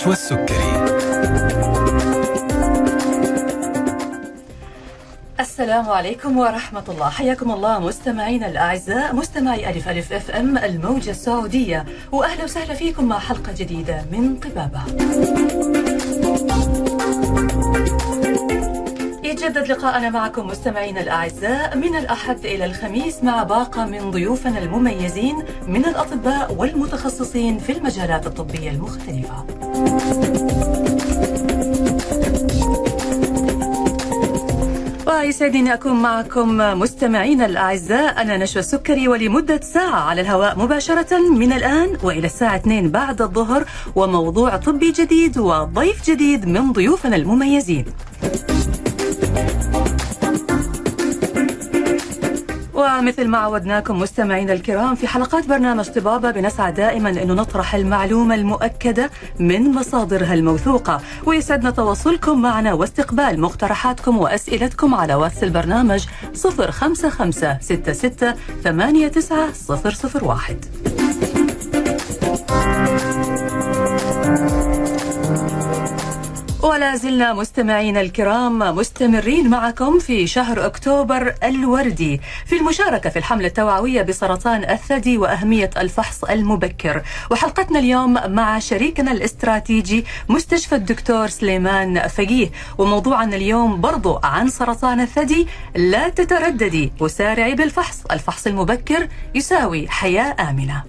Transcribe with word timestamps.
نشوى 0.00 0.12
السكري 0.12 0.56
السلام 5.40 5.88
عليكم 5.88 6.38
ورحمة 6.38 6.84
الله. 6.88 7.08
حياكم 7.10 7.50
الله 7.50 7.78
مستمعينا 7.78 8.46
الأعزاء 8.46 9.14
مستمعي 9.14 9.70
ألف 9.70 9.88
ألف 9.88 10.12
أف 10.12 10.30
أم 10.30 10.58
الموجة 10.58 11.10
السعودية. 11.10 11.84
وأهلا 12.12 12.44
وسهلا 12.44 12.74
فيكم 12.74 13.04
مع 13.04 13.18
حلقة 13.18 13.52
جديدة 13.52 14.04
من 14.12 14.36
طبابة. 14.36 14.80
يتجدد 19.50 19.68
لقاءنا 19.68 20.10
معكم 20.10 20.46
مستمعينا 20.46 21.00
الأعزاء 21.00 21.76
من 21.76 21.96
الأحد 21.96 22.44
إلى 22.44 22.64
الخميس 22.64 23.24
مع 23.24 23.42
باقة 23.42 23.84
من 23.84 24.10
ضيوفنا 24.10 24.58
المميزين 24.58 25.36
من 25.68 25.84
الأطباء 25.84 26.54
والمتخصصين 26.54 27.58
في 27.58 27.72
المجالات 27.72 28.26
الطبية 28.26 28.70
المختلفة. 28.70 29.44
ويسعدني 35.06 35.74
أكون 35.74 36.02
معكم 36.02 36.56
مستمعينا 36.56 37.46
الأعزاء. 37.46 38.22
أنا 38.22 38.36
نشوى 38.36 38.60
السكري 38.60 39.08
ولمدة 39.08 39.60
ساعة 39.60 40.00
على 40.00 40.20
الهواء 40.20 40.58
مباشرة 40.58 41.18
من 41.18 41.52
الآن 41.52 41.96
وإلى 42.02 42.26
الساعة 42.26 42.56
2 42.56 42.90
بعد 42.90 43.22
الظهر 43.22 43.64
وموضوع 43.96 44.56
طبي 44.56 44.92
جديد 44.92 45.38
وضيف 45.38 46.10
جديد 46.10 46.48
من 46.48 46.72
ضيوفنا 46.72 47.16
المميزين. 47.16 47.84
ومثل 52.80 53.28
ما 53.28 53.38
عودناكم 53.38 53.98
مستمعينا 53.98 54.52
الكرام 54.52 54.94
في 54.94 55.06
حلقات 55.06 55.48
برنامج 55.48 55.88
طبابة 55.88 56.30
بنسعى 56.30 56.72
دائما 56.72 57.10
أنه 57.10 57.34
نطرح 57.34 57.74
المعلومة 57.74 58.34
المؤكدة 58.34 59.10
من 59.38 59.72
مصادرها 59.74 60.34
الموثوقة. 60.34 61.00
ويسعدنا 61.26 61.70
تواصلكم 61.70 62.42
معنا 62.42 62.72
واستقبال 62.72 63.40
مقترحاتكم 63.40 64.18
وأسئلتكم 64.18 64.94
على 64.94 65.14
واتس 65.14 65.42
البرنامج 65.42 66.06
055 66.70 67.32
66 67.60 68.34
89 68.64 70.28
001 70.28 71.09
ولا 76.62 76.96
زلنا 76.96 77.32
مستمعينا 77.32 78.00
الكرام 78.00 78.58
مستمرين 78.58 79.50
معكم 79.50 79.98
في 79.98 80.26
شهر 80.26 80.66
أكتوبر 80.66 81.34
الوردي 81.44 82.20
في 82.46 82.56
المشاركة 82.56 83.10
في 83.10 83.18
الحملة 83.18 83.46
التوعوية 83.46 84.02
بسرطان 84.02 84.64
الثدي 84.70 85.18
وأهمية 85.18 85.70
الفحص 85.76 86.24
المبكر. 86.24 87.02
وحلقتنا 87.30 87.78
اليوم 87.78 88.18
مع 88.26 88.58
شريكنا 88.58 89.12
الاستراتيجي 89.12 90.04
مستشفى 90.28 90.74
الدكتور 90.74 91.26
سليمان 91.26 92.08
فقيه. 92.08 92.50
وموضوعنا 92.78 93.36
اليوم 93.36 93.80
برضو 93.80 94.20
عن 94.24 94.48
سرطان 94.48 95.00
الثدي. 95.00 95.46
لا 95.76 96.08
تترددي 96.08 96.92
وسارعي 97.00 97.54
بالفحص. 97.54 98.02
الفحص 98.10 98.46
المبكر 98.46 99.08
يساوي 99.34 99.88
حياة 99.88 100.36
آمنة. 100.50 100.82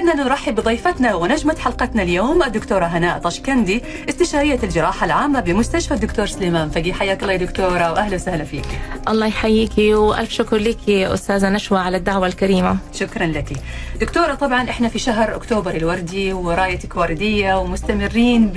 يسعدنا 0.00 0.22
أن 0.22 0.26
نرحب 0.28 0.54
بضيفتنا 0.54 1.14
ونجمة 1.14 1.56
حلقتنا 1.58 2.02
اليوم 2.02 2.42
الدكتورة 2.42 2.84
هناء 2.84 3.18
طشكندي 3.18 3.82
استشارية 4.08 4.58
الجراحة 4.62 5.06
العامة 5.06 5.40
بمستشفى 5.40 5.94
الدكتور 5.94 6.26
سليمان 6.26 6.70
فقي 6.70 6.92
حياك 6.92 7.22
الله 7.22 7.32
يا 7.32 7.38
دكتورة 7.38 7.92
وأهلا 7.92 8.14
وسهلا 8.14 8.44
فيك. 8.44 8.64
الله 9.08 9.26
يحييكي 9.26 9.94
وألف 9.94 10.30
شكر 10.30 10.56
لك 10.56 10.90
أستاذة 10.90 11.48
نشوى 11.48 11.78
على 11.78 11.96
الدعوة 11.96 12.26
الكريمة. 12.26 12.76
شكرا 12.94 13.26
لك. 13.26 13.52
دكتورة 14.00 14.34
طبعا 14.34 14.70
إحنا 14.70 14.88
في 14.88 14.98
شهر 14.98 15.36
أكتوبر 15.36 15.70
الوردي 15.70 16.32
ورايتك 16.32 16.96
وردية 16.96 17.58
ومستمرين 17.58 18.52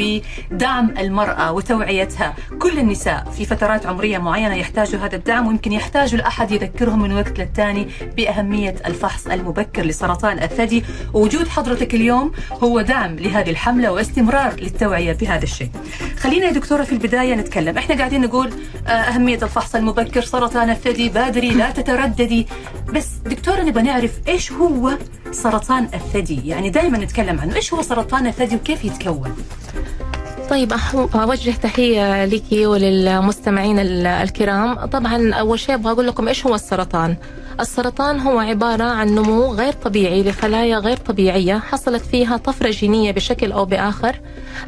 بدعم 0.51 0.93
المرأة 0.97 1.51
وتوعيتها. 1.51 2.33
كل 2.59 2.79
النساء 2.79 3.23
في 3.37 3.45
فترات 3.45 3.85
عمرية 3.85 4.17
معينة 4.17 4.55
يحتاجوا 4.55 4.99
هذا 4.99 5.15
الدعم 5.15 5.47
ويمكن 5.47 5.71
يحتاجوا 5.71 6.19
لأحد 6.19 6.51
يذكرهم 6.51 7.01
من 7.01 7.13
وقت 7.13 7.39
للتاني 7.39 7.87
بأهمية 8.17 8.75
الفحص 8.85 9.27
المبكر 9.27 9.81
لسرطان 9.81 10.43
الثدي. 10.43 10.83
ووجود 11.13 11.32
حضرتك 11.41 11.93
اليوم 11.95 12.31
هو 12.63 12.81
دعم 12.81 13.15
لهذه 13.15 13.49
الحملة 13.49 13.91
واستمرار 13.91 14.53
للتوعية 14.59 15.13
بهذا 15.13 15.43
الشيء. 15.43 15.69
خلينا 16.19 16.45
يا 16.45 16.51
دكتورة 16.51 16.83
في 16.83 16.91
البداية 16.91 17.35
نتكلم. 17.35 17.77
إحنا 17.77 17.95
قاعدين 17.97 18.21
نقول 18.21 18.49
آه، 18.87 18.89
أهمية 18.89 19.39
الفحص 19.43 19.75
المبكر 19.75 20.21
سرطان 20.21 20.69
الثدي 20.69 21.09
بادري 21.09 21.49
لا 21.49 21.69
تترددي. 21.71 22.47
بس 22.93 23.07
دكتورة 23.25 23.61
نبغى 23.61 23.83
نعرف 23.83 24.11
إيش 24.27 24.51
هو 24.51 24.97
سرطان 25.31 25.87
الثدي؟ 25.93 26.47
يعني 26.47 26.69
دائما 26.69 26.97
نتكلم 26.97 27.39
عنه. 27.39 27.55
إيش 27.55 27.73
هو 27.73 27.81
سرطان 27.81 28.27
الثدي 28.27 28.55
وكيف 28.55 28.85
يتكون؟ 28.85 29.35
طيب 30.49 30.73
أوجه 31.15 31.51
تحية 31.51 32.25
لك 32.25 32.43
وللمستمعين 32.51 33.79
ال- 33.79 34.07
الكرام. 34.07 34.85
طبعا 34.85 35.33
أول 35.33 35.59
شيء 35.59 35.75
أبغى 35.75 35.91
أقول 35.93 36.07
لكم 36.07 36.27
إيش 36.27 36.45
هو 36.45 36.55
السرطان. 36.55 37.15
السرطان 37.59 38.19
هو 38.19 38.39
عبارة 38.39 38.83
عن 38.83 39.07
نمو 39.15 39.53
غير 39.53 39.73
طبيعي 39.73 40.23
لخلايا 40.23 40.77
غير 40.77 40.97
طبيعية 40.97 41.59
حصلت 41.59 42.05
فيها 42.05 42.37
طفرة 42.37 42.69
جينية 42.69 43.11
بشكل 43.11 43.51
أو 43.51 43.65
بآخر. 43.65 44.19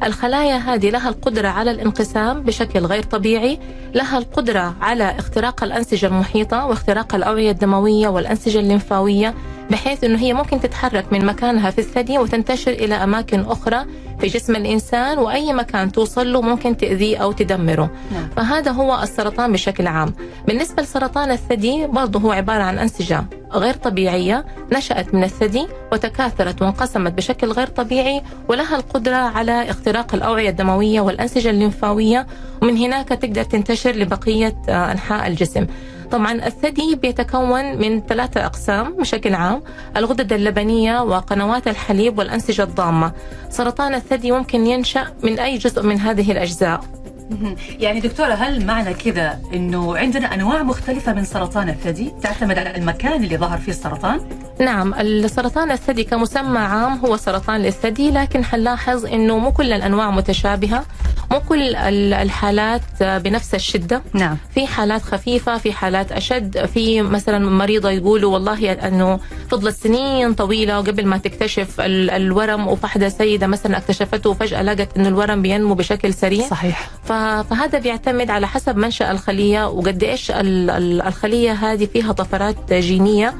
الخلايا 0.04 0.56
هذه 0.56 0.90
لها 0.90 1.10
القدرة 1.10 1.48
على 1.48 1.72
الانقسام 1.72 2.42
بشكل 2.44 2.80
غير 2.80 3.04
طبيعي 3.04 3.60
لها 3.94 4.18
القدرة 4.18 4.76
على 4.82 5.20
اختراق 5.20 5.64
الأنسجة 5.64 6.06
المحيطة 6.08 6.66
واختراق 6.66 7.16
الأوعية 7.16 7.52
الدموية 7.52 8.08
والأنسجة 8.08 8.60
الليمفاوية 8.60 9.34
بحيث 9.72 10.04
إنه 10.04 10.20
هي 10.20 10.34
ممكن 10.34 10.62
تتحرك 10.62 11.14
من 11.14 11.26
مكانها 11.26 11.70
في 11.70 11.80
الثدي 11.80 12.18
وتنتشر 12.18 12.72
إلى 12.72 12.96
أماكن 12.96 13.40
أخرى 13.40 13.86
في 14.26 14.38
جسم 14.38 14.56
الإنسان 14.56 15.18
وأي 15.18 15.54
مكان 15.54 15.92
توصل 15.92 16.34
له 16.34 16.42
ممكن 16.42 16.78
تأذيه 16.78 17.18
أو 17.18 17.32
تدمره. 17.32 17.92
نعم. 18.12 18.30
فهذا 18.36 18.72
هو 18.72 19.00
السرطان 19.04 19.52
بشكل 19.52 19.88
عام. 19.88 20.14
بالنسبة 20.48 20.84
لسرطان 20.84 21.32
الثدي 21.32 21.88
برضه 21.88 22.20
هو 22.20 22.32
عبارة 22.32 22.64
عن 22.64 22.80
انسجه 22.80 23.26
غير 23.52 23.74
طبيعية 23.74 24.46
نشأت 24.72 25.14
من 25.14 25.24
الثدي 25.24 25.68
وتكاثرت 25.92 26.62
وانقسمت 26.62 27.12
بشكل 27.14 27.52
غير 27.52 27.68
طبيعي 27.68 28.22
ولها 28.50 28.76
القدرة 28.76 29.16
على 29.16 29.70
اختراق 29.70 30.16
الأوعية 30.16 30.50
الدموية 30.50 31.02
والأنسجة 31.02 31.50
الليمفاوية 31.50 32.28
ومن 32.62 32.78
هناك 32.78 33.08
تقدر 33.08 33.44
تنتشر 33.44 33.92
لبقية 33.92 34.56
آه، 34.70 34.92
أنحاء 34.92 35.28
الجسم. 35.28 35.68
طبعا 36.12 36.32
الثدي 36.48 36.96
بيتكون 36.96 37.78
من 37.78 38.02
ثلاثة 38.02 38.46
أقسام 38.46 38.96
بشكل 38.98 39.34
عام 39.34 39.62
الغدد 39.98 40.34
اللبنية 40.34 41.02
وقنوات 41.04 41.68
الحليب 41.68 42.18
والأنسجة 42.18 42.64
الضامة 42.64 43.12
سرطان 43.50 43.94
الثدي 43.94 44.32
ممكن 44.32 44.66
ينشأ 44.66 45.08
من 45.24 45.40
أي 45.40 45.58
جزء 45.58 45.84
من 45.84 46.00
هذه 46.00 46.32
الأجزاء. 46.32 46.82
يعني 47.84 48.00
دكتورة 48.00 48.34
هل 48.34 48.66
معنى 48.66 48.94
كذا 48.94 49.40
أنه 49.54 49.98
عندنا 49.98 50.34
أنواع 50.34 50.64
مختلفة 50.64 51.14
من 51.14 51.24
سرطان 51.26 51.70
الثدي؟ 51.70 52.14
تعتمد 52.24 52.58
على 52.58 52.76
المكان 52.76 53.24
اللي 53.24 53.38
ظهر 53.38 53.58
فيه 53.58 53.72
السرطان؟ 53.72 54.20
نعم 54.60 54.94
السرطان 54.94 55.72
الثدي 55.72 56.04
كمسمى 56.04 56.60
عام 56.60 56.98
هو 57.06 57.18
سرطان 57.18 57.62
للثدي 57.62 58.12
لكن 58.12 58.44
حنلاحظ 58.44 59.06
إنه 59.06 59.38
مو 59.38 59.52
كل 59.52 59.74
الأنواع 59.74 60.12
متشابهة 60.12 60.86
مو 61.32 61.40
كل 61.40 61.76
ال- 61.76 62.14
الحالات 62.14 62.82
بنفس 63.04 63.56
الشدة. 63.56 64.02
نعم. 64.14 64.38
في 64.56 64.68
حالات 64.68 65.02
خفيفة 65.02 65.58
في 65.58 65.74
حالات 65.74 66.12
أشد 66.12 66.66
في 66.66 67.02
مثلا 67.02 67.50
مريضة 67.50 67.90
يقولوا 67.92 68.34
والله 68.34 68.72
إنه 68.72 69.20
فضلت 69.52 69.76
سنين 69.76 70.34
طويلة 70.34 70.78
قبل 70.78 71.06
ما 71.06 71.18
تكتشف 71.18 71.82
ال- 71.82 72.10
الورم 72.10 72.68
وفحدة 72.68 73.10
سيدة 73.10 73.48
مثلا 73.48 73.78
اكتشفته 73.78 74.30
وفجأة 74.30 74.62
لقت 74.62 74.98
إنه 74.98 75.08
الورم 75.08 75.42
بينمو 75.42 75.74
بشكل 75.74 76.14
سريع. 76.14 76.48
صحيح. 76.48 76.90
ف- 77.04 77.12
فهذا 77.50 77.80
بيعتمد 77.80 78.30
على 78.30 78.48
حسب 78.48 78.78
منشأ 78.78 79.12
الخلية 79.12 79.68
وقد 79.70 80.04
إيش 80.04 80.32
ال- 80.32 80.70
ال- 80.70 81.02
الخلية 81.02 81.52
هذه 81.54 81.86
فيها 81.86 82.12
طفرات 82.12 82.74
جينية 82.74 83.34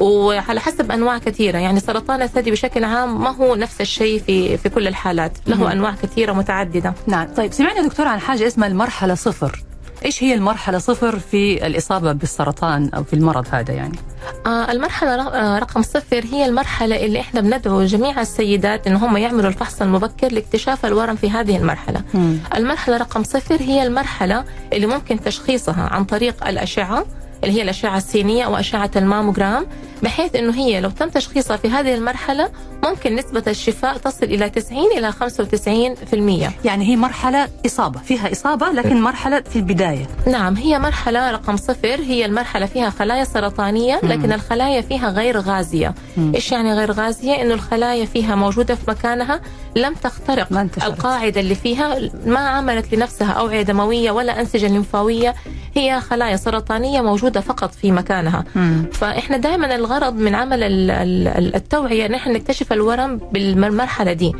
وعلى 0.00 0.60
حسب 0.60 0.90
أنواع 0.92 1.18
كثيرة. 1.18 1.58
يعني 1.58 1.80
سرطان 1.80 2.22
الثدي 2.22 2.50
بشكل 2.50 2.84
عام 2.84 3.22
ما 3.24 3.30
هو 3.30 3.54
نفس 3.54 3.80
الشيء 3.80 4.22
في 4.26 4.56
في 4.56 4.68
كل 4.68 4.88
الحالات. 4.88 5.32
له 5.46 5.56
مم. 5.56 5.66
أنواع 5.66 5.94
كثيرة 6.02 6.32
متعددة. 6.32 6.94
نعم. 7.06 7.28
طيب 7.36 7.52
سمعنا 7.52 7.82
دكتور 7.88 8.06
عن 8.08 8.18
حاجة 8.20 8.46
اسمها 8.46 8.68
المرحلة 8.68 9.14
صفر. 9.14 9.62
إيش 10.04 10.22
هي 10.22 10.34
المرحلة 10.34 10.78
صفر 10.78 11.18
في 11.18 11.66
الإصابة 11.66 12.12
بالسرطان 12.12 12.90
أو 12.94 13.04
في 13.04 13.12
المرض 13.14 13.46
هذا 13.50 13.74
يعني؟ 13.74 13.98
آه 14.46 14.72
المرحلة 14.72 15.28
آه، 15.28 15.58
رقم 15.58 15.82
صفر 15.82 16.24
هي 16.32 16.46
المرحلة 16.46 17.04
اللي 17.06 17.20
إحنا 17.20 17.40
بندعو 17.40 17.84
جميع 17.84 18.20
السيدات 18.20 18.86
إن 18.86 18.96
هم 18.96 19.16
يعملوا 19.16 19.48
الفحص 19.48 19.82
المبكر 19.82 20.32
لاكتشاف 20.32 20.86
الورم 20.86 21.16
في 21.16 21.30
هذه 21.30 21.56
المرحلة. 21.56 22.02
مم. 22.14 22.38
المرحلة 22.56 22.96
رقم 22.96 23.22
صفر 23.24 23.56
هي 23.60 23.86
المرحلة 23.86 24.44
اللي 24.72 24.86
ممكن 24.86 25.20
تشخيصها 25.20 25.88
عن 25.92 26.04
طريق 26.04 26.46
الأشعة 26.46 27.04
اللي 27.44 27.54
هي 27.58 27.62
الأشعة 27.62 27.96
السينية 27.96 28.44
أو 28.44 28.56
أشعة 28.56 28.90
الماموجرام 28.96 29.66
بحيث 30.02 30.36
إنه 30.36 30.54
هي 30.54 30.80
لو 30.80 30.90
تم 30.90 31.08
تشخيصها 31.08 31.56
في 31.56 31.68
هذه 31.70 31.94
المرحلة 31.94 32.50
ممكن 32.84 33.16
نسبة 33.16 33.42
الشفاء 33.46 33.96
تصل 33.96 34.26
إلى 34.26 34.50
90 34.50 34.78
إلى 34.96 35.12
95% 35.12 36.50
يعني 36.64 36.84
هي 36.88 36.96
مرحلة 36.96 37.48
إصابة 37.66 38.00
فيها 38.00 38.32
إصابة 38.32 38.68
لكن 38.68 39.02
مرحلة 39.02 39.40
في 39.40 39.56
البداية. 39.56 40.06
نعم 40.26 40.56
هي 40.56 40.78
مرحلة 40.78 41.30
رقم 41.30 41.56
صفر 41.56 42.00
هي 42.00 42.24
المرحلة 42.24 42.66
فيها 42.66 42.90
خلايا 42.90 43.24
سرطانية 43.24 44.00
لكن 44.02 44.32
الخلايا 44.32 44.80
فيها 44.80 45.10
غير 45.10 45.38
غازية. 45.40 45.94
مم. 46.16 46.32
إيش 46.34 46.52
يعني 46.52 46.74
غير 46.74 46.92
غازية؟ 46.92 47.42
إنه 47.42 47.54
الخلايا 47.54 48.04
فيها 48.04 48.34
موجودة 48.34 48.74
في 48.74 48.82
مكانها 48.90 49.40
لم 49.76 49.94
تخترق. 49.94 50.52
القاعدة 50.84 51.40
اللي 51.40 51.54
فيها 51.54 51.98
ما 52.26 52.38
عملت 52.38 52.94
لنفسها 52.94 53.32
اوعيه 53.32 53.62
دمويه 53.62 54.10
ولا 54.10 54.40
أنسجة 54.40 54.66
لمفاويه 54.68 55.34
هي 55.76 56.00
خلايا 56.00 56.36
سرطانية 56.36 57.00
موجودة 57.00 57.40
فقط 57.40 57.74
في 57.74 57.92
مكانها. 57.92 58.44
مم. 58.54 58.84
فإحنا 58.92 59.36
دائما 59.36 59.74
الغرض 59.90 60.14
من 60.16 60.34
عمل 60.34 60.62
ال- 60.62 60.90
ال- 60.90 61.54
التوعية 61.54 62.06
إن 62.06 62.14
إحنا 62.14 62.32
نكتشف 62.32 62.72
الورم 62.72 63.16
بالمرحلة 63.32 64.12
دي. 64.12 64.32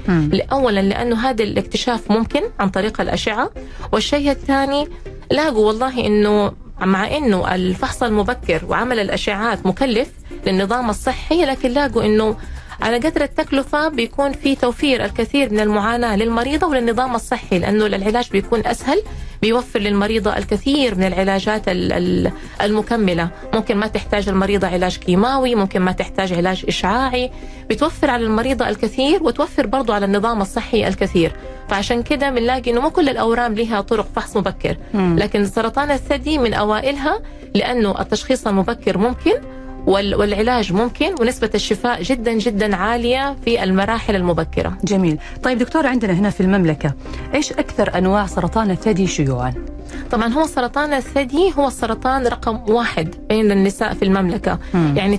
اولا 0.52 0.80
لأنه 0.80 1.16
هذا 1.30 1.44
الاكتشاف 1.44 2.10
ممكن 2.10 2.40
عن 2.60 2.68
طريق 2.68 3.00
الأشعة 3.00 3.50
والشيء 3.92 4.30
الثاني 4.30 4.88
لاقوا 5.30 5.66
والله 5.66 6.06
إنه 6.06 6.52
مع 6.80 7.16
إنه 7.16 7.54
الفحص 7.54 8.02
المبكر 8.02 8.60
وعمل 8.68 8.98
الاشعاعات 8.98 9.66
مكلف 9.66 10.08
للنظام 10.46 10.90
الصحي 10.90 11.44
لكن 11.44 11.70
لاقوا 11.70 12.02
إنه 12.04 12.36
على 12.82 12.96
قدر 12.98 13.22
التكلفة 13.22 13.88
بيكون 13.88 14.32
في 14.32 14.54
توفير 14.54 15.04
الكثير 15.04 15.52
من 15.52 15.60
المعاناة 15.60 16.16
للمريضة 16.16 16.66
وللنظام 16.66 17.14
الصحي 17.14 17.58
لأنه 17.58 17.86
العلاج 17.86 18.30
بيكون 18.30 18.66
أسهل 18.66 19.02
بيوفر 19.42 19.78
للمريضة 19.78 20.36
الكثير 20.36 20.94
من 20.94 21.04
العلاجات 21.04 21.68
ال- 21.68 21.92
ال- 21.92 22.32
المكملة. 22.62 23.28
ممكن 23.54 23.76
ما 23.76 23.86
تحتاج 23.86 24.28
المريضة 24.28 24.66
علاج 24.66 24.96
كيماوي 24.96 25.54
ممكن 25.54 25.80
ما 25.80 25.92
تحتاج 25.92 26.32
علاج 26.32 26.64
إشعاعي. 26.68 27.30
بتوفر 27.70 28.10
على 28.10 28.24
المريضة 28.24 28.68
الكثير 28.68 29.22
وتوفر 29.22 29.66
برضو 29.66 29.92
على 29.92 30.06
النظام 30.06 30.40
الصحي 30.40 30.88
الكثير. 30.88 31.32
فعشان 31.68 32.02
كده 32.02 32.30
بنلاقي 32.30 32.70
إنه 32.70 32.80
مو 32.80 32.90
كل 32.90 33.08
الأورام 33.08 33.54
لها 33.54 33.80
طرق 33.80 34.06
فحص 34.16 34.36
مبكر. 34.36 34.76
لكن 34.94 35.44
سرطان 35.46 35.90
الثدي 35.90 36.38
من 36.38 36.54
أوائلها 36.54 37.20
لأنه 37.54 38.00
التشخيص 38.00 38.46
المبكر 38.46 38.98
ممكن 38.98 39.32
والعلاج 39.86 40.72
ممكن 40.72 41.14
ونسبة 41.20 41.50
الشفاء 41.54 42.02
جدا 42.02 42.32
جدا 42.32 42.76
عالية 42.76 43.36
في 43.44 43.62
المراحل 43.64 44.16
المبكرة. 44.16 44.78
جميل. 44.84 45.18
طيب 45.42 45.58
دكتور 45.58 45.86
عندنا 45.86 46.12
هنا 46.12 46.30
في 46.30 46.40
المملكة 46.40 46.92
إيش 47.34 47.52
أكثر 47.52 47.98
أنواع 47.98 48.26
سرطان 48.26 48.70
الثدي 48.70 49.06
شيوعا؟ 49.06 49.54
طبعا 50.10 50.32
هو 50.32 50.46
سرطان 50.46 50.92
الثدي 50.92 51.52
هو 51.58 51.66
السرطان 51.68 52.26
رقم 52.26 52.60
واحد 52.72 53.14
بين 53.28 53.50
النساء 53.52 53.94
في 53.94 54.04
المملكة. 54.04 54.58
مم. 54.74 54.94
يعني 54.96 55.18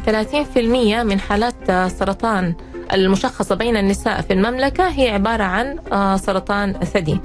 30% 0.56 1.04
من 1.04 1.20
حالات 1.20 1.72
سرطان 1.92 2.54
المشخصة 2.94 3.56
بين 3.56 3.78
النساء 3.78 4.22
في 4.22 4.34
المملكة 4.34 4.88
هي 4.88 5.10
عبارة 5.10 5.44
عن 5.44 5.78
آه، 5.92 6.18
سرطان 6.18 6.70
الثدي. 6.82 7.20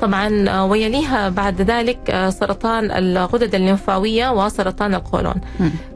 طبعا 0.00 0.48
آه، 0.48 0.64
ويليها 0.64 1.28
بعد 1.28 1.60
ذلك 1.62 1.98
آه، 2.10 2.30
سرطان 2.30 2.90
الغدد 2.90 3.54
الليمفاوية 3.54 4.30
وسرطان 4.44 4.94
القولون. 4.94 5.34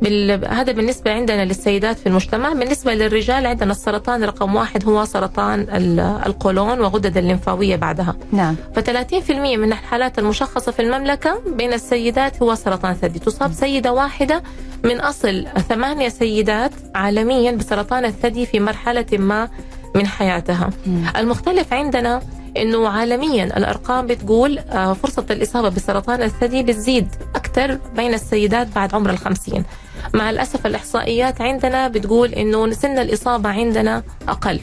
بال... 0.02 0.44
هذا 0.54 0.72
بالنسبة 0.72 1.12
عندنا 1.12 1.44
للسيدات 1.44 1.98
في 1.98 2.06
المجتمع. 2.06 2.52
بالنسبة 2.52 2.94
للرجال 2.94 3.46
عندنا 3.46 3.72
السرطان 3.72 4.24
رقم 4.24 4.54
واحد 4.54 4.84
هو 4.88 5.04
سرطان 5.04 5.60
ال- 5.60 6.00
القولون 6.26 6.80
وغدد 6.80 7.16
الليمفاوية 7.16 7.76
بعدها. 7.76 8.16
نعم. 8.32 8.56
ف30% 8.76 9.30
من 9.30 9.72
الحالات 9.72 10.18
المشخصة 10.18 10.72
في 10.72 10.82
المملكة 10.82 11.40
بين 11.46 11.72
السيدات 11.72 12.42
هو 12.42 12.54
سرطان 12.54 12.94
ثدي. 12.94 13.18
تصاب 13.18 13.52
سيدة 13.52 13.92
واحدة 13.92 14.42
من 14.84 15.00
أصل 15.00 15.46
ثمانية 15.68 16.08
سيدات 16.08 16.70
عالميا 16.94 17.52
بسرطان 17.52 18.04
الثدي 18.04 18.46
في 18.46 18.60
مرحلة 18.60 19.06
ما 19.18 19.48
من 19.94 20.06
حياتها. 20.06 20.70
مم. 20.86 21.04
المختلف 21.16 21.72
عندنا 21.72 22.22
إنه 22.56 22.88
عالميا 22.88 23.44
الأرقام 23.44 24.06
بتقول 24.06 24.58
آه، 24.58 24.92
فرصة 24.92 25.24
الإصابة 25.30 25.68
بسرطان 25.68 26.22
الثدي 26.22 26.62
بتزيد 26.62 27.08
أكثر 27.34 27.78
بين 27.96 28.14
السيدات 28.14 28.66
بعد 28.74 28.94
عمر 28.94 29.10
الخمسين. 29.10 29.64
مع 30.14 30.30
الأسف 30.30 30.66
الإحصائيات 30.66 31.40
عندنا 31.40 31.88
بتقول 31.88 32.32
إنه 32.32 32.70
سن 32.70 32.98
الإصابة 32.98 33.48
عندنا 33.48 34.02
أقل. 34.28 34.60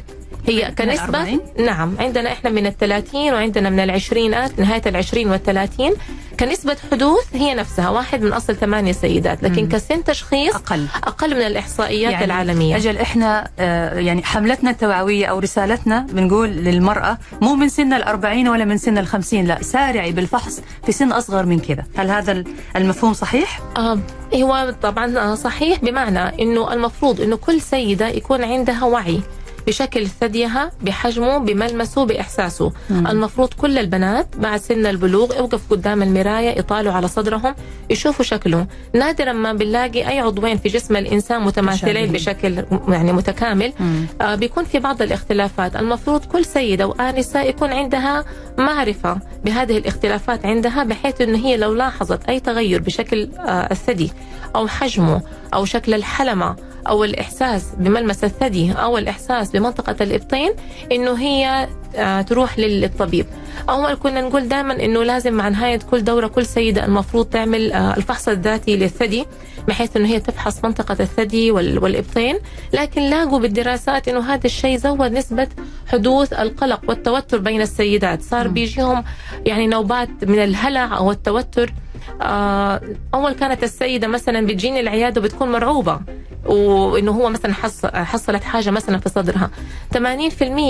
هي 0.48 0.72
كنسبة؟ 0.78 1.40
نعم 1.60 1.96
عندنا 2.00 2.32
إحنا 2.32 2.50
من 2.50 2.66
الثلاثين 2.66 3.34
وعندنا 3.34 3.70
من 3.70 3.80
العشرينات 3.80 4.60
نهاية 4.60 4.82
العشرين 4.86 5.30
والثلاثين 5.30 5.94
كنسبة 6.40 6.78
حدوث 6.92 7.26
هي 7.34 7.54
نفسها 7.56 7.90
واحد 7.90 8.22
من 8.22 8.34
أصل 8.34 8.56
ثمانية 8.56 8.92
سيدات 8.92 9.44
لكن 9.44 9.64
مم. 9.64 9.70
كسن 9.70 10.04
تشخيص 10.04 10.56
أقل 10.56 10.88
أقل 11.04 11.36
من 11.36 11.42
الإحصائيات 11.42 12.12
يعني 12.12 12.26
العالمية 12.26 12.76
أجل 12.76 12.98
إحنا 12.98 13.50
آه، 13.60 14.00
يعني 14.00 14.24
حملتنا 14.24 14.70
التوعوية 14.70 15.26
أو 15.26 15.40
رسالتنا 15.40 16.00
بنقول 16.00 16.50
للمرأة 16.50 17.18
مو 17.42 17.56
من 17.56 17.70
سن 17.70 17.94
الأربعين 17.94 18.48
ولا 18.48 18.66
من 18.66 18.78
سن 18.78 18.98
الخمسين 18.98 19.46
لا 19.46 19.62
سارعي 19.62 20.12
بالفحص 20.12 20.62
في 20.86 20.92
سن 20.92 21.12
أصغر 21.12 21.46
من 21.46 21.60
كذا 21.60 21.86
هل 21.98 22.10
هذا 22.10 22.44
المفهوم 22.76 23.14
صحيح؟ 23.14 23.60
آه 23.78 24.00
هو 24.36 24.76
طبعا 24.82 25.18
آه، 25.18 25.36
صحيح 25.36 25.80
بمعنى 25.80 26.42
إنه 26.42 26.74
المفروض 26.74 27.22
إنه 27.22 27.36
كل 27.36 27.62
سيدة 27.62 28.08
يكون 28.08 28.44
عندها 28.44 28.86
وعي 28.86 29.22
بشكل 29.68 30.08
ثديها 30.08 30.72
بحجمه 30.82 31.38
بملمسه 31.38 32.06
بإحساسه 32.06 32.72
مم. 32.90 33.08
المفروض 33.08 33.54
كل 33.54 33.78
البنات 33.78 34.28
بعد 34.38 34.60
سن 34.60 34.86
البلوغ 34.86 35.38
يوقف 35.38 35.62
قدام 35.70 36.04
المراية 36.04 36.60
يطالوا 36.60 36.94
على 36.94 37.08
صدرهم 37.08 37.56
يشوفوا 37.90 38.26
شكلهم 38.26 38.68
نادرا 38.94 39.34
ما 39.34 39.54
بنلاقي 39.54 40.08
أي 40.10 40.20
عضوين 40.20 40.58
في 40.58 40.70
جسم 40.70 40.96
الإنسان 40.96 41.42
متماثلين. 41.42 42.12
بشكل 42.12 42.66
يعني 42.88 43.14
متكامل 43.14 43.74
مم. 43.80 44.06
آه، 44.22 44.36
بيكون 44.36 44.64
في 44.64 44.80
بعض 44.80 45.02
الاختلافات 45.02 45.76
المفروض 45.76 46.26
كل 46.26 46.46
سيدة 46.46 46.88
وآنسة 46.88 47.42
يكون 47.42 47.74
عندها 47.74 48.26
معرفة 48.58 49.18
بهذه 49.46 49.78
الاختلافات 49.78 50.46
عندها 50.46 50.84
بحيث 50.84 51.22
أنه 51.22 51.38
هي 51.38 51.58
لو 51.58 51.74
لاحظت 51.74 52.30
أي 52.30 52.40
تغير 52.40 52.82
بشكل 52.82 53.30
آه، 53.40 53.72
الثدي 53.72 54.12
أو 54.56 54.68
حجمه 54.68 55.22
أو 55.54 55.66
شكل 55.66 55.94
الحلمة 55.94 56.56
أو 56.88 57.04
الإحساس 57.04 57.66
بملمس 57.78 58.24
الثدي 58.24 58.72
أو 58.72 58.98
الإحساس 58.98 59.52
بمنطقة 59.52 59.96
الإبطين 60.02 60.52
أنه 60.92 61.14
هي 61.20 61.68
آه، 61.96 62.22
تروح 62.22 62.60
للطبيب. 62.60 63.26
أول 63.70 63.94
كنا 63.96 64.22
نقول 64.22 64.48
دائما 64.48 64.86
أنه 64.86 65.04
لازم 65.04 65.34
مع 65.34 65.50
نهاية 65.50 65.80
كل 65.92 66.04
دورة 66.04 66.28
كل 66.28 66.46
سيدة 66.46 66.86
المفروض 66.86 67.26
تعمل 67.26 67.72
آه، 67.72 67.98
الفحص 67.98 68.28
الذاتي 68.28 68.76
للثدي 68.78 69.26
بحيث 69.68 69.98
أنه 69.98 70.08
هي 70.08 70.20
تفحص 70.20 70.64
منطقة 70.64 70.98
الثدي 71.00 71.52
وال- 71.52 71.84
والإبطين. 71.84 72.40
لكن 72.74 73.02
لاقوا 73.02 73.40
بالدراسات 73.40 74.08
إنه 74.08 74.34
هذا 74.34 74.46
الشيء 74.46 74.78
زود 74.78 75.12
نسبة 75.12 75.48
حدوث 75.88 76.34
القلق 76.34 76.82
والتوتر 76.88 77.38
بين 77.38 77.62
السيدات، 77.62 78.22
صار. 78.22 78.48
بيجيهم 78.48 79.04
يعني 79.46 79.68
نوبات 79.68 80.10
من 80.24 80.44
الهلع 80.44 80.98
أو 80.98 81.12
التوتر. 81.12 81.74
أول 83.14 83.34
كانت 83.34 83.64
السيدة 83.64 84.08
مثلا 84.08 84.46
بتجيني 84.46 84.80
العيادة 84.80 85.22
وبتكون 85.22 85.52
مرعوبة 85.52 86.00
وإنه 86.46 87.12
هو 87.12 87.30
مثلا 87.30 87.54
حص 87.54 87.86
حصلت 87.86 88.44
حاجة 88.44 88.70
مثلا 88.70 88.98
في 88.98 89.10
صدرها. 89.10 89.50
80% 89.94 89.98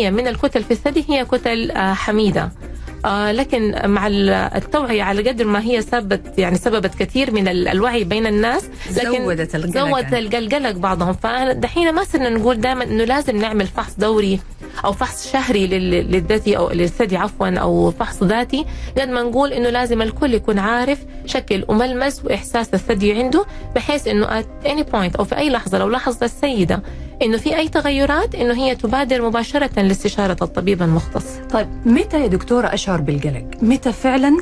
من 0.09 0.27
الكتل 0.27 0.63
في 0.63 0.71
الثدي 0.71 1.05
هي 1.09 1.25
كتل 1.25 1.71
آه 1.71 1.93
حميدة. 1.93 2.51
آه 3.05 3.31
لكن 3.31 3.81
مع 3.91 4.07
ال- 4.07 4.29
التوعية 4.29 5.03
على 5.03 5.29
قدر 5.29 5.45
ما 5.45 5.61
هي 5.61 5.81
سببت 5.81 6.21
يعني 6.39 6.55
سببت 6.57 6.95
كثير 6.95 7.31
من 7.31 7.47
ال- 7.47 7.67
الوعي 7.67 8.03
بين 8.03 8.27
الناس 8.27 8.63
لكن 8.97 9.23
زودت 9.25 9.55
القلق. 9.55 9.73
زودت 9.73 10.13
القلق 10.13 10.71
بعضهم. 10.71 11.13
فدحين 11.13 11.91
ما 11.95 12.03
صرنا 12.03 12.29
نقول 12.29 12.61
دائما 12.61 12.83
إنه 12.83 13.03
لازم 13.03 13.37
نعمل 13.37 13.67
فحص 13.67 13.93
دوري 13.97 14.39
أو 14.85 14.91
فحص 14.91 15.31
شهري 15.31 15.67
لل- 15.67 16.11
للذاتي 16.11 16.57
أو 16.57 16.69
للثدي 16.69 17.17
عفوا 17.17 17.47
أو 17.59 17.91
فحص 17.91 18.23
ذاتي 18.23 18.65
قد 18.97 19.09
ما 19.09 19.21
نقول 19.23 19.53
إنه 19.53 19.69
لازم 19.69 20.01
الكل 20.01 20.33
يكون 20.33 20.59
عارف 20.59 20.99
شكل 21.25 21.65
وملمس 21.67 22.25
وإحساس 22.25 22.73
الثدي 22.73 23.13
عنده 23.13 23.45
بحيث 23.75 24.07
إنه 24.07 24.41
at 24.41 24.45
any 24.67 24.83
point 24.83 25.15
أو 25.19 25.23
في 25.23 25.37
أي 25.37 25.49
لحظة 25.49 25.77
لو 25.77 25.89
لاحظت 25.89 26.23
السيدة 26.23 26.83
إنه 27.21 27.37
في 27.37 27.57
أي 27.57 27.67
تغيرات 27.69 28.35
إنه 28.35 28.53
هي 28.53 28.75
تبادر 28.75 29.21
مباشرة 29.21 29.81
لاستشارة 29.81 30.37
الطبيب 30.41 30.81
المختص 30.83 31.25
طيب 31.51 31.67
متى 31.85 32.21
يا 32.21 32.27
دكتورة 32.27 32.67
أشعر 32.67 33.01
بالقلق؟ 33.01 33.45
متى 33.61 33.91
فعلا 33.91 34.37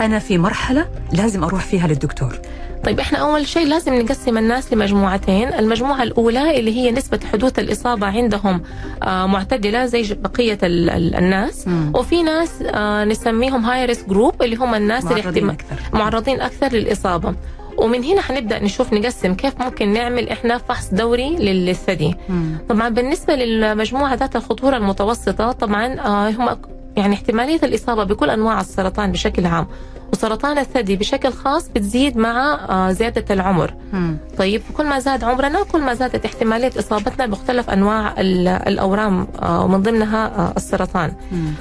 أنا 0.00 0.18
في 0.18 0.38
مرحلة 0.38 0.88
لازم 1.12 1.44
أروح 1.44 1.64
فيها 1.64 1.86
للدكتور؟ 1.86 2.38
طيب 2.84 3.00
إحنا 3.00 3.18
أول 3.18 3.46
شيء 3.46 3.66
لازم 3.66 3.94
نقسم 3.94 4.38
الناس 4.38 4.72
لمجموعتين، 4.72 5.48
المجموعة 5.54 6.02
الأولى 6.02 6.58
اللي 6.60 6.76
هي 6.76 6.90
نسبة 6.90 7.20
حدوث 7.32 7.58
الإصابة 7.58 8.06
عندهم 8.06 8.62
آه 9.02 9.26
معتدلة 9.26 9.86
زي 9.86 10.14
بقية 10.14 10.58
ال- 10.62 10.90
ال- 10.90 11.14
الناس، 11.14 11.68
مم. 11.68 11.92
وفي 11.96 12.22
ناس 12.22 12.62
آه 12.62 13.04
نسميهم 13.04 13.64
high 13.64 13.84
risk 13.86 14.08
group 14.08 14.42
اللي 14.42 14.56
هم 14.56 14.74
الناس 14.74 15.04
اللي 15.04 15.22
معرضين 15.22 15.50
احتما- 15.50 15.52
أكثر 15.52 15.98
معرضين 15.98 16.40
أكثر 16.40 16.68
للإصابة. 16.72 17.34
ومن 17.78 18.04
هنا 18.04 18.20
حنبدأ 18.20 18.58
نشوف 18.58 18.92
نقسم 18.92 19.34
كيف 19.34 19.60
ممكن 19.60 19.92
نعمل 19.92 20.28
إحنا 20.28 20.58
فحص 20.58 20.94
دوري 20.94 21.36
لل- 21.36 21.66
للثدي. 21.66 22.14
مم. 22.28 22.58
طبعا 22.68 22.88
بالنسبة 22.88 23.34
للمجموعة 23.34 24.14
ذات 24.14 24.36
الخطورة 24.36 24.76
المتوسطة 24.76 25.52
طبعا 25.52 26.00
آه 26.00 26.30
هم 26.30 26.56
يعني 26.96 27.14
احتمالية 27.14 27.60
الإصابة 27.62 28.04
بكل 28.04 28.30
أنواع 28.30 28.60
السرطان 28.60 29.12
بشكل 29.12 29.46
عام 29.46 29.66
وسرطان 30.12 30.58
الثدي 30.58 30.96
بشكل 30.96 31.32
خاص 31.32 31.68
بتزيد 31.68 32.16
مع 32.16 32.54
آه، 32.68 32.92
زيادة 32.92 33.34
العمر 33.34 33.74
مم. 33.92 34.16
طيب 34.38 34.62
كل 34.76 34.86
ما 34.86 34.98
زاد 34.98 35.24
عمرنا 35.24 35.62
كل 35.64 35.80
ما 35.80 35.94
زادت 35.94 36.24
احتمالية 36.24 36.72
إصابتنا 36.78 37.26
بمختلف 37.26 37.70
أنواع 37.70 38.20
ال- 38.20 38.48
الأورام 38.48 39.26
آه، 39.42 39.64
ومن 39.64 39.82
ضمنها 39.82 40.26
آه، 40.26 40.52
السرطان 40.56 41.12
مم. 41.32 41.52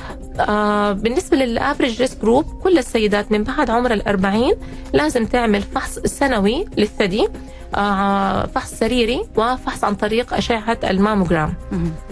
بالنسبة 0.93 1.37
لل 1.37 1.51
average 1.51 2.01
risk 2.01 2.21
group 2.21 2.45
كل 2.63 2.77
السيدات 2.77 3.31
من 3.31 3.43
بعد 3.43 3.69
عمر 3.69 3.93
الأربعين 3.93 4.53
لازم 4.93 5.25
تعمل 5.25 5.61
فحص 5.61 5.99
سنوي 5.99 6.65
للثدي 6.77 7.27
فحص 7.75 8.73
سريري 8.79 9.21
وفحص 9.35 9.83
عن 9.83 9.95
طريق 9.95 10.33
أشعة 10.33 10.77
الماموجرام. 10.83 11.53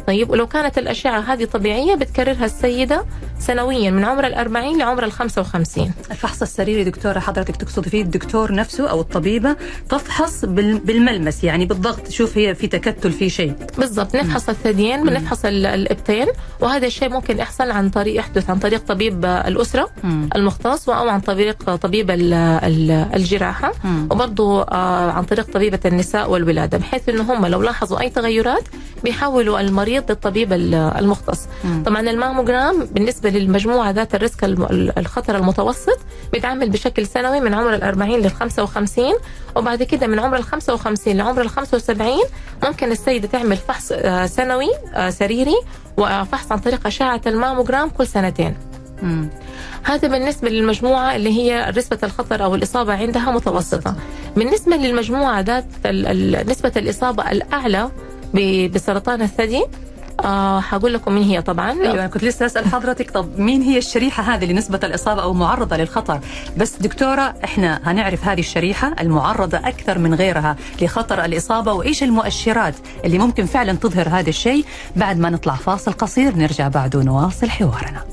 طيب 0.08 0.30
ولو 0.30 0.48
كانت 0.48 0.78
الأشعة 0.78 1.20
هذه 1.20 1.46
طبيعية 1.46 1.96
بتكررها 1.96 2.46
السيدة 2.46 3.06
سنويا 3.40 3.92
من 3.92 4.06
عمر 4.06 4.28
الأربعين 4.28 4.78
لعمر 4.78 5.04
الخمسة 5.04 5.42
وخمسين 5.42 5.92
الفحص 6.12 6.42
السريري 6.42 6.84
دكتورة 6.84 7.20
حضرتك 7.20 7.56
تقصد 7.56 7.88
فيه 7.88 8.02
الدكتور 8.02 8.54
نفسه 8.54 8.90
أو 8.90 9.02
الطبيبة 9.02 9.56
تفحص 9.90 10.46
بال- 10.46 10.78
بالملمس 10.80 11.44
يعني 11.44 11.66
بالضغط 11.66 12.00
تشوف 12.00 12.38
هي 12.38 12.56
في 12.56 12.68
تكتل 12.68 13.12
في 13.12 13.30
شيء 13.30 13.54
بالضبط 13.78 14.16
نفحص 14.16 14.50
الثديين 14.50 15.04
بنفحص 15.04 15.46
ال- 15.46 15.66
الإبطين 15.66 16.28
وهذا 16.62 16.88
الشيء 16.88 17.10
ممكن 17.10 17.38
يحصل 17.40 17.72
عن 17.72 17.90
طريق 17.90 18.16
يحدث 18.20 18.50
عن 18.50 18.60
طريق 18.60 18.84
طبيب 18.88 19.26
آه، 19.26 19.48
الأسرة 19.48 19.90
مم. 20.04 20.30
المختص 20.36 20.90
أو 20.90 21.10
عن 21.10 21.20
طريق 21.20 21.76
طبيب 21.76 22.12
ال- 22.12 22.34
ال- 22.34 23.08
الجراحة 23.16 23.72
مم. 23.84 24.08
وبرضه 24.12 24.62
آه، 24.64 25.12
عن 25.12 25.24
طريق 25.24 25.49
طبيبة 25.54 25.80
النساء 25.86 26.32
والولادة 26.32 26.78
بحيث 26.78 27.10
انه 27.10 27.34
هم 27.34 27.46
لو 27.46 27.62
لاحظوا 27.62 28.00
أي 28.02 28.10
تغيرات 28.10 28.64
بيحولوا 29.04 29.60
المريض 29.60 30.04
للطبيب 30.10 30.54
ال- 30.54 30.74
المختص 30.76 31.48
مم. 31.64 31.84
طبعا 31.86 32.02
الماموجرام 32.02 32.86
بالنسبة 32.86 33.30
للمجموعة 33.30 33.92
ذات 33.92 34.16
ال 34.16 34.21
risk 34.21 34.44
الخطر 34.98 35.36
المتوسط 35.36 36.00
بيتعمل 36.34 36.70
بشكل 36.70 37.08
سنوي 37.08 37.40
من 37.40 37.54
عمر 37.54 37.74
الأربعين 37.74 38.20
لل 38.20 38.32
55 38.32 39.14
وبعد 39.56 39.84
كده 39.84 40.08
من 40.08 40.20
عمر 40.20 40.38
ال 40.38 40.44
55 40.44 41.14
لعمر 41.18 41.42
ال 41.42 41.50
75 41.50 42.20
ممكن 42.64 42.92
السيدة 42.92 43.28
تعمل 43.28 43.58
فحص 43.58 43.92
آه، 43.96 44.26
سنوي 44.26 44.70
آه، 44.96 45.10
سريري 45.10 45.56
وفحص 45.98 46.52
عن 46.52 46.60
طريق 46.60 46.88
أشعة 46.88 47.22
الماموجرام 47.28 47.90
كل 47.90 48.08
سنتين 48.08 48.56
مم. 49.04 49.30
هذا 49.84 50.08
بالنسبة 50.08 50.50
للمجموعة 50.50 51.16
اللي 51.16 51.30
هي 51.30 51.74
نسبة 51.78 51.98
الخطر 52.04 52.44
أو 52.44 52.56
الإصابة 52.56 52.94
عندها 52.94 53.32
متوسطة. 53.32 53.96
بالنسبة 54.36 54.76
للمجموعة 54.76 55.40
ذات 55.42 55.66
نسبة 56.50 56.72
الإصابة 56.78 57.32
الأعلى 57.32 57.90
بسرطان 58.74 59.22
الثدي 59.22 59.64
آه 60.26 60.60
حقول 60.62 60.94
لكم 60.94 61.14
مين 61.16 61.24
هي 61.24 61.42
طبعا؟ 61.42 61.72
أيوه 61.72 62.08
كنت 62.08 62.24
لسه 62.24 62.46
أسأل 62.46 62.66
حضرتك 62.66 63.12
طب 63.12 63.40
مين 63.40 63.62
هي 63.62 63.78
الشريحة 63.78 64.24
هذه 64.24 64.44
اللي 64.44 64.54
نسبه 64.54 64.80
الإصابة 64.84 65.22
أو 65.22 65.34
معرضة 65.34 65.78
للخطر؟ 65.78 66.20
بس 66.58 66.76
دكتورة 66.76 67.34
إحنا 67.44 67.82
هنعرف 67.84 68.26
هذه 68.26 68.40
الشريحة 68.40 68.96
المعرضة 69.00 69.58
أكثر 69.58 69.98
من 69.98 70.14
غيرها 70.14 70.56
لخطر 70.82 71.26
الإصابة 71.26 71.74
وإيش 71.74 72.04
المؤشرات 72.04 72.76
اللي 73.06 73.18
ممكن 73.18 73.46
فعلا 73.46 73.74
تظهر 73.74 74.10
هذا 74.10 74.30
الشيء؟ 74.30 74.66
بعد 74.96 75.18
ما 75.20 75.30
نطلع 75.30 75.56
فاصل 75.56 75.92
قصير 75.92 76.36
نرجع 76.36 76.68
بعده 76.68 77.04
نواصل 77.04 77.50
حوارنا. 77.50 78.04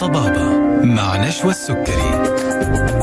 طبابة 0.00 0.58
مع 0.84 1.28
نشوى 1.28 1.50
السكري. 1.50 3.01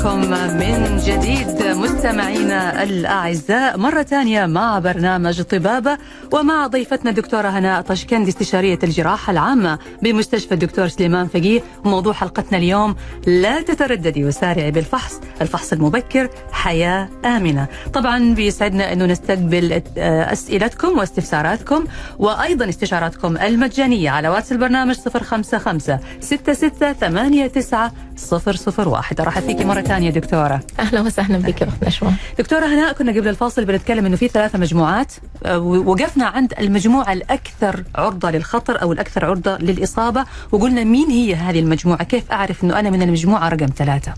لكم 0.00 0.30
من 0.30 0.96
جديد 0.96 1.62
مستمعينا 1.62 2.82
الأعزاء. 2.82 3.78
مرة 3.78 4.02
ثانية 4.02 4.46
مع 4.46 4.78
برنامج 4.78 5.42
طبابة 5.42 5.98
ومع 6.32 6.66
ضيفتنا 6.66 7.10
الدكتورة 7.10 7.48
هناء 7.48 7.82
طشكندي 7.82 8.30
استشارية 8.30 8.78
الجراحة 8.82 9.30
العامة 9.30 9.78
بمستشفى 10.02 10.54
الدكتور 10.54 10.88
سليمان 10.88 11.26
فقيه. 11.26 11.62
وموضوع 11.84 12.12
حلقتنا 12.12 12.58
اليوم 12.58 12.96
لا 13.26 13.62
تترددي 13.62 14.24
وسارعي 14.24 14.70
بالفحص. 14.70 15.20
الفحص 15.40 15.72
المبكر 15.72 16.28
حياة 16.52 17.08
آمنة. 17.24 17.66
طبعا 17.92 18.34
بيسعدنا 18.34 18.92
أنه 18.92 19.06
نستقبل 19.06 19.82
أسئلتكم 19.98 20.98
واستفساراتكم 20.98 21.84
وأيضا 22.18 22.68
استشاراتكم 22.68 23.36
المجانية 23.36 24.10
على 24.10 24.28
واتس 24.28 24.52
البرنامج 24.52 24.94
055 24.94 25.98
66 26.20 26.96
89 26.96 27.90
001 28.32 29.20
ارحب 29.20 29.42
فيكي 29.42 29.64
مرة 29.64 29.80
ثانية 29.80 30.10
دكتورة. 30.10 30.60
أهلا 30.80 31.00
وسهلا 31.00 31.38
بك 31.38 31.62
أخت 31.62 31.84
نشوى 31.84 32.12
دكتورة 32.38 32.66
هناء 32.66 32.92
كنا 32.92 33.12
قبل 33.12 33.28
الفاصل 33.28 33.64
بنتكلم 33.64 34.06
إنه 34.06 34.16
في 34.16 34.28
ثلاثة 34.28 34.58
مجموعات 34.58 35.12
أه، 35.44 35.58
وقفنا 35.58 36.24
عند 36.26 36.54
المجموعة 36.58 37.12
الأكثر 37.12 37.84
عرضة 37.94 38.30
للخطر 38.30 38.82
أو 38.82 38.92
الأكثر 38.92 39.24
عرضة 39.24 39.56
للإصابة 39.56 40.24
وقلنا 40.52 40.84
مين 40.84 41.10
هي 41.10 41.34
هذه 41.34 41.60
المجموعة؟ 41.60 42.04
كيف 42.04 42.32
أعرف 42.32 42.64
إنه 42.64 42.78
أنا 42.80 42.90
من 42.90 43.02
المجموعة 43.02 43.48
رقم 43.48 43.68
ثلاثة؟ 43.76 44.12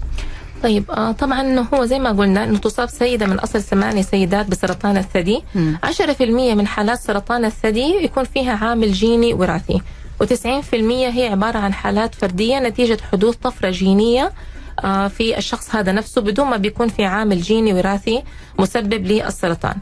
طيب 0.63 0.91
آه 0.91 1.13
طبعا 1.13 1.67
هو 1.75 1.85
زي 1.85 1.99
ما 1.99 2.11
قلنا 2.11 2.45
إنه 2.45 2.59
تصاب 2.59 2.89
سيدة 2.89 3.27
من 3.27 3.39
أصل 3.39 3.63
ثمانية 3.63 4.03
سيدات 4.03 4.47
بسرطان 4.47 4.97
الثدي. 4.97 5.43
مم. 5.55 5.79
10% 5.85 6.21
من 6.55 6.67
حالات 6.67 6.99
سرطان 7.01 7.45
الثدي 7.45 8.05
يكون 8.05 8.25
فيها 8.25 8.53
عامل 8.53 8.93
جيني 8.93 9.35
وراثي. 9.35 9.83
و90% 10.23 10.75
هي 10.93 11.29
عبارة 11.29 11.59
عن 11.59 11.73
حالات 11.75 12.15
فردية 12.15 12.59
نتيجة 12.59 12.99
حدوث 13.13 13.37
طفرة 13.37 13.71
جينية 13.71 14.33
آه، 14.85 15.09
في 15.09 15.39
الشخص 15.39 15.75
هذا 15.75 15.93
نفسه 15.93 16.21
بدون 16.21 16.47
ما 16.47 16.57
بيكون 16.57 16.89
في 16.89 17.05
عامل 17.05 17.41
جيني 17.41 17.75
وراثي 17.75 18.23
مسبب 18.59 19.07
للسرطان. 19.07 19.75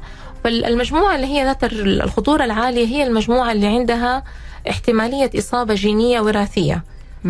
فالمجموعة 0.45 1.15
اللي 1.17 1.27
هي 1.27 1.45
ذات 1.45 1.65
الخطورة 1.65 2.45
العالية 2.45 2.87
هي 2.87 3.07
المجموعة 3.07 3.53
اللي 3.53 3.67
عندها 3.67 4.25
احتمالية 4.71 5.31
إصابة 5.39 5.75
جينية 5.75 6.21
وراثية. 6.21 6.85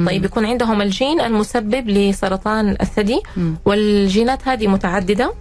طيب 0.06 0.24
يكون 0.24 0.44
عندهم 0.46 0.82
الجين 0.82 1.20
المسبب 1.20 1.88
لسرطان 1.88 2.76
الثدي 2.80 3.20
مم. 3.36 3.56
والجينات 3.64 4.48
هذه 4.48 4.66
متعددة. 4.66 5.32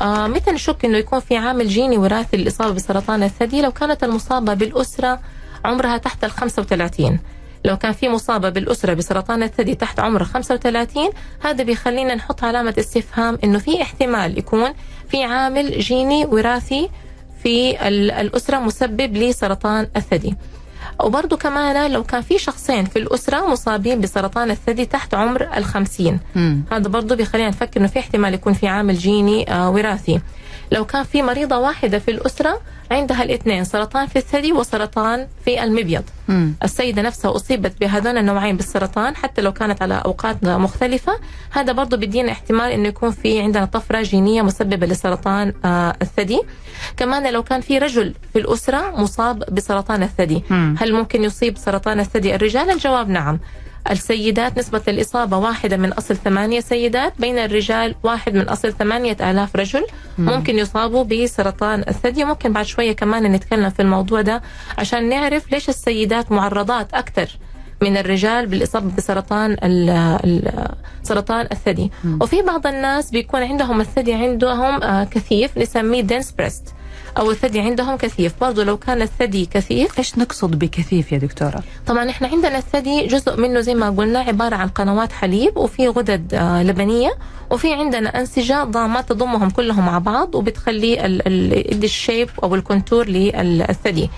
آه 0.00 0.26
متى 0.26 0.50
نشك 0.50 0.84
إنه 0.84 0.98
يكون 0.98 1.20
في 1.20 1.36
عامل 1.36 1.68
جيني 1.68 1.98
وراثي 1.98 2.36
للإصابة 2.36 2.74
بسرطان 2.74 3.22
الثدي؟ 3.22 3.62
لو 3.62 3.72
كانت 3.72 4.04
المصابة 4.04 4.54
بالأسرة 4.54 5.20
عمرها 5.64 5.96
تحت 5.96 6.24
ال 6.24 6.30
35 6.30 7.18
لو 7.64 7.76
كان 7.76 7.92
في 7.92 8.08
مصابة 8.08 8.48
بالأسرة 8.48 8.94
بسرطان 8.94 9.42
الثدي 9.42 9.74
تحت 9.74 10.00
عمر 10.00 10.24
35 10.24 11.10
هذا 11.44 11.64
بيخلينا 11.64 12.14
نحط 12.14 12.44
علامة 12.44 12.74
استفهام 12.78 13.38
إنه 13.44 13.58
في 13.58 13.82
احتمال 13.82 14.38
يكون 14.38 14.72
في 15.08 15.22
عامل 15.22 15.78
جيني 15.78 16.24
وراثي 16.26 16.88
في 17.42 17.88
ال- 17.88 18.10
الأسرة 18.10 18.58
مسبب 18.58 19.16
لسرطان 19.16 19.88
الثدي. 19.96 20.34
وبرضه 21.04 21.36
كمان 21.36 21.90
لو 21.92 22.02
كان 22.04 22.20
في 22.22 22.38
شخصين 22.38 22.84
في 22.84 22.98
الأسرة 22.98 23.46
مصابين 23.52 24.00
بسرطان 24.00 24.50
الثدي 24.50 24.84
تحت 24.86 25.14
عمر 25.14 25.48
الخمسين. 25.56 26.20
مم. 26.34 26.62
هذا 26.72 26.88
برضه 26.88 27.14
بيخلينا 27.14 27.48
نفكر 27.48 27.80
إنه 27.80 27.88
في 27.88 27.98
احتمال 27.98 28.34
يكون 28.34 28.52
في 28.52 28.68
عامل 28.68 28.94
جيني 28.94 29.52
آه 29.52 29.70
وراثي. 29.70 30.20
لو 30.72 30.84
كان 30.84 31.04
في 31.04 31.22
مريضة 31.22 31.58
واحدة 31.58 31.98
في 31.98 32.10
الأسرة 32.10 32.60
عندها 32.90 33.22
الاثنين 33.22 33.64
سرطان 33.64 34.06
في 34.06 34.16
الثدي 34.16 34.52
وسرطان 34.52 35.26
في 35.44 35.64
المبيض. 35.64 36.02
مم. 36.28 36.54
السيدة 36.64 37.02
نفسها 37.02 37.36
أصيبت 37.36 37.80
بهذول 37.80 38.18
النوعين 38.18 38.56
بالسرطان 38.56 39.16
حتى 39.16 39.42
لو 39.42 39.52
كانت 39.52 39.82
على 39.82 40.02
أوقات 40.04 40.44
مختلفة. 40.44 41.12
هذا 41.50 41.72
برضو 41.72 41.96
بيدينا 41.96 42.32
احتمال 42.32 42.70
أنه 42.70 42.88
يكون 42.88 43.10
في 43.10 43.40
عندنا 43.40 43.64
طفرة 43.64 44.02
جينية 44.02 44.42
مسببة 44.42 44.86
لسرطان 44.86 45.52
آه، 45.64 45.96
الثدي. 46.02 46.40
كمان 46.96 47.32
لو 47.32 47.42
كان 47.42 47.60
في 47.60 47.78
رجل 47.78 48.14
في 48.32 48.38
الأسرة 48.38 49.00
مصاب 49.00 49.54
بسرطان 49.54 50.02
الثدي. 50.02 50.42
مم. 50.50 50.76
هل 50.78 50.92
ممكن 50.92 51.24
يصيب 51.24 51.58
سرطان 51.58 52.00
الثدي؟ 52.00 52.34
الرجال 52.34 52.70
الجواب 52.70 53.08
نعم. 53.08 53.38
السيدات 53.90 54.58
نسبة 54.58 54.82
الإصابة 54.88 55.36
واحدة 55.38 55.76
من 55.76 55.92
أصل 55.92 56.16
ثمانية 56.16 56.60
سيدات 56.60 57.12
بين 57.18 57.38
الرجال 57.38 57.94
واحد 58.02 58.34
من 58.34 58.48
أصل 58.48 58.72
ثمانية 58.72 59.16
آلاف 59.20 59.56
رجل. 59.56 59.86
ممكن 60.18 60.58
يصابوا 60.58 61.04
بسرطان 61.04 61.84
الثدي. 61.88 62.24
ممكن 62.24 62.52
بعد 62.52 62.64
شوية 62.66 62.92
كمان 62.92 63.22
نتكلم 63.32 63.70
في 63.70 63.82
الموضوع 63.82 64.20
ده 64.20 64.42
عشان 64.78 65.08
نعرف 65.08 65.52
ليش 65.52 65.68
السيدات 65.68 66.32
معرضات 66.32 66.94
أكثر 66.94 67.28
من 67.82 67.96
الرجال 67.96 68.46
بالإصابة 68.46 68.96
بسرطان 68.96 69.52
ال- 69.52 69.90
ال- 70.24 70.68
سرطان 71.02 71.48
الثدي. 71.52 71.90
وفي 72.20 72.42
بعض 72.42 72.66
الناس 72.66 73.10
بيكون 73.10 73.42
عندهم 73.42 73.80
الثدي 73.80 74.14
عندهم 74.14 74.82
آه، 74.82 75.04
كثيف 75.04 75.58
نسميه 75.58 76.00
dense 76.00 76.30
breast. 76.32 76.64
أو 77.18 77.30
الثدي 77.30 77.60
عندهم 77.60 77.96
كثيف. 77.96 78.32
برضو 78.40 78.62
لو 78.62 78.76
كان 78.76 79.02
الثدي 79.02 79.46
كثيف. 79.46 79.98
إيش 79.98 80.18
نقصد 80.18 80.58
بكثيف 80.58 81.12
يا 81.12 81.18
دكتورة؟ 81.18 81.62
طبعا 81.86 82.10
إحنا 82.10 82.28
عندنا 82.28 82.58
الثدي 82.58 83.06
جزء 83.06 83.36
منه 83.40 83.60
زي 83.60 83.74
ما 83.74 83.90
قلنا 83.90 84.18
عبارة 84.18 84.56
عن 84.56 84.68
قنوات 84.68 85.12
حليب 85.12 85.56
وفي 85.56 85.88
غدد 85.88 86.34
آه، 86.34 86.62
لبنية 86.62 87.10
وفي 87.50 87.72
عندنا 87.74 88.20
أنسجة 88.20 88.64
ضامة 88.64 89.08
تضمهم 89.08 89.50
كلهم 89.50 89.86
مع 89.86 89.98
بعض 89.98 90.34
وبتخلي 90.34 91.06
ال- 91.06 91.26
ال- 91.28 91.72
يدي 91.74 91.86
ال 91.86 91.93
shape 91.93 92.28
أو 92.42 92.54
ال 92.54 92.61
contour 92.61 93.08
للثدي. 93.08 94.10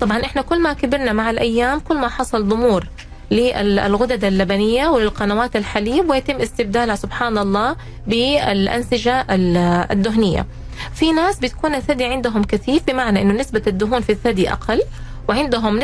طبعا 0.00 0.24
إحنا 0.24 0.42
كل 0.42 0.60
ما 0.62 0.72
كبرنا 0.72 1.12
مع 1.12 1.30
الأيام 1.30 1.80
كل 1.80 1.98
ما 1.98 2.08
حصل 2.08 2.48
ضمور 2.48 2.86
للغدد 3.30 4.24
اللبنية 4.24 4.88
وللقنوات 4.88 5.56
الحليب 5.56 6.10
ويتم 6.10 6.34
استبدالها 6.36 6.94
سبحان 6.96 7.38
الله 7.38 7.76
بالأنسجة 8.06 9.20
ال- 9.30 9.56
الدهنية. 9.90 10.46
في 10.94 11.12
ناس 11.12 11.38
بتكون 11.38 11.74
الثدي 11.74 12.04
عندهم 12.04 12.44
كثيف 12.44 12.82
بمعنى 12.86 13.22
إنه 13.22 13.34
نسبة 13.34 13.62
الدهون 13.66 14.00
في 14.00 14.12
الثدي 14.12 14.52
أقل 14.52 14.82
وعندهم 15.28 15.78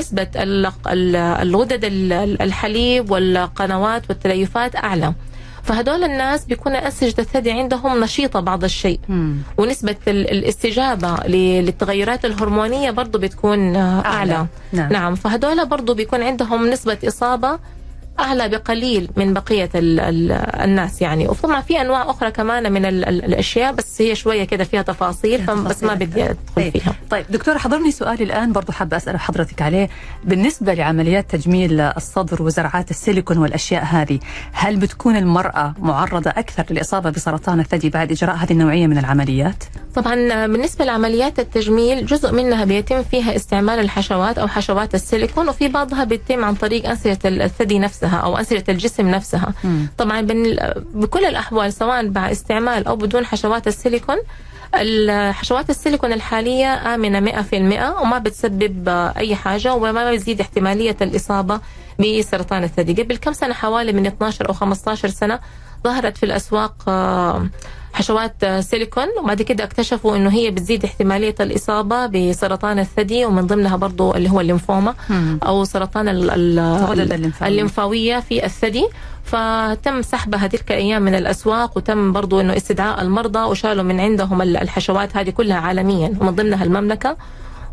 ال- 0.86 1.16
الغدد 1.16 1.84
ال- 1.84 2.42
الحليب 2.42 3.10
والقنوات 3.10 4.02
والتليفات 4.08 4.76
أعلى. 4.76 5.12
فهدول 5.62 6.04
الناس 6.04 6.44
بيكون 6.44 6.74
أنسجة 6.74 7.14
الثدي 7.20 7.50
عندهم 7.50 8.00
نشيطة 8.04 8.40
بعض 8.40 8.64
الشيء 8.64 9.00
ونسبة 9.58 9.96
ال- 10.08 10.30
الاستجابة 10.30 11.16
للتغيرات 11.26 12.24
الهرمونية 12.24 12.90
برضو 12.90 13.18
بتكون 13.18 13.76
آه، 13.76 14.00
أعلى. 14.04 14.32
أعلى 14.34 14.46
نعم. 14.72 14.92
نعم 14.92 15.14
فهدول 15.14 15.66
برضو 15.66 15.94
بيكون 15.94 16.22
عندهم 16.22 16.66
نسبة 16.66 16.98
إصابة 17.08 17.58
أعلى 18.20 18.48
بقليل 18.48 19.10
من 19.16 19.32
بقية 19.34 19.70
ال 19.74 20.00
ال 20.00 20.32
الناس 20.62 21.02
يعني. 21.02 21.28
وطبعا 21.28 21.60
في 21.60 21.80
أنواع 21.80 22.10
أخرى 22.10 22.30
كمان 22.30 22.72
من 22.72 22.84
ال 22.84 23.04
ال 23.04 23.24
الأشياء 23.24 23.72
بس 23.72 24.02
هي 24.02 24.14
شوية 24.14 24.44
كده 24.44 24.64
فيها 24.64 24.82
تفاصيل 24.82 25.46
بس 25.46 25.82
ما 25.82 25.94
بدي 25.94 26.24
أدخل 26.24 26.36
طيب. 26.56 26.72
فيها. 26.72 26.94
طيب 27.10 27.24
دكتورة 27.30 27.58
حضرني 27.58 27.90
سؤال 27.90 28.22
الآن 28.22 28.52
برضو 28.52 28.72
حابة 28.72 28.96
أسأل 28.96 29.20
حضرتك 29.20 29.62
عليه. 29.62 29.88
بالنسبة 30.24 30.74
لعمليات 30.74 31.30
تجميل 31.30 31.80
الصدر 31.80 32.42
وزرعات 32.42 32.90
السيليكون 32.90 33.38
والأشياء 33.38 33.84
هذه 33.84 34.18
هل 34.52 34.76
بتكون 34.76 35.16
المرأة 35.16 35.74
معرضة 35.78 36.30
أكثر 36.30 36.64
للإصابة 36.70 37.10
بسرطان 37.10 37.60
الثدي 37.60 37.90
بعد 37.90 38.10
إجراء 38.12 38.36
هذه 38.36 38.52
النوعية 38.52 38.86
من 38.86 38.98
العمليات؟ 38.98 39.64
طبعا 39.94 40.46
بالنسبة 40.46 40.84
لعمليات 40.84 41.38
التجميل 41.38 42.06
جزء 42.06 42.32
منها 42.32 42.64
بيتم 42.64 43.02
فيها 43.02 43.36
استعمال 43.36 43.78
الحشوات 43.78 44.38
أو 44.38 44.48
حشوات 44.48 44.94
السيليكون 44.94 45.48
وفي 45.48 45.68
بعضها 45.68 46.04
بيتم 46.04 46.44
عن 46.44 46.54
طريق 46.54 46.88
أنسجة 46.88 47.18
الثدي 47.24 47.78
نفسها 47.78 48.07
أو 48.16 48.38
أنسجة 48.38 48.64
الجسم 48.68 49.08
نفسها. 49.08 49.52
مم. 49.64 49.88
طبعا 49.98 50.20
بكل 50.94 51.24
الأحوال 51.24 51.72
سواء 51.72 52.08
مع 52.10 52.30
استعمال 52.30 52.86
أو 52.86 52.96
بدون 52.96 53.26
حشوات 53.26 53.66
السيليكون 53.66 54.16
الحشوات 54.74 55.70
السيليكون 55.70 56.12
الحالية 56.12 56.94
آمنة 56.94 57.20
100% 57.20 58.00
وما 58.02 58.18
بتسبب 58.18 58.88
أي 59.16 59.34
حاجة 59.36 59.74
وما 59.74 60.12
بتزيد 60.12 60.40
احتمالية 60.40 60.96
الإصابة 61.02 61.60
بسرطان 62.00 62.64
الثدي. 62.64 63.02
قبل 63.02 63.16
كم 63.16 63.32
سنة؟ 63.32 63.54
حوالي 63.54 63.92
من 63.92 64.06
12 64.06 64.48
أو 64.48 64.52
15 64.54 65.08
سنة 65.08 65.40
ظهرت 65.84 66.16
في 66.16 66.22
الأسواق 66.26 66.74
آه، 66.88 67.48
حشوات 67.98 68.44
سيليكون 68.60 69.04
وبعد 69.22 69.42
كده 69.42 69.64
اكتشفوا 69.64 70.16
إنه 70.16 70.30
هي 70.30 70.50
بتزيد 70.50 70.84
احتمالية 70.84 71.34
الإصابة 71.40 72.06
بسرطان 72.06 72.78
الثدي 72.78 73.24
ومن 73.24 73.46
ضمنها 73.46 73.76
برضو 73.76 74.14
اللي 74.14 74.30
هو 74.30 74.40
الليمفوما. 74.40 74.94
أو 75.46 75.64
سرطان. 75.64 76.08
الليمفاوية 77.48 78.20
في 78.20 78.44
الثدي 78.46 78.86
فتم 79.24 80.02
سحبها 80.02 80.46
تلك 80.46 80.72
الأيام 80.72 81.02
من 81.02 81.14
الأسواق 81.14 81.76
وتم 81.76 82.12
برضو 82.12 82.40
إنه 82.40 82.56
استدعاء 82.56 83.02
المرضى 83.02 83.38
وشالوا 83.38 83.82
من 83.84 84.00
عندهم 84.00 84.42
ال- 84.42 84.56
الحشوات 84.56 85.16
هذه 85.16 85.30
كلها 85.30 85.56
عالميا 85.56 86.12
ومن 86.20 86.30
ضمنها 86.30 86.64
المملكة 86.64 87.16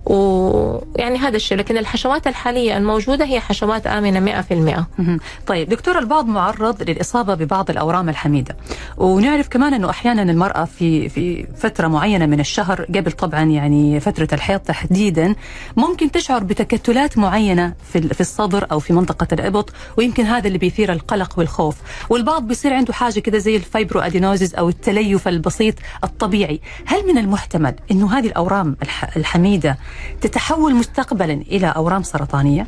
ويعني 0.06 1.18
هذا 1.18 1.36
الشيء 1.36 1.58
لكن 1.58 1.78
الحشوات 1.78 2.28
الحالية 2.28 2.78
الموجودة 2.78 3.26
هي 3.26 3.40
حشوات 3.40 3.88
آمنة 3.88 4.42
100% 4.42 4.54
مهم. 5.00 5.20
طيب 5.48 5.70
دكتور 5.70 6.00
البعض 6.00 6.26
معرض 6.28 6.84
للإصابة 6.90 7.34
ببعض 7.36 7.70
الأورام 7.70 8.10
الحميدة. 8.10 8.58
ونعرف 8.98 9.48
كمان 9.48 9.74
أنه 9.74 9.90
أحيانا 9.90 10.22
المرأة 10.22 10.66
في 10.66 11.10
في 11.10 11.48
فترة 11.58 11.88
معينة 11.88 12.26
من 12.26 12.40
الشهر 12.40 12.82
قبل 12.84 13.12
طبعا 13.12 13.42
يعني 13.44 14.00
فترة 14.00 14.28
الحيض 14.34 14.60
تحديدا 14.60 15.36
ممكن 15.78 16.12
تشعر 16.12 16.44
بتكتلات 16.44 17.18
معينة 17.18 17.74
في 17.94 18.02
في 18.14 18.22
الصدر 18.22 18.68
أو 18.72 18.80
في 18.80 18.94
منطقة 18.94 19.28
الإبط 19.32 19.74
ويمكن 19.98 20.26
هذا 20.26 20.48
اللي 20.48 20.58
بيثير 20.58 20.92
القلق 20.94 21.40
والخوف. 21.40 21.76
والبعض 22.10 22.48
بيصير 22.48 22.74
عنده 22.74 22.94
حاجة 22.94 23.20
كده 23.20 23.38
زي 23.38 23.56
الفايبرو 23.56 24.00
أدينوزيس 24.00 24.56
أو 24.56 24.70
التليف 24.70 25.28
البسيط 25.28 25.76
الطبيعي. 26.04 26.62
هل 26.86 27.08
من 27.08 27.18
المحتمل 27.18 27.76
أنه 27.92 28.18
هذه 28.18 28.28
الأورام 28.28 28.76
الح- 28.82 29.18
الحميدة 29.18 29.78
تتحول 30.22 30.76
مستقبلا 30.76 31.34
إلى 31.34 31.68
أورام 31.76 32.04
سرطانية؟ 32.04 32.68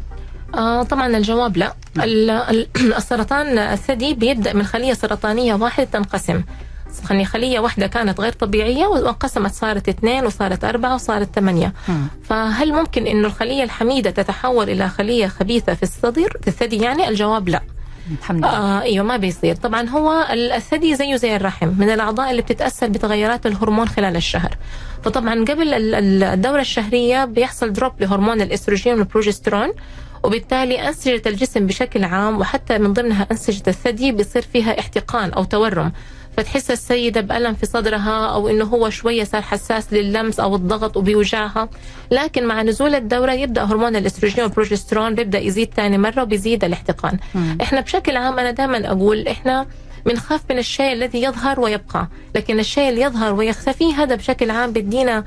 آه 0.56 0.84
طبعا 0.84 1.18
الجواب 1.18 1.58
لا. 1.58 1.74
ال- 1.98 2.30
ال- 2.30 2.68
السرطان 2.98 3.58
الثدي 3.58 4.14
بيبدأ 4.14 4.54
من 4.54 4.64
خلية 4.64 4.94
سرطانية 4.94 5.54
واحدة 5.54 5.84
تنقسم. 5.86 6.44
يعني 7.10 7.26
خلية 7.26 7.60
واحدة 7.60 7.88
كانت 7.88 8.20
غير 8.20 8.32
طبيعية 8.34 8.86
وانقسمت 8.86 9.52
صارت 9.54 9.90
اثنين 9.90 10.26
وصارت 10.26 10.64
أربعة 10.64 10.96
وصارت 10.96 11.36
ثمانية. 11.36 11.74
فهل 12.24 12.74
ممكن 12.74 13.08
أنه 13.08 13.28
الخلية 13.28 13.64
الحميدة 13.64 14.10
تتحول 14.10 14.70
إلى 14.70 14.90
خلية 14.90 15.28
خبيثة 15.28 15.74
في 15.74 15.84
الصدر؟ 15.84 16.38
في 16.42 16.48
الثدي 16.48 16.78
يعني 16.78 17.10
الجواب 17.10 17.50
لا. 17.50 17.62
الحمد 18.12 18.40
لله. 18.40 18.50
آه 18.58 18.82
أيوه 18.82 19.06
ما 19.06 19.18
بيصير. 19.18 19.56
طبعا 19.56 19.90
هو 19.90 20.28
ال- 20.32 20.52
الثدي 20.52 20.96
زيه 20.96 21.16
زي 21.16 21.36
الرحم 21.36 21.68
من 21.78 21.90
الأعضاء 21.90 22.32
اللي 22.32 22.42
بتتأثر 22.42 22.88
بتغيرات 22.88 23.46
الهرمون 23.46 23.88
خلال 23.88 24.16
الشهر. 24.16 24.58
فطبعا 25.04 25.34
قبل 25.46 25.74
ال- 25.74 25.96
ال- 25.96 26.24
الدورة 26.24 26.62
الشهرية 26.62 27.26
بيحصل 27.26 27.74
drop 27.74 28.02
لهرمون 28.02 28.42
الأستروجين 28.42 28.94
والبروجسترون 28.94 29.70
وبالتالي 30.24 30.88
أنسجة 30.88 31.22
الجسم 31.26 31.68
بشكل 31.68 32.04
عام 32.04 32.40
وحتى 32.40 32.78
من 32.78 32.94
ضمنها 32.94 33.28
أنسجة 33.32 33.64
الثدي 33.70 34.12
بيصير 34.12 34.42
فيها 34.42 34.80
احتقان 34.80 35.30
أو 35.34 35.44
تورم. 35.44 35.92
فتحس 36.38 36.72
السيدة 36.72 37.22
بألم 37.22 37.54
في 37.54 37.66
صدرها 37.66 38.28
أو 38.34 38.48
إنه 38.50 38.66
هو 38.66 38.90
شوية 38.90 39.24
صار 39.24 39.42
حساس 39.42 39.94
لللمس 39.94 40.40
أو 40.40 40.56
الضغط 40.56 40.98
وبيوجعها. 40.98 41.70
لكن 42.12 42.46
مع 42.46 42.62
نزول 42.62 42.96
الدورة 42.96 43.32
يبدأ 43.32 43.64
هرمون 43.64 43.96
الإستروجين 43.96 44.44
والبروجسترون 44.44 45.16
بيبدأ 45.16 45.40
يزيد 45.40 45.74
ثاني 45.74 45.98
مرة 45.98 46.22
وبيزيد 46.22 46.64
الاحتقان. 46.64 47.20
مم. 47.36 47.58
إحنا 47.62 47.82
بشكل 47.82 48.18
عام 48.18 48.40
أنا 48.40 48.52
دائما 48.52 48.92
أقول 48.92 49.28
إحنا 49.28 49.66
بنخاف 50.06 50.42
من 50.50 50.58
الشيء 50.58 50.94
الذي 50.94 51.24
يظهر 51.24 51.60
ويبقى 51.60 52.08
لكن 52.36 52.60
الشيء 52.60 52.90
اللي 52.90 53.02
يظهر 53.02 53.34
ويختفي 53.34 53.94
هذا 53.94 54.16
بشكل 54.16 54.52
عام 54.52 54.72
بدينا 54.72 55.24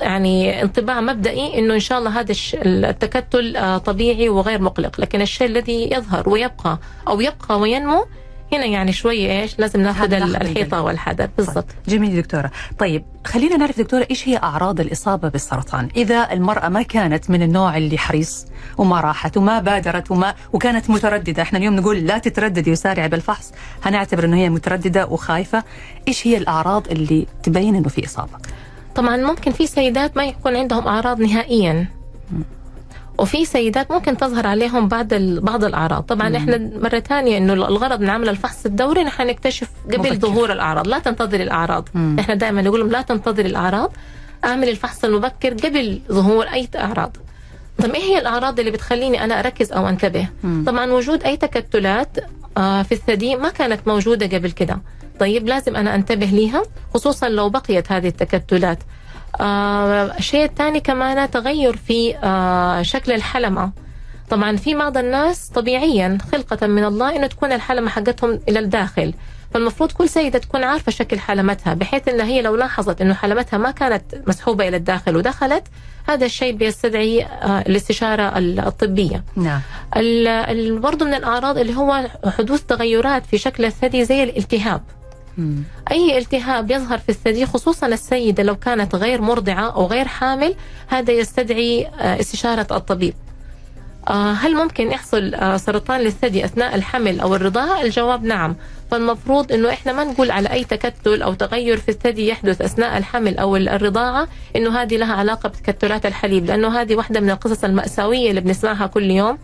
يعني 0.00 0.62
انطباع 0.62 1.00
مبدئي 1.00 1.58
إنه 1.58 1.74
إن 1.74 1.80
شاء 1.80 1.98
الله 1.98 2.20
هذا 2.20 2.34
التكتل 2.54 3.56
آه، 3.56 3.78
طبيعي 3.78 4.28
وغير 4.28 4.62
مقلق. 4.62 5.00
لكن 5.00 5.20
الشيء 5.20 5.46
الذي 5.46 5.90
يظهر 5.92 6.28
ويبقى 6.28 6.78
أو 7.08 7.20
يبقى 7.20 7.60
وينمو 7.60 8.06
هنا 8.56 8.66
يعني 8.66 8.92
شوية 8.92 9.42
إيش 9.42 9.58
لازم 9.58 9.80
ناخذ 9.80 10.12
الحيطة. 10.12 10.82
والحذر 10.82 11.28
بالضبط. 11.36 11.66
جميل 11.88 12.22
دكتورة. 12.22 12.50
طيب 12.78 13.04
خلينا 13.24 13.56
نعرف 13.56 13.78
دكتورة 13.78 14.06
إيش 14.10 14.28
هي 14.28 14.36
أعراض 14.36 14.80
الإصابة 14.80 15.28
بالسرطان؟ 15.28 15.88
إذا 15.96 16.32
المرأة 16.32 16.68
ما 16.68 16.82
كانت 16.82 17.30
من 17.30 17.42
النوع 17.42 17.76
اللي 17.76 17.98
حريص 17.98 18.46
وما 18.78 19.00
راحت 19.00 19.36
وما 19.36 19.58
بادرت 19.58 20.10
وما 20.10 20.34
وكانت 20.52 20.90
مترددة. 20.90 21.42
إحنا 21.42 21.58
اليوم 21.58 21.76
نقول 21.76 21.98
لا 21.98 22.18
تترددي 22.18 22.72
وسارعي 22.72 23.08
بالفحص. 23.08 23.52
هنعتبر 23.82 24.24
أنه 24.24 24.36
هي 24.36 24.50
مترددة 24.50 25.06
وخايفة. 25.06 25.64
إيش 26.08 26.26
هي 26.26 26.36
الأعراض 26.36 26.88
اللي 26.88 27.26
تبين 27.42 27.74
أنه 27.74 27.88
في 27.88 28.06
إصابة؟ 28.06 28.38
طبعا 28.94 29.16
ممكن 29.16 29.52
في 29.52 29.66
سيدات 29.66 30.16
ما 30.16 30.24
يكون 30.24 30.56
عندهم 30.56 30.88
أعراض 30.88 31.20
نهائيا. 31.20 31.86
وفي 33.18 33.44
سيدات 33.44 33.92
ممكن 33.92 34.16
تظهر 34.16 34.46
عليهم 34.46 34.88
ال- 35.12 35.40
بعض 35.40 35.64
الأعراض. 35.64 36.02
طبعا 36.02 36.36
إحنا 36.36 36.70
مرة 36.82 36.98
ثانية 37.00 37.38
إنه 37.38 37.52
الغرض 37.52 38.00
من 38.00 38.10
عمل 38.10 38.28
الفحص 38.28 38.66
الدوري 38.66 39.04
نحن 39.04 39.26
نكتشف 39.26 39.68
قبل 39.86 39.98
مبكر. 39.98 40.14
ظهور 40.14 40.52
الأعراض. 40.52 40.88
لا 40.88 40.98
تنتظر 40.98 41.40
الأعراض. 41.40 41.88
مم. 41.94 42.16
إحنا 42.20 42.34
دائما 42.34 42.62
نقول 42.62 42.80
لهم 42.80 42.90
لا 42.90 43.02
تنتظر 43.02 43.44
الأعراض. 43.44 43.92
أعمل 44.44 44.68
الفحص 44.68 45.04
المبكر 45.04 45.54
قبل 45.54 46.00
ظهور 46.12 46.44
أي 46.46 46.68
أعراض. 46.76 47.16
طب 47.78 47.90
إيه 47.90 48.02
هي 48.02 48.18
الأعراض 48.18 48.58
اللي 48.58 48.70
بتخليني 48.70 49.24
أنا 49.24 49.40
أركز 49.40 49.72
أو 49.72 49.88
أنتبه؟ 49.88 50.28
مم. 50.44 50.64
طبعا 50.66 50.92
وجود 50.92 51.22
أي 51.22 51.36
تكتلات 51.36 52.16
آه، 52.56 52.82
في 52.82 52.92
الثدي 52.92 53.36
ما 53.36 53.48
كانت 53.48 53.88
موجودة 53.88 54.38
قبل 54.38 54.50
كده. 54.50 54.80
طيب 55.20 55.48
لازم 55.48 55.76
أنا 55.76 55.94
أنتبه 55.94 56.26
ليها 56.26 56.62
خصوصا 56.94 57.28
لو 57.28 57.48
بقيت 57.50 57.92
هذه 57.92 58.08
التكتلات. 58.08 58.78
الشيء 59.40 60.44
الثاني 60.44 60.80
كمان 60.80 61.30
تغير 61.30 61.76
في 61.76 62.16
آه، 62.16 62.82
شكل 62.82 63.12
الحلمة. 63.12 63.72
طبعا 64.30 64.56
في 64.56 64.74
بعض 64.74 64.96
الناس 64.96 65.48
طبيعيا 65.48 66.18
خلقة 66.32 66.66
من 66.66 66.84
الله 66.84 67.16
إنه 67.16 67.26
تكون 67.26 67.52
الحلمة 67.52 67.90
حقتهم 67.90 68.40
إلى 68.48 68.58
الداخل. 68.58 69.14
فالمفروض 69.54 69.92
كل 69.92 70.08
سيدة 70.08 70.38
تكون 70.38 70.64
عارفة 70.64 70.92
شكل 70.92 71.18
حلمتها 71.18 71.74
بحيث 71.74 72.08
إن 72.08 72.20
هي 72.20 72.42
لو 72.42 72.56
لاحظت 72.56 73.00
إنه 73.00 73.14
حلمتها 73.14 73.58
ما 73.58 73.70
كانت 73.70 74.02
مسحوبة 74.26 74.68
إلى 74.68 74.76
الداخل 74.76 75.16
ودخلت 75.16 75.64
هذا 76.08 76.26
الشيء 76.26 76.56
بيستدعي 76.56 77.24
آه، 77.24 77.60
الاستشارة 77.60 78.38
الطبية. 78.38 79.24
نعم. 79.36 79.60
برضو 80.80 81.04
من 81.04 81.14
الأعراض 81.14 81.58
اللي 81.58 81.76
هو 81.76 82.08
حدوث 82.38 82.62
تغيرات 82.62 83.26
في 83.26 83.38
شكل 83.38 83.64
الثدي 83.64 84.04
زي 84.04 84.22
الالتهاب. 84.22 84.82
أي 85.90 86.18
التهاب 86.18 86.70
يظهر 86.70 86.98
في 86.98 87.08
الثدي 87.08 87.46
خصوصا 87.46 87.86
السيدة 87.86 88.42
لو 88.42 88.56
كانت 88.56 88.94
غير 88.94 89.20
مرضعة 89.20 89.70
أو 89.70 89.86
غير 89.86 90.08
حامل 90.08 90.54
هذا 90.88 91.12
يستدعي 91.12 91.86
آه، 91.86 92.20
استشارة 92.20 92.66
الطبيب. 92.70 93.14
آه، 94.08 94.32
هل 94.32 94.54
ممكن 94.54 94.90
يحصل 94.90 95.34
آه، 95.34 95.56
سرطان 95.56 96.00
للثدي 96.00 96.44
أثناء 96.44 96.74
الحمل 96.74 97.20
أو 97.20 97.34
الرضاعة؟ 97.34 97.82
الجواب 97.82 98.24
نعم، 98.24 98.56
فالمفروض 98.90 99.52
إنه 99.52 99.70
إحنا 99.70 99.92
ما 99.92 100.04
نقول 100.04 100.30
على 100.30 100.52
أي 100.52 100.64
تكتل 100.64 101.22
أو 101.22 101.34
تغير 101.34 101.76
في 101.76 101.88
الثدي 101.88 102.28
يحدث 102.28 102.62
أثناء 102.62 102.98
الحمل 102.98 103.38
أو 103.38 103.56
الرضاعة 103.56 104.28
إنه 104.56 104.82
هذه 104.82 104.96
لها 104.96 105.14
علاقة 105.14 105.48
بتكتلات 105.48 106.06
الحليب، 106.06 106.46
لأنه 106.46 106.80
هذه 106.80 106.96
واحدة 106.96 107.20
من 107.20 107.30
القصص 107.30 107.64
المأساوية 107.64 108.30
اللي 108.30 108.40
بنسمعها 108.40 108.86
كل 108.86 109.10
يوم 109.10 109.38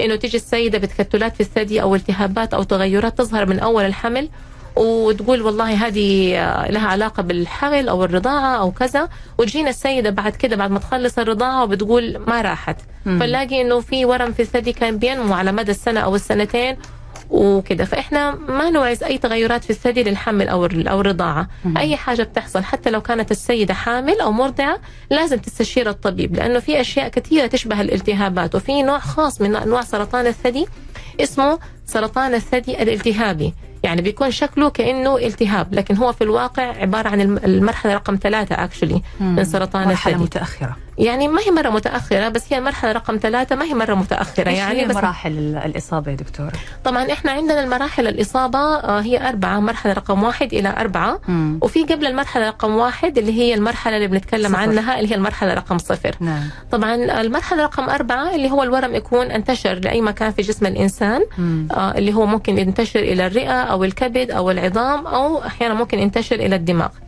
إنه 0.00 0.16
تيجي 0.16 0.36
السيدة 0.36 0.78
بتكتلات 0.78 1.34
في 1.34 1.40
الثدي 1.40 1.82
أو 1.82 1.94
التهابات 1.94 2.54
أو 2.54 2.62
تغيرات 2.62 3.18
تظهر 3.18 3.46
من 3.46 3.58
أول 3.58 3.84
الحمل 3.84 4.28
وتقول 4.76 5.42
والله 5.42 5.86
هذه 5.86 6.30
لها 6.70 6.88
علاقة 6.88 7.22
بالحمل 7.22 7.88
أو 7.88 8.04
الرضاعة 8.04 8.56
أو 8.56 8.70
كذا. 8.70 9.08
وتجينا 9.38 9.70
السيدة 9.70 10.10
بعد 10.10 10.36
كده 10.36 10.56
بعد 10.56 10.70
ما 10.70 10.78
تخلص 10.78 11.18
الرضاعة 11.18 11.62
وبتقول 11.64 12.18
ما 12.18 12.42
راحت. 12.42 12.76
فنلاقي 13.04 13.60
إنه 13.62 13.80
في 13.80 14.04
ورم 14.04 14.32
في 14.32 14.42
الثدي 14.42 14.72
كان 14.72 14.98
بينمو 14.98 15.34
على 15.34 15.52
مدى 15.52 15.70
السنة 15.70 16.00
أو 16.00 16.14
السنتين 16.14 16.76
وكده. 17.30 17.84
فإحنا 17.84 18.30
ما 18.30 18.70
نوعز 18.70 19.02
أي 19.02 19.18
تغيرات 19.18 19.64
في 19.64 19.70
الثدي 19.70 20.02
للحمل 20.02 20.48
أو 20.48 20.64
أو 20.66 21.00
الرضاعة. 21.00 21.48
أي 21.76 21.96
حاجة 21.96 22.22
بتحصل 22.22 22.62
حتى 22.62 22.90
لو 22.90 23.00
كانت 23.00 23.30
السيدة 23.30 23.74
حامل 23.74 24.20
أو 24.20 24.32
مرضعة 24.32 24.80
لازم 25.10 25.38
تستشير 25.38 25.90
الطبيب 25.90 26.36
لأنه 26.36 26.58
في 26.58 26.80
أشياء 26.80 27.08
كثيرة 27.08 27.46
تشبه 27.46 27.80
الالتهابات. 27.80 28.54
وفي 28.54 28.82
نوع 28.82 28.98
خاص 28.98 29.40
من 29.40 29.56
أنواع 29.56 29.82
سرطان 29.82 30.26
الثدي 30.26 30.66
اسمه 31.20 31.58
سرطان 31.86 32.34
الثدي 32.34 32.82
الالتهابي. 32.82 33.54
يعني 33.86 34.02
بيكون 34.02 34.30
شكله 34.30 34.70
كأنه 34.70 35.16
التهاب 35.18 35.74
لكن 35.74 35.96
هو 35.96 36.12
في 36.12 36.24
الواقع 36.24 36.62
عبارة 36.62 37.08
عن 37.08 37.20
المرحلة 37.20 37.94
رقم 37.94 38.18
ثلاثة 38.22 38.64
اكشلي 38.64 39.02
من 39.20 39.44
سرطان 39.44 39.88
مرحلة 39.88 40.12
الثدي. 40.14 40.24
متأخرة. 40.24 40.76
يعني 40.98 41.28
ما 41.28 41.40
هي 41.46 41.50
مرة 41.50 41.68
متأخرة 41.70 42.28
بس 42.28 42.52
هي 42.52 42.58
المرحله 42.58 42.92
رقم 42.92 43.16
ثلاثة 43.22 43.56
ما 43.56 43.64
هي 43.64 43.74
مرة 43.74 43.94
متأخرة 43.94 44.48
إيش 44.48 44.58
يعني 44.58 44.80
هي 44.80 44.84
بس 44.84 44.94
مراحل 44.96 45.30
ال- 45.38 45.56
الإصابة 45.56 46.10
يا 46.10 46.16
دكتورة؟ 46.16 46.52
طبعا 46.84 47.12
إحنا 47.12 47.30
عندنا 47.32 47.60
المراحل 47.64 48.06
الإصابة 48.08 48.58
آه، 48.58 49.00
هي 49.00 49.28
أربعة 49.28 49.60
مرحلة 49.60 49.92
رقم 49.92 50.22
واحد 50.22 50.54
إلى 50.54 50.68
أربعة 50.76 51.20
مم. 51.28 51.58
وفي 51.62 51.82
قبل 51.84 52.06
المرحلة 52.06 52.46
رقم 52.48 52.74
واحد 52.76 53.18
اللي 53.18 53.32
هي 53.32 53.54
المرحلة 53.54 53.96
اللي 53.96 54.08
بنتكلم 54.08 54.48
صفر. 54.48 54.56
عنها 54.56 54.98
اللي 54.98 55.10
هي 55.10 55.14
المرحلة 55.14 55.54
رقم 55.54 55.78
صفر 55.78 56.16
نعم 56.20 56.42
طبعا 56.72 56.94
المرحلة 56.94 57.62
رقم 57.64 57.88
أربعة 57.90 58.34
اللي 58.34 58.50
هو 58.50 58.62
الورم 58.62 58.94
يكون 58.94 59.26
انتشر 59.26 59.74
لأي 59.74 60.00
مكان 60.00 60.32
في 60.32 60.42
جسم 60.42 60.66
الإنسان 60.66 61.22
مم. 61.38 61.68
آه 61.72 61.90
اللي 61.98 62.14
هو 62.14 62.26
ممكن 62.26 62.58
ينتشر 62.58 63.00
إلى 63.00 63.26
الرئة 63.26 63.60
أو 63.62 63.84
الكبد 63.84 64.30
أو 64.30 64.50
العظام 64.50 65.06
أو 65.06 65.44
أحيانا 65.46 65.74
ممكن 65.74 65.98
ينتشر 65.98 66.36
إلى 66.36 66.56
الدماغ 66.56 66.88
مم. 66.88 67.05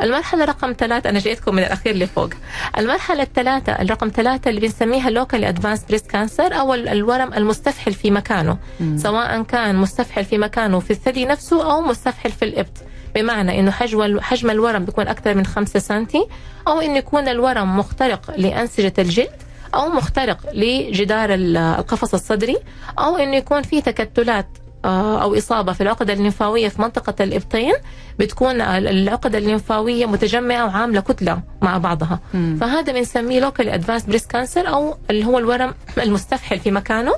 المرحلة 0.00 0.44
رقم 0.44 0.74
ثلاثة 0.78 1.10
أنا 1.10 1.18
جيتكم 1.18 1.54
من 1.54 1.62
الأخير 1.62 1.96
لفوق 1.96 2.30
المرحلة 2.78 3.22
الثلاثة 3.22 3.72
الرقم 3.72 4.08
ثلاثة 4.08 4.48
اللي 4.50 4.60
بنسميها 4.60 5.10
local 5.10 5.44
advanced 5.44 5.84
breast 5.84 6.06
cancer 6.10 6.54
أو 6.60 6.74
ال- 6.74 6.88
الورم 6.88 7.34
المستفحل 7.34 7.94
في 7.94 8.10
مكانه. 8.10 8.58
سواء 8.96 9.42
كان 9.42 9.76
مستفحل 9.76 10.24
في 10.24 10.38
مكانه 10.38 10.78
في 10.80 10.90
الثدي 10.90 11.24
نفسه 11.26 11.72
أو 11.72 11.80
مستفحل 11.80 12.30
في 12.32 12.44
الإبط. 12.44 12.76
بمعنى 13.14 13.60
إنه 13.60 13.70
حجم 13.70 14.20
حجم 14.20 14.50
الورم 14.50 14.84
بيكون 14.84 15.08
أكثر 15.08 15.34
من 15.34 15.46
5 15.46 15.80
سنتي 15.80 16.26
أو 16.68 16.80
انه 16.80 16.96
يكون 16.98 17.28
الورم 17.28 17.78
مخترق 17.78 18.34
لأنسجة 18.36 18.92
الجلد 18.98 19.30
أو 19.74 19.88
مخترق 19.88 20.38
لجدار 20.54 21.34
ال- 21.34 21.56
القفص 21.56 22.14
الصدري 22.14 22.56
أو 22.98 23.16
انه 23.16 23.36
يكون 23.36 23.62
في 23.62 23.80
تكتلات 23.80 24.46
آه، 24.84 25.22
أو 25.22 25.38
إصابة 25.38 25.72
في 25.72 25.80
العقدة 25.80 26.12
الليمفاوية 26.12 26.68
في 26.68 26.82
منطقة 26.82 27.24
الإبطين 27.24 27.72
بتكون 28.18 28.60
العقدة 28.60 29.38
الليمفاوية 29.38 30.06
متجمعة 30.06 30.66
وعاملة 30.66 31.00
كتلة 31.00 31.42
مع 31.62 31.78
بعضها 31.78 32.20
مم. 32.34 32.56
فهذا 32.60 32.92
بنسميه 32.92 33.40
local 33.40 33.68
advanced 33.68 34.04
breast 34.04 34.30
cancer 34.30 34.68
أو 34.68 34.96
اللي 35.10 35.26
هو 35.26 35.38
الورم 35.38 35.74
المستفحل 36.02 36.58
في 36.58 36.70
مكانه. 36.70 37.12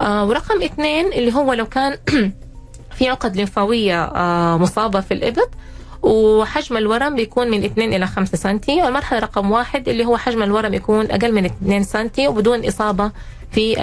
آه 0.00 0.24
ورقم 0.24 0.62
اثنين 0.62 1.06
اللي 1.12 1.34
هو 1.34 1.52
لو 1.52 1.66
كان 1.66 1.98
في 2.96 3.08
عقد 3.08 3.36
ليمفاوية 3.36 4.04
آه 4.04 4.56
مصابة 4.56 5.00
في 5.00 5.14
الإبط 5.14 5.50
وحجم 6.02 6.76
الورم 6.76 7.14
بيكون 7.14 7.50
من 7.50 7.64
2 7.64 7.94
إلى 7.94 8.06
5 8.06 8.36
سنتي 8.38 8.82
والمرحلة 8.82 9.18
رقم 9.18 9.50
واحد 9.50 9.88
اللي 9.88 10.04
هو 10.04 10.16
حجم 10.16 10.42
الورم 10.42 10.74
يكون 10.74 11.10
أقل 11.10 11.32
من 11.34 11.44
2 11.44 11.82
سنتي 11.82 12.28
وبدون 12.28 12.64
إصابة 12.64 13.10
في 13.52 13.74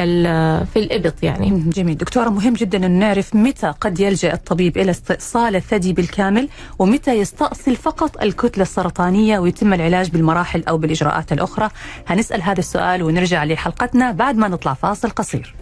في 0.73 0.79
الإبط 0.79 1.23
يعني. 1.23 1.63
جميل. 1.67 1.97
دكتورة 1.97 2.29
مهم 2.29 2.53
جدا 2.53 2.85
أن 2.85 2.91
نعرف 2.91 3.35
متى 3.35 3.73
قد 3.81 3.99
يلجأ 3.99 4.33
الطبيب 4.33 4.77
إلى 4.77 4.91
استئصال 4.91 5.55
الثدي 5.55 5.93
بالكامل 5.93 6.49
ومتى 6.79 7.13
يستأصل 7.13 7.75
فقط 7.75 8.21
الكتلة 8.21 8.61
السرطانية 8.61 9.39
ويتم 9.39 9.73
العلاج 9.73 10.09
بالمراحل 10.09 10.63
أو 10.63 10.77
بالإجراءات 10.77 11.31
الأخرى. 11.31 11.69
هنسأل 12.07 12.41
هذا 12.41 12.59
السؤال 12.59 13.03
ونرجع 13.03 13.43
لحلقتنا 13.43 14.11
بعد 14.11 14.37
ما 14.37 14.47
نطلع 14.47 14.73
فاصل 14.73 15.09
قصير. 15.09 15.55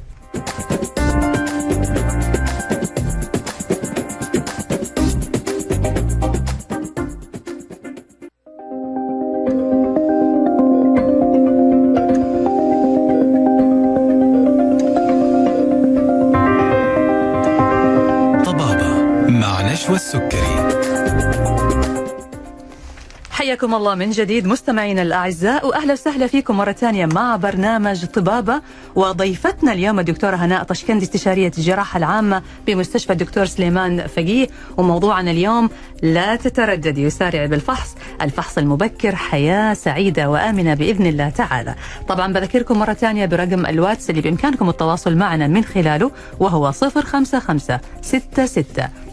حياكم 23.66 23.78
الله 23.78 23.96
من 23.96 24.10
جديد 24.10 24.48
مستمعينا 24.48 25.02
الأعزاء 25.02 25.68
وأهلا 25.68 25.94
وسهلا 25.94 26.28
فيكم 26.28 26.58
مرة 26.58 26.72
ثانية 26.72 27.06
مع 27.06 27.36
برنامج 27.36 28.06
طبابة. 28.06 28.62
وضيفتنا 28.96 29.74
اليوم 29.74 30.00
الدكتورة 30.00 30.36
هناء 30.36 30.64
طشكندي 30.64 31.06
استشارية 31.06 31.52
الجراحة 31.58 31.98
العامة 31.98 32.42
بمستشفى 32.68 33.14
الدكتور 33.14 33.46
سليمان 33.46 34.08
فقيه. 34.08 34.48
وموضوعنا 34.78 35.32
اليوم 35.32 35.70
لا 36.04 36.36
تترددي 36.36 37.04
يسارع 37.04 37.46
بالفحص 37.46 37.96
الفحص 38.22 38.58
المبكر 38.58 39.16
حياة 39.16 39.74
سعيدة 39.74 40.30
وآمنة 40.30 40.74
بإذن 40.74 41.06
الله 41.06 41.30
تعالى. 41.30 41.76
طبعا 42.08 42.34
بذكركم 42.34 42.80
مرة 42.80 42.94
ثانية 42.94 43.26
برقم 43.26 43.66
الواتس 43.66 44.10
اللي 44.10 44.22
بإمكانكم 44.22 44.70
التواصل 44.70 45.16
معنا 45.16 45.48
من 45.48 45.64
خلاله 45.64 46.12
وهو 46.40 46.72
055 46.72 47.80
66 48.02 48.66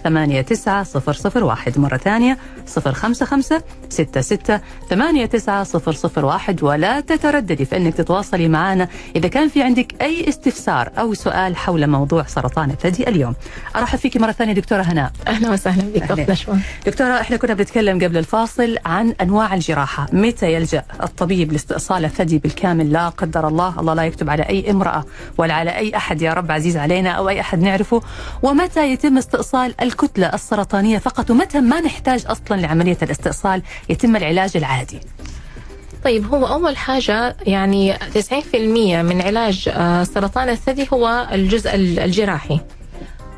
89001 0.05 1.79
مرة 1.79 1.97
ثانية 1.97 2.39
055 2.77 3.61
66 3.89 4.61
89001 4.91 6.63
ولا 6.63 7.01
تترددي 7.01 7.65
في 7.65 7.77
أنك 7.77 7.95
تتواصلي 7.95 8.49
معنا. 8.49 8.89
إذا 9.17 9.29
كان 9.29 9.49
في 9.49 9.67
أي 10.01 10.29
استفسار 10.29 10.91
أو 10.99 11.15
سؤال 11.15 11.57
حول 11.57 11.87
موضوع 11.87 12.25
سرطان 12.27 12.71
الثدي 12.71 13.09
اليوم؟ 13.09 13.35
أرحب 13.77 13.99
فيك 13.99 14.17
مرة 14.17 14.33
ثانية 14.33 14.53
دكتورة 14.53 14.83
هناء 14.83 15.13
أهلا 15.27 15.51
وسهلا 15.51 15.83
بك 15.83 16.31
نشوى 16.31 16.57
دكتورة 16.87 17.21
إحنا 17.21 17.37
كنا 17.37 17.55
بنتكلم 17.55 18.05
قبل 18.05 18.17
الفاصل 18.19 18.77
عن 18.87 19.15
أنواع 19.21 19.55
الجراحة، 19.55 20.07
متى 20.13 20.53
يلجأ 20.53 20.85
الطبيب 21.03 21.53
لاستئصال 21.53 22.05
الثدي 22.05 22.39
بالكامل؟ 22.39 22.93
لا 22.93 23.09
قدر 23.09 23.49
الله، 23.49 23.81
الله 23.81 23.95
لا 23.95 24.03
يكتب 24.03 24.31
على 24.31 24.43
أي 24.43 24.71
امرأة 24.71 25.05
ولا 25.39 25.55
على 25.55 25.77
أي 25.77 25.97
أحد 25.97 26.23
يا 26.23 26.33
رب 26.33 26.53
عزيز 26.53 26.77
علينا 26.77 27.11
أو 27.11 27.29
أي 27.29 27.41
أحد 27.41 27.59
نعرفه، 27.59 28.03
ومتى 28.43 28.93
يتم 28.93 29.19
استئصال 29.19 29.75
الكتلة 29.83 30.27
السرطانية 30.27 30.99
فقط؟ 30.99 31.31
ومتى 31.31 31.61
ما 31.61 31.81
نحتاج 31.81 32.25
أصلا 32.27 32.61
لعملية 32.61 32.99
الاستئصال؟ 33.03 33.63
يتم 33.89 34.17
العلاج 34.17 34.57
العادي. 34.57 35.01
طيب 36.05 36.35
هو 36.35 36.47
أول 36.47 36.77
حاجة 36.77 37.37
يعني 37.47 37.95
90% 37.95 39.03
من 39.03 39.23
علاج 39.23 39.69
آه، 39.73 40.05
سرطان 40.05 40.49
الثدي 40.49 40.89
هو 40.93 41.29
الجزء 41.33 41.75
ال- 41.75 41.99
الجراحي. 42.01 42.61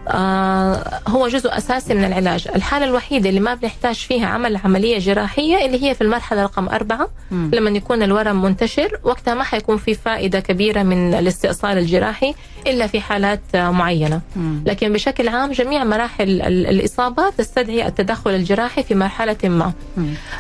آه، 0.09 1.01
هو 1.09 1.29
جزء 1.29 1.57
أساسي 1.57 1.95
من 1.95 2.05
العلاج. 2.05 2.49
الحالة 2.55 2.85
الوحيدة 2.85 3.29
اللي 3.29 3.41
ما 3.41 3.55
بنحتاج 3.55 3.95
فيها 3.95 4.27
عمل 4.27 4.57
عملية 4.65 4.99
جراحية 4.99 5.67
اللي 5.67 5.85
هي 5.85 5.95
في 5.95 6.01
المرحلة 6.01 6.43
رقم 6.43 6.69
أربعة. 6.69 7.09
مم. 7.31 7.51
لما 7.55 7.71
يكون 7.71 8.03
الورم 8.03 8.43
منتشر 8.43 8.99
وقتها 9.05 9.35
ما 9.35 9.45
حيكون 9.45 9.77
في 9.77 9.95
فائدة 9.95 10.41
كبيرة 10.41 10.83
من 10.83 11.15
الاستئصال 11.15 11.79
الجراحي. 11.79 12.35
إلا 12.67 12.87
في 12.87 13.01
حالات 13.01 13.41
معينة. 13.55 14.21
لكن 14.67 14.93
بشكل 14.93 15.29
عام 15.29 15.53
جميع 15.53 15.85
مراحل 15.85 16.25
ال- 16.43 16.67
الإصابة 16.67 17.31
تستدعي 17.31 17.87
التدخل 17.87 18.31
الجراحي 18.31 18.83
في 18.83 18.95
مرحلة 18.95 19.37
ما. 19.45 19.73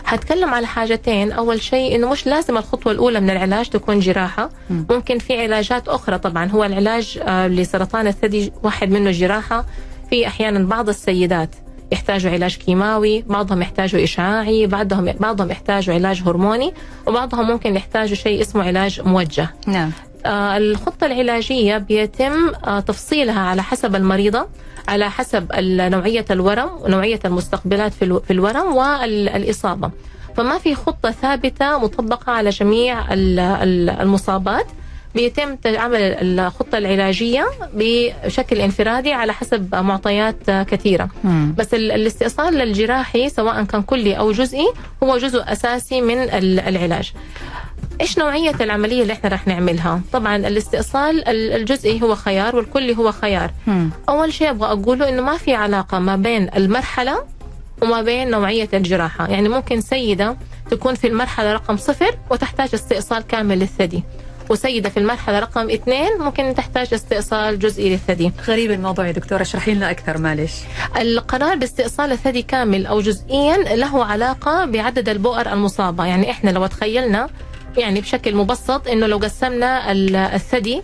هتكلم 0.05 0.55
على 0.55 0.67
حاجتين. 0.67 1.33
أول 1.33 1.63
شيء 1.63 1.95
إنه 1.97 2.11
مش 2.11 2.27
لازم 2.27 2.57
الخطوة 2.57 2.93
الأولى 2.93 3.21
من 3.21 3.31
العلاج 3.31 3.69
تكون 3.69 4.01
جراحة. 4.01 4.51
مم. 4.71 4.87
ممكن 4.91 5.19
في 5.19 5.43
علاجات 5.43 5.89
أخرى 5.89 6.19
طبعا. 6.19 6.51
هو 6.51 6.65
العلاج 6.65 7.19
آه، 7.23 7.47
لسرطان 7.49 8.07
الثدي 8.07 8.53
واحد 8.63 8.91
منه 8.91 9.11
جراحة. 9.11 9.65
في 10.11 10.27
أحيانا 10.27 10.67
بعض 10.67 10.89
السيدات 10.89 11.49
يحتاجوا 11.93 12.31
علاج 12.33 12.57
كيماوي 12.57 13.23
بعضهم 13.23 13.63
يحتاجوا 13.63 14.05
إشعاعي 14.05 14.67
بعضهم 14.67 15.13
بعضهم 15.21 15.51
يحتاجوا 15.51 15.95
علاج 15.95 16.23
هرموني 16.27 16.75
وبعضهم 17.07 17.47
ممكن 17.47 17.77
يحتاجوا 17.77 18.15
شيء 18.17 18.41
اسمه 18.41 18.63
علاج 18.65 19.01
موجه. 19.01 19.49
نعم. 19.67 19.91
آه، 20.27 20.57
الخطة 20.57 21.07
العلاجية 21.07 21.79
بيتم 21.79 22.53
آه، 22.67 22.81
تفصيلها 22.81 23.41
على 23.41 23.63
حسب 23.63 23.97
المريضة 23.97 24.47
على 24.89 25.11
حسب 25.11 25.47
نوعية 25.61 26.25
الورم 26.31 26.71
ونوعية 26.81 27.21
المستقبلات 27.25 27.93
في 27.95 28.05
الو- 28.05 28.21
في 28.21 28.33
الورم 28.33 28.75
والإصابة 28.77 29.91
فما 30.37 30.59
في 30.59 30.75
خطة 30.75 31.11
ثابتة 31.11 31.79
مطبقة 31.79 32.33
على 32.33 32.51
جميع 32.51 33.13
ال- 33.13 33.39
ال- 33.39 33.91
المصابات 33.91 34.67
بيتم 35.15 35.57
عمل 35.67 35.97
الخطة 36.01 36.79
العلاجية 36.79 37.47
بشكل 37.75 38.57
انفرادي 38.61 39.13
على 39.13 39.33
حسب 39.33 39.75
معطيات 39.75 40.51
كثيرة 40.51 41.09
مم. 41.25 41.55
بس 41.59 41.75
ال- 41.75 41.93
الاستئصال 41.93 42.61
الجراحي 42.61 43.29
سواء 43.29 43.65
كان 43.65 43.83
كلي 43.83 44.19
أو 44.19 44.33
جزئي 44.33 44.67
هو 45.03 45.19
جزء 45.19 45.43
أساسي 45.47 46.01
من 46.01 46.19
ال- 46.19 46.61
العلاج. 46.61 47.13
إيش 48.01 48.19
نوعية 48.19 48.55
العملية 48.61 49.03
اللي 49.03 49.13
إحنا 49.13 49.31
راح 49.31 49.47
نعملها؟ 49.47 50.01
طبعا 50.13 50.37
الاستئصال 50.37 51.29
ال- 51.29 51.53
الجزئي 51.53 52.03
هو 52.03 52.15
خيار 52.15 52.57
والكلي 52.57 52.97
هو 52.97 53.13
خيار. 53.13 53.51
مم. 53.67 53.91
أول 54.09 54.33
شيء 54.33 54.51
أبغى 54.51 54.73
أقوله 54.73 55.09
إنه 55.09 55.23
ما 55.23 55.37
في 55.37 55.55
علاقة 55.55 55.99
ما 55.99 56.17
بين 56.17 56.51
المرحلة 56.57 57.25
وما 57.83 58.03
بين 58.03 58.31
نوعية 58.31 58.69
الجراحة، 58.75 59.29
يعني 59.29 59.49
ممكن 59.49 59.81
سيدة 59.81 60.37
تكون 60.71 60.95
في 60.95 61.07
المرحلة 61.07 61.53
رقم 61.53 61.77
صفر 61.77 62.19
وتحتاج 62.31 62.69
استئصال 62.75 63.23
كامل 63.23 63.59
للثدي. 63.59 64.03
وسيدة 64.51 64.89
في 64.89 64.97
المرحلة 64.97 65.39
رقم 65.39 65.71
اثنين 65.71 66.19
ممكن 66.21 66.55
تحتاج 66.55 66.95
استئصال 66.95 67.59
جزئي 67.59 67.91
للثدي. 67.91 68.33
غريب 68.49 68.71
الموضوع 68.71 69.07
يا 69.07 69.13
دكتورة 69.13 69.43
اشرحي 69.43 69.75
لنا 69.75 69.91
أكثر 69.91 70.19
معلش 70.19 70.53
القرار 71.01 71.57
باستئصال 71.57 72.13
الثدي 72.13 72.43
كامل 72.43 72.87
أو 72.87 73.01
جزئيا 73.01 73.57
له 73.57 74.05
علاقة 74.05 74.65
بعدد 74.65 75.09
البؤر 75.09 75.53
المصابة، 75.53 76.05
يعني 76.05 76.31
إحنا 76.31 76.51
لو 76.51 76.67
تخيلنا 76.67 77.29
يعني 77.79 78.01
بشكل 78.01 78.35
مبسط 78.37 78.89
إنه 78.89 79.07
لو 79.07 79.19
قسمنا 79.19 79.93
ال- 79.93 80.17
الثدي 80.17 80.83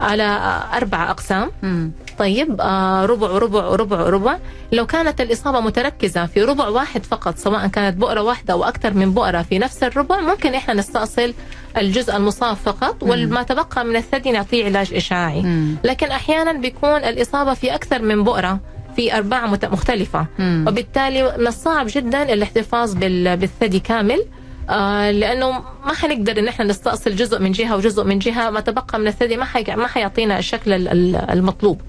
على 0.00 0.40
أربع 0.74 1.10
أقسام 1.10 1.50
مم. 1.62 1.92
طيب 2.18 2.60
آه 2.60 3.06
ربع 3.06 3.30
وربع 3.30 3.66
وربع 3.66 4.00
وربع 4.00 4.38
لو 4.72 4.86
كانت 4.86 5.20
الإصابة 5.20 5.60
متركزة 5.60 6.26
في 6.26 6.42
ربع 6.42 6.68
واحد 6.68 7.04
فقط 7.06 7.38
سواء 7.38 7.66
كانت 7.66 7.96
بؤرة 7.96 8.20
واحدة 8.22 8.54
أو 8.54 8.64
أكثر 8.64 8.94
من 8.94 9.10
بؤرة 9.14 9.42
في 9.42 9.58
نفس 9.58 9.82
الربع 9.82 10.20
ممكن 10.20 10.54
إحنا 10.54 10.74
نستأصل 10.74 11.34
الجزء 11.76 12.16
المصاب 12.16 12.56
فقط 12.56 12.96
وما 13.02 13.42
تبقى 13.42 13.84
من 13.84 13.96
الثدي 13.96 14.30
نعطيه 14.32 14.64
علاج 14.64 14.94
إشعاعي 14.94 15.42
مم. 15.42 15.76
لكن 15.84 16.06
أحيانا 16.06 16.52
بيكون 16.52 16.96
الإصابة 17.04 17.54
في 17.54 17.74
أكثر 17.74 18.02
من 18.02 18.24
بؤرة 18.24 18.58
في 18.96 19.16
أرباع 19.16 19.46
مختلفة 19.46 20.26
مم. 20.38 20.64
وبالتالي 20.68 21.34
من 21.38 21.46
الصعب 21.46 21.86
جدا 21.88 22.22
الاحتفاظ 22.32 22.94
بال- 22.94 23.36
بالثدي 23.36 23.80
كامل 23.80 24.24
آه 24.70 25.10
لأنه 25.10 25.50
ما 25.86 25.94
حنقدر 25.94 26.38
إن 26.38 26.48
إحنا 26.48 26.64
نستأصل 26.64 27.16
جزء 27.16 27.38
من 27.38 27.52
جهة 27.52 27.76
وجزء 27.76 28.04
من 28.04 28.18
جهة 28.18 28.50
ما 28.50 28.60
تبقى 28.60 28.98
من 28.98 29.06
الثدي 29.06 29.36
ما 29.36 29.44
حي... 29.44 29.64
ما 29.76 29.86
حيعطينا 29.86 30.38
الشكل 30.38 30.72
ال- 30.72 30.88
ال- 30.88 31.16
المطلوب. 31.30 31.80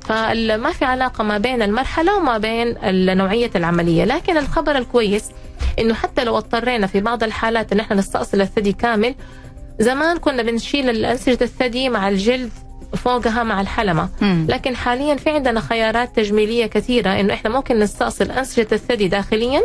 فما 0.00 0.72
في 0.72 0.84
علاقة 0.84 1.24
ما 1.24 1.38
بين 1.38 1.62
المرحلة 1.62 2.16
وما 2.16 2.38
بين 2.38 2.74
نوعية 3.18 3.50
العملية 3.56 4.04
لكن 4.04 4.36
الخبر 4.36 4.78
الكويس 4.78 5.24
إنه 5.78 5.94
حتى 5.94 6.24
لو 6.24 6.36
اضطرينا 6.38 6.86
في 6.86 7.00
بعض 7.00 7.22
الحالات 7.24 7.72
إن 7.72 7.80
إحنا 7.80 7.96
نستأصل 7.96 8.40
الثدي 8.40 8.72
كامل 8.72 9.14
زمان 9.80 10.16
كنا 10.18 10.42
بنشيل 10.42 10.90
الأنسجة 10.90 11.38
الثدي 11.44 11.88
مع 11.88 12.08
الجلد 12.08 12.50
فوقها 12.96 13.42
مع 13.42 13.60
الحلمة 13.60 14.08
مم. 14.20 14.46
لكن 14.48 14.76
حاليا 14.76 15.14
في 15.16 15.30
عندنا 15.30 15.60
خيارات 15.60 16.16
تجميلية 16.16 16.66
كثيرة 16.66 17.10
إنه 17.20 17.34
إحنا 17.34 17.50
ممكن 17.50 17.78
نستأصل 17.78 18.30
أنسجة 18.30 18.68
الثدي 18.72 19.08
داخليا 19.08 19.62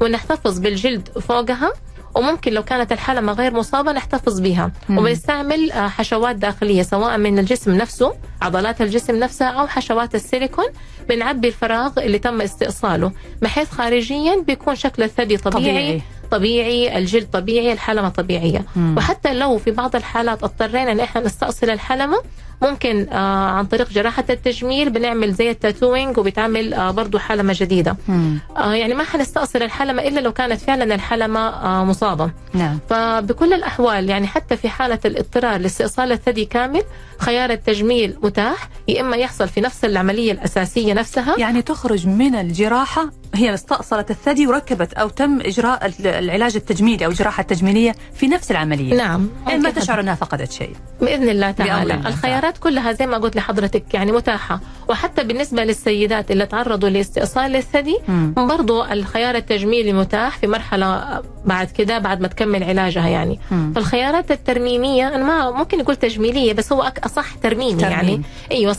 ونحتفظ 0.00 0.58
بالجلد 0.58 1.08
فوقها 1.18 1.72
وممكن 2.14 2.52
لو 2.52 2.62
كانت 2.62 2.92
الحلمة 2.92 3.32
غير 3.32 3.54
مصابة 3.54 3.92
نحتفظ 3.92 4.40
بها 4.40 4.72
مم. 4.88 4.98
وبنستعمل 4.98 5.72
آه، 5.72 5.88
حشوات 5.88 6.36
داخلية 6.36 6.82
سواء 6.82 7.18
من 7.18 7.38
الجسم 7.38 7.74
نفسه 7.74 8.14
عضلات 8.42 8.82
الجسم 8.82 9.16
نفسها 9.16 9.48
أو 9.48 9.66
حشوات 9.66 10.14
السيليكون 10.14 10.64
بنعبي 11.08 11.48
الفراغ 11.48 11.92
اللي 11.98 12.18
تم 12.18 12.40
استئصاله 12.40 13.12
بحيث 13.42 13.70
خارجيا 13.70 14.42
بيكون 14.46 14.74
شكل 14.76 15.02
الثدي 15.02 15.36
طبيعي 15.36 15.62
طبيعي. 15.70 16.02
طبيعي 16.30 16.98
الجلد 16.98 17.30
طبيعي 17.30 17.72
الحلمة 17.72 18.08
طبيعية 18.08 18.64
مم. 18.76 18.94
وحتى 18.98 19.34
لو 19.34 19.58
في 19.58 19.70
بعض 19.70 19.96
الحالات 19.96 20.44
اضطرينا 20.44 20.92
إن 20.92 21.00
إحنا 21.00 21.20
نستأصل 21.20 21.70
الحلمة 21.70 22.22
ممكن 22.62 23.06
آه 23.12 23.48
عن 23.50 23.66
طريق 23.66 23.90
جراحة 23.90 24.24
التجميل 24.30 24.90
بنعمل 24.90 25.32
زي 25.32 25.50
التاتوينج 25.50 26.18
وبتعمل 26.18 26.74
آه 26.74 26.90
برضو 26.90 27.18
حلمة 27.18 27.54
جديدة. 27.56 27.96
مم. 28.08 28.38
آه 28.56 28.74
يعني 28.74 28.94
ما 28.94 29.04
حنستأصل 29.04 29.62
الحلمة 29.62 30.02
إلا 30.02 30.20
لو 30.20 30.32
كانت 30.32 30.60
فعلا 30.60 30.94
الحلمة 30.94 31.40
آه 31.48 31.84
مصابة. 31.84 32.30
نعم. 32.54 32.78
فبكل 32.90 33.52
الأحوال 33.52 34.08
يعني 34.10 34.26
حتى 34.26 34.56
في 34.56 34.68
حالة 34.68 34.98
الاضطرار 35.04 35.60
لاستئصال 35.60 36.12
الثدي 36.12 36.44
كامل 36.44 36.82
خيار 37.18 37.50
التجميل 37.50 38.16
متاح 38.22 38.68
يا 38.88 39.00
إما 39.00 39.16
يحصل 39.16 39.48
في 39.48 39.60
نفس 39.60 39.84
العملية 39.84 40.32
الأساسية 40.32 40.94
نفسها. 40.94 41.34
يعني 41.38 41.62
تخرج 41.62 42.06
من 42.06 42.34
الجراحة 42.34 43.10
هي 43.34 43.54
استأصلت 43.54 44.10
الثدي 44.10 44.46
وركبت 44.46 44.94
أو 44.94 45.08
تم 45.08 45.40
إجراء 45.40 45.86
ال- 45.86 46.06
العلاج 46.06 46.56
التجميلي 46.56 47.04
أو 47.06 47.10
الجراحة 47.10 47.40
التجميلية 47.40 47.94
في 48.14 48.28
نفس 48.28 48.50
العملية. 48.50 48.94
نعم 48.94 49.28
يعني 49.48 49.60
ما 49.60 49.70
تشعر 49.70 50.00
أنها 50.00 50.14
فقدت 50.14 50.52
شيء. 50.52 50.72
بإذن 51.00 51.28
الله 51.28 51.50
تعالى. 51.50 51.94
الله 51.94 52.08
الخيارات 52.48 52.58
كلها 52.62 52.92
زي 52.92 53.06
ما 53.06 53.18
قلت 53.18 53.36
لحضرتك 53.36 53.94
يعني 53.94 54.12
متاحة 54.12 54.60
وحتى 54.88 55.24
بالنسبة 55.24 55.64
للسيدات 55.64 56.30
اللي 56.30 56.46
تعرضوا 56.46 56.88
لاستئصال 56.88 57.56
الثدي. 57.56 57.98
برضو 58.36 58.84
الخيار 58.84 59.34
التجميلي 59.34 59.92
متاح 59.92 60.38
في 60.38 60.46
مرحلة 60.46 61.20
بعد 61.44 61.70
كده 61.70 61.98
بعد 61.98 62.20
ما 62.20 62.28
تكمل 62.28 62.64
علاجها 62.64 63.08
يعني 63.08 63.40
مم. 63.50 63.72
فالخيارات 63.74 64.30
الترميمية 64.30 65.08
أنا 65.08 65.24
ما 65.24 65.50
ممكن 65.50 65.78
نقول 65.78 65.96
تجميلية 65.96 66.52
بس 66.52 66.72
هو 66.72 66.92
أصح 67.06 67.34
ترميمي 67.34 67.80
ترميم. 67.80 67.90
يعني 67.92 68.22
أيوه 68.52 68.76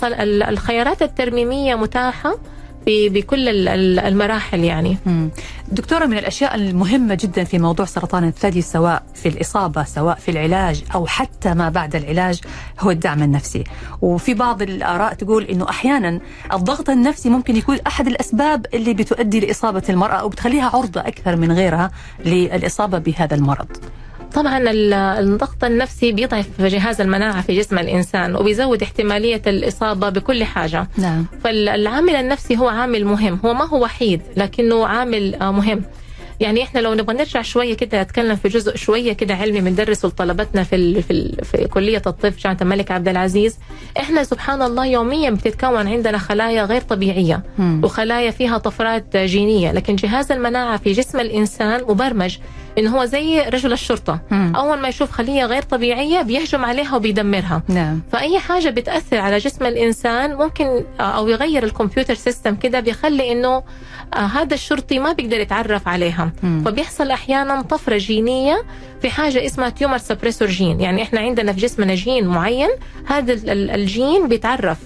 الخيارات 0.49 1.01
الترميمية 1.01 1.75
متاحة 1.75 2.35
بكل 2.87 3.49
ال- 3.49 3.67
ال- 3.67 3.99
المراحل 3.99 4.59
يعني. 4.63 4.97
دكتورة 5.71 6.05
من 6.05 6.17
الأشياء 6.17 6.55
المهمة 6.55 7.15
جدا 7.21 7.43
في 7.43 7.59
موضوع 7.59 7.85
سرطان 7.85 8.27
الثدي 8.27 8.61
سواء 8.61 9.03
في 9.15 9.29
الإصابة 9.29 9.83
سواء 9.83 10.15
في 10.15 10.31
العلاج 10.31 10.83
أو 10.95 11.05
حتى 11.07 11.53
ما 11.53 11.69
بعد 11.69 11.95
العلاج 11.95 12.41
هو 12.79 12.91
الدعم 12.91 13.23
النفسي. 13.23 13.63
وفي 14.01 14.33
بعض 14.33 14.61
الآراء 14.61 15.13
تقول 15.13 15.43
أنه 15.43 15.69
أحيانا 15.69 16.19
الضغط 16.53 16.89
النفسي 16.89 17.29
ممكن 17.29 17.55
يكون 17.55 17.77
أحد 17.87 18.07
الأسباب 18.07 18.65
اللي 18.73 18.93
بتؤدي 18.93 19.39
لإصابة 19.39 19.83
المرأة 19.89 20.15
أو 20.15 20.29
بتخليها 20.29 20.69
عرضة 20.73 21.01
أكثر 21.01 21.35
من 21.35 21.51
غيرها 21.51 21.91
للإصابة 22.25 22.97
بهذا 22.97 23.35
المرض. 23.35 23.67
طبعا 24.35 24.57
ال- 24.57 24.93
الضغط 24.93 25.63
النفسي 25.63 26.11
بيضعف 26.11 26.61
جهاز 26.61 27.01
المناعة 27.01 27.41
في 27.41 27.57
جسم 27.57 27.77
الإنسان 27.79 28.35
وبيزود 28.35 28.81
احتمالية 28.83 29.41
الإصابة 29.47 30.09
بكل 30.09 30.43
حاجة. 30.43 30.87
نعم. 30.97 31.25
فالعامل 31.43 32.15
النفسي 32.15 32.57
هو 32.57 32.67
عامل 32.67 33.05
مهم. 33.05 33.39
هو 33.45 33.53
ما 33.53 33.65
هو 33.67 33.83
وحيد 33.83 34.21
لكنه 34.37 34.85
عامل 34.87 35.35
آه، 35.35 35.51
مهم. 35.51 35.81
يعني 36.39 36.63
إحنا 36.63 36.79
لو 36.79 36.93
نبغى 36.93 37.15
نرجع 37.15 37.41
شوية 37.41 37.73
كده 37.73 38.01
نتكلم 38.03 38.35
في 38.35 38.47
جزء 38.47 38.75
شوية 38.75 39.13
كده 39.13 39.35
علمي 39.35 39.61
بندرسه 39.61 40.07
لطلبتنا 40.07 40.63
في 40.63 40.75
ال 40.75 41.03
في, 41.03 41.11
ال 41.11 41.45
في 41.45 41.67
كلية 41.67 42.01
الطب 42.07 42.33
جامعة 42.43 42.57
الملك 42.61 42.91
عبد 42.91 43.07
العزيز. 43.07 43.57
إحنا 43.99 44.23
سبحان 44.23 44.61
الله 44.61 44.85
يوميا 44.85 45.29
بتتكون 45.29 45.87
عندنا 45.87 46.17
خلايا 46.17 46.63
غير 46.63 46.81
طبيعية 46.81 47.43
مم. 47.57 47.81
وخلايا 47.83 48.31
فيها 48.31 48.57
طفرات 48.57 49.17
جينية 49.17 49.71
لكن 49.71 49.95
جهاز 49.95 50.31
المناعة 50.31 50.77
في 50.77 50.91
جسم 50.91 51.19
الإنسان 51.19 51.81
مبرمج. 51.81 52.37
انه 52.79 52.97
هو 52.97 53.05
زي 53.05 53.41
رجل 53.41 53.73
الشرطة 53.73 54.19
مم. 54.31 54.53
أول 54.55 54.79
ما 54.79 54.87
يشوف 54.87 55.11
خلية 55.11 55.45
غير 55.45 55.61
طبيعية 55.61 56.21
بيهجم 56.21 56.65
عليها 56.65 56.95
وبيدمرها 56.95 57.63
نعم 57.67 58.01
فأي 58.11 58.39
حاجة 58.39 58.69
بتأثر 58.69 59.17
على 59.17 59.37
جسم 59.37 59.65
الإنسان 59.65 60.35
ممكن 60.35 60.83
أو 60.99 61.27
يغير 61.27 61.63
الكمبيوتر 61.63 62.13
سيستم 62.13 62.55
كده 62.55 62.79
بيخلي 62.79 63.31
إنه 63.31 63.63
آه، 64.13 64.17
هذا 64.17 64.53
الشرطي 64.53 64.99
ما 64.99 65.13
بيقدر 65.13 65.39
يتعرف 65.39 65.87
عليها 65.87 66.31
مم. 66.43 66.61
فبيحصل 66.65 67.11
أحيانا 67.11 67.61
طفرة 67.61 67.97
جينية 67.97 68.63
في 69.01 69.09
حاجة 69.09 69.45
اسمها 69.45 69.69
tumor 69.69 69.97
suppressor 69.97 70.47
gene 70.47 70.81
يعني 70.81 71.03
إحنا 71.03 71.19
عندنا 71.19 71.53
في 71.53 71.59
جسمنا 71.59 71.95
جين 71.95 72.27
معين 72.27 72.69
هذا 73.07 73.33
ال- 73.33 73.49
ال- 73.49 73.69
الجين 73.71 74.27
بيتعرف 74.27 74.77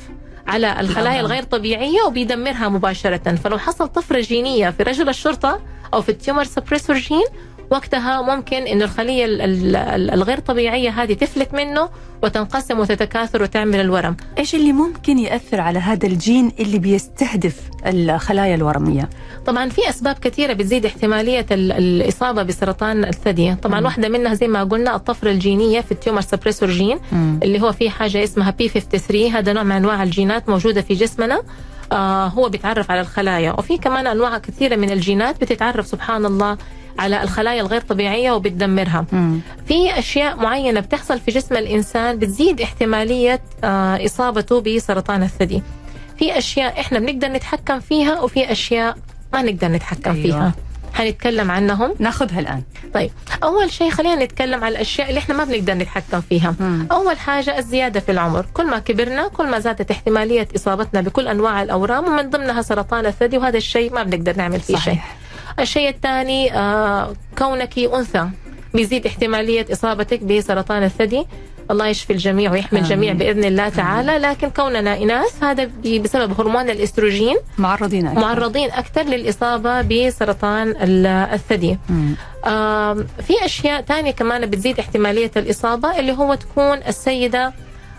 على 0.48 0.80
الخلايا 0.80 1.16
نعم. 1.16 1.26
الغير 1.26 1.44
طبيعية 1.44 2.02
وبيدمرها 2.08 2.70
مباشرة 2.70 3.36
فلو 3.36 3.58
حصل 3.58 3.88
طفرة 3.88 4.20
جينية 4.20 4.70
في 4.70 4.84
رجل 4.84 5.10
الشرطة 5.10 5.60
أو 5.94 6.02
في 6.02 6.10
ال 6.10 6.15
tumor 6.15 6.44
suppressor 6.44 6.96
gene 6.98 7.24
وقتها 7.72 8.22
ممكن 8.36 8.56
انه 8.68 8.86
الخلية 8.86 9.26
ال- 9.26 9.42
ال- 9.42 9.76
ال- 9.76 10.12
الغير 10.12 10.40
طبيعية 10.40 10.90
هذه 10.90 11.14
تفلت 11.14 11.54
منه 11.54 11.90
وتنقسم 12.24 12.80
وتتكاثر 12.80 13.44
وتعمل 13.44 13.80
الورم. 13.80 14.18
إيش 14.38 14.56
اللي 14.56 14.72
ممكن 14.74 15.18
يأثر 15.20 15.62
على 15.62 15.80
هذا 15.80 16.08
الجين 16.08 16.52
اللي 16.60 16.80
بيستهدف 16.80 17.56
الخلايا 17.86 18.56
الورمية؟ 18.56 19.10
طبعا 19.46 19.70
في 19.70 19.90
أسباب 19.90 20.16
كثيرة 20.16 20.54
بتزيد 20.54 20.86
احتمالية 20.86 21.46
ال- 21.52 21.72
الإصابة 21.72 22.44
بسرطان 22.44 23.04
الثدي. 23.06 23.56
طبعا 23.56 23.80
مم. 23.80 23.86
واحدة 23.86 24.10
منها 24.10 24.34
زي 24.34 24.48
ما 24.48 24.64
قلنا 24.64 24.96
الطفرة 24.96 25.32
الجينية 25.32 25.82
في 25.82 25.92
ال 25.92 25.97
tumor 25.97 26.22
suppressor 26.22 26.70
gene 26.70 27.00
مم. 27.12 27.40
اللي 27.44 27.62
هو 27.62 27.72
في 27.72 27.90
حاجة 27.90 28.24
اسمها 28.24 28.52
P 28.52 28.68
53 28.70 29.32
هذا 29.32 29.54
نوع 29.54 29.64
من 29.64 29.72
أنواع 29.72 30.04
الجينات 30.04 30.50
موجودة 30.50 30.82
في 30.82 30.94
جسمنا 30.94 31.42
آه 31.92 32.28
هو 32.28 32.50
بيتعرف 32.50 32.92
على 32.92 33.02
الخلايا. 33.02 33.52
وفي 33.52 33.78
كمان 33.78 34.08
أنواع 34.08 34.38
كثيرة 34.38 34.76
من 34.76 34.92
الجينات 34.92 35.42
بتتعرف 35.42 35.88
سبحان 35.88 36.26
الله 36.26 36.58
على 37.00 37.24
الخلايا 37.24 37.62
الغير 37.62 37.82
طبيعية 37.82 38.32
وبتدمرها. 38.32 39.06
مم. 39.12 39.40
في 39.68 40.00
أشياء 40.00 40.36
معينة 40.36 40.80
بتحصل 40.80 41.20
في 41.20 41.32
جسم 41.32 41.56
الإنسان 41.58 42.20
بتزيد 42.20 42.62
احتمالية 42.62 43.42
آه، 43.64 44.06
إصابته 44.06 44.62
بسرطان 44.62 45.24
الثدي. 45.24 45.62
في 46.20 46.38
أشياء 46.38 46.80
إحنا 46.80 47.00
بنقدر 47.00 47.28
نتحكم 47.28 47.80
فيها 47.80 48.22
وفي 48.22 48.52
أشياء 48.52 48.98
ما 49.34 49.42
نقدر 49.42 49.68
نتحكم 49.68 50.12
أيوة. 50.12 50.24
فيها. 50.24 50.54
حنتكلم 50.94 51.52
عنهم؟ 51.52 51.94
ناخذها 52.00 52.40
الآن. 52.40 52.64
طيب 52.94 53.12
أول 53.44 53.72
شيء 53.72 53.90
خلينا 53.90 54.26
نتكلم 54.26 54.64
على 54.64 54.72
الأشياء 54.76 55.10
اللي 55.10 55.20
إحنا 55.20 55.36
ما 55.36 55.44
بنقدر 55.44 55.74
نتحكم 55.74 56.22
فيها. 56.22 56.56
مم. 56.60 56.88
أول 56.92 57.18
حاجة 57.20 57.58
الزيادة 57.58 58.00
في 58.00 58.12
العمر. 58.12 58.46
كل 58.54 58.68
ما 58.68 58.80
كبرنا 58.80 59.28
كل 59.28 59.48
ما 59.48 59.60
زادت 59.60 59.92
احتمالية 59.92 60.48
إصابتنا 60.56 61.02
بكل 61.02 61.28
أنواع 61.28 61.62
الأورام 61.64 62.06
ومن 62.08 62.30
ضمنها 62.30 62.62
سرطان 62.62 63.06
الثدي 63.06 63.38
وهذا 63.38 63.58
الشيء 63.58 63.94
ما 63.94 64.04
بنقدر 64.04 64.38
نعمل 64.38 64.60
فيه 64.60 64.76
شيء. 64.76 64.94
صحيح 64.94 65.16
الشيء 65.60 65.90
الثاني 65.90 66.54
آه 66.58 67.14
كونك 67.38 67.80
أنثى 67.80 68.28
بيزيد 68.74 69.06
احتمالية 69.06 69.66
إصابتك 69.72 70.24
بسرطان 70.24 70.84
الثدي. 70.84 71.26
الله 71.72 71.88
يشفي 71.88 72.14
الجميع 72.14 72.52
ويحمي 72.52 72.80
آمين. 72.80 72.92
الجميع 72.92 73.14
بإذن 73.14 73.44
الله 73.44 73.70
تعالى. 73.70 74.18
لكن 74.18 74.50
كوننا 74.50 74.98
إناث 74.98 75.44
هذا 75.44 75.70
بسبب 76.00 76.42
هرمون 76.42 76.70
الإستروجين. 76.70 77.36
معرضين 77.58 78.08
أكثر. 78.08 78.22
معرضين 78.22 78.72
أكثر 78.72 79.02
للإصابة 79.04 79.82
بسرطان 79.82 80.70
ال- 80.70 81.06
الثدي. 81.08 81.78
في 83.28 83.34
أشياء 83.46 83.82
تانية 83.82 84.12
كمان 84.12 84.46
بتزيد 84.46 84.80
احتمالية 84.80 85.32
الإصابة 85.38 86.00
اللي 86.00 86.12
هو 86.12 86.36
تكون 86.36 86.78
السيدة 86.88 87.54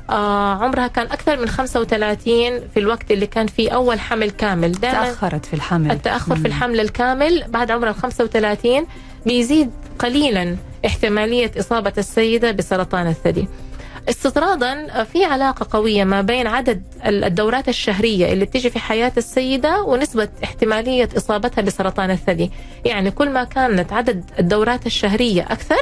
عمرها 0.09 0.87
كان 0.87 1.07
أكثر 1.07 1.41
من 1.41 1.49
35 1.49 2.61
في 2.75 2.77
الوقت 2.77 3.11
اللي 3.11 3.27
كان 3.27 3.47
فيه 3.47 3.71
أول 3.71 4.01
حمل 4.01 4.31
كامل. 4.31 4.73
دائما 4.73 5.05
تأخرت 5.05 5.47
في 5.47 5.55
الحمل. 5.55 5.91
التأخر 5.91 6.37
في 6.37 6.47
الحمل 6.47 6.81
الكامل 6.81 7.45
بعد 7.49 7.71
عمر 7.71 7.89
ال 7.89 7.95
35 7.95 8.87
بيزيد 9.27 9.71
قليلا 9.99 10.57
احتمالية 10.87 11.51
إصابة 11.59 11.93
السيدة 11.99 12.51
بسرطان 12.51 13.07
الثدي. 13.07 13.49
استطرادا 14.09 15.05
في 15.05 15.25
علاقة 15.25 15.67
قوية 15.79 16.05
ما 16.05 16.21
بين 16.21 16.47
عدد 16.47 16.83
الدورات 17.07 17.69
الشهرية 17.69 18.33
اللي 18.33 18.45
بتيجي 18.45 18.71
في 18.71 18.79
حياة 18.79 19.13
السيدة 19.17 19.83
ونسبة 19.83 20.29
احتمالية 20.45 21.09
إصابتها 21.17 21.63
بسرطان 21.63 22.11
الثدي، 22.11 22.51
يعني 22.85 23.11
كل 23.11 23.31
ما 23.31 23.45
كانت 23.45 23.93
عدد 23.93 24.25
الدورات 24.39 24.87
الشهرية 24.87 25.43
أكثر 25.43 25.81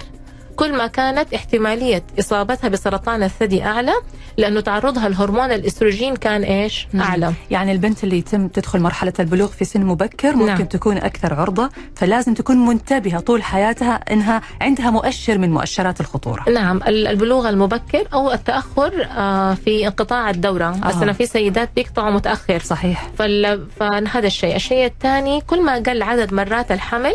كل 0.57 0.73
ما 0.77 0.87
كانت 0.87 1.35
احتمالية 1.35 2.03
إصابتها 2.19 2.69
بسرطان 2.69 3.23
الثدي 3.23 3.65
أعلى 3.65 3.93
لأنه 4.37 4.61
تعرضها 4.61 5.09
لهرمون 5.09 5.53
الإستروجين 5.53 6.17
كان 6.17 6.43
إيش؟ 6.43 6.89
أعلى. 7.01 7.33
يعني 7.51 7.73
البنت 7.73 8.05
اللي 8.05 8.19
يتم 8.19 8.49
تدخل 8.49 8.81
مرحلة 8.81 9.13
البلوغ 9.21 9.49
في 9.49 9.65
سن 9.65 9.81
مبكر 9.85 10.33
ممكن 10.37 10.47
نعم. 10.47 10.65
تكون 10.65 10.97
أكثر 10.97 11.35
عرضة 11.35 11.71
فلازم 11.97 12.35
تكون 12.35 12.67
منتبهة 12.67 13.21
طول 13.21 13.43
حياتها 13.43 14.01
إنها 14.13 14.43
عندها 14.61 14.91
مؤشر 14.91 15.39
من 15.39 15.51
مؤشرات 15.51 16.01
الخطورة 16.01 16.45
نعم 16.51 16.77
ال- 16.77 17.07
البلوغ 17.07 17.49
المبكر 17.49 18.09
أو 18.15 18.33
التأخر 18.33 19.09
آه، 19.17 19.55
في 19.55 19.87
انقطاع 19.87 20.31
الدورة 20.31 20.71
بس 20.71 20.95
آه. 20.95 21.03
أنا 21.03 21.13
في 21.13 21.27
سيدات 21.27 21.71
بيقطعوا 21.77 22.11
متأخر 22.11 22.59
صحيح 22.59 23.11
فال... 23.19 23.67
فهذا 23.81 24.27
الشيء 24.27 24.57
الشيء 24.57 24.87
الثاني 24.87 25.41
كل 25.41 25.63
ما 25.63 25.75
قل 25.75 26.03
عدد 26.03 26.35
مرات 26.35 26.73
الحمل 26.73 27.15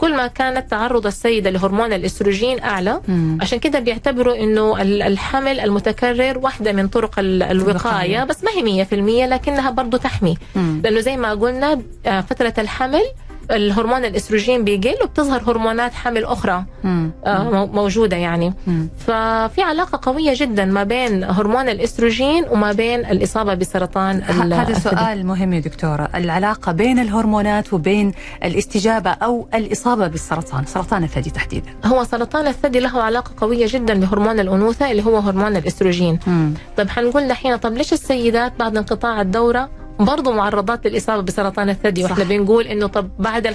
كل 0.00 0.16
ما 0.16 0.26
كانت 0.26 0.70
تعرض 0.70 1.06
السيدة 1.06 1.50
لهرمون 1.50 1.92
الإستروجين 1.92 2.60
أعلى 2.62 3.00
مم. 3.08 3.38
عشان 3.40 3.58
كده 3.58 3.78
بيعتبروا 3.78 4.34
أنه 4.36 4.82
ال- 4.82 5.02
الحمل 5.02 5.60
المتكرر 5.60 6.38
واحدة 6.38 6.72
من 6.72 6.88
طرق 6.88 7.18
ال- 7.18 7.42
الوقاية. 7.42 8.24
بس 8.24 8.44
ما 8.44 8.50
هي 8.50 8.62
مية 8.62 8.84
في 8.84 8.94
المية 8.94 9.26
لكنها 9.26 9.70
برضو 9.70 9.96
تحمي 9.96 10.36
مم. 10.56 10.80
لأنه 10.84 11.00
زي 11.00 11.16
ما 11.16 11.30
قلنا 11.34 11.82
آه، 12.06 12.20
فترة 12.20 12.54
الحمل 12.58 13.02
الهرمون 13.50 14.04
الإستروجين 14.04 14.64
بيقل 14.64 14.94
وبتظهر 15.04 15.42
هرمونات 15.50 15.92
حمل 15.94 16.24
أخرى 16.24 16.64
مم. 16.84 17.10
آه، 17.26 17.50
مو- 17.50 17.66
موجودة 17.66 18.16
يعني 18.16 18.54
مم. 18.66 18.88
ففي 19.06 19.62
علاقة 19.62 20.10
قوية 20.10 20.32
جدا 20.36 20.64
ما 20.64 20.84
بين 20.84 21.24
هرمون 21.24 21.68
الإستروجين 21.68 22.44
وما 22.50 22.72
بين 22.72 23.00
الإصابة 23.00 23.54
بسرطان 23.54 24.22
هذا. 24.22 24.78
سؤال 24.78 25.26
مهم 25.26 25.52
يا 25.52 25.60
دكتورة 25.60 26.08
العلاقة 26.14 26.72
بين 26.72 26.98
الهرمونات 26.98 27.72
وبين 27.72 28.12
الاستجابة 28.44 29.10
أو 29.10 29.48
الإصابة 29.54 30.06
بالسرطان 30.08 30.66
سرطان 30.66 31.04
الثدي 31.04 31.30
تحديدا 31.30 31.70
هو 31.84 32.04
سرطان 32.04 32.46
الثدي 32.46 32.80
له 32.80 33.02
علاقة 33.02 33.30
قوية 33.36 33.66
جدا 33.68 33.94
بهرمون 34.00 34.40
الأنوثة 34.40 34.90
اللي 34.90 35.04
هو 35.06 35.18
هرمون 35.18 35.56
الإستروجين 35.56 36.18
مم. 36.26 36.54
طيب 36.76 36.88
حنقول 36.90 37.28
دحين 37.28 37.56
طب 37.56 37.72
ليش 37.74 37.92
السيدات 37.92 38.52
بعد 38.58 38.76
انقطاع 38.76 39.20
الدورة 39.20 39.68
برضو 40.04 40.32
معرضات 40.32 40.86
للإصابة 40.86 41.22
بسرطان 41.22 41.68
الثدي. 41.70 42.04
وإحنا 42.04 42.24
بنقول 42.24 42.66
إنه 42.66 42.86
طب 42.86 43.10
بعد 43.18 43.46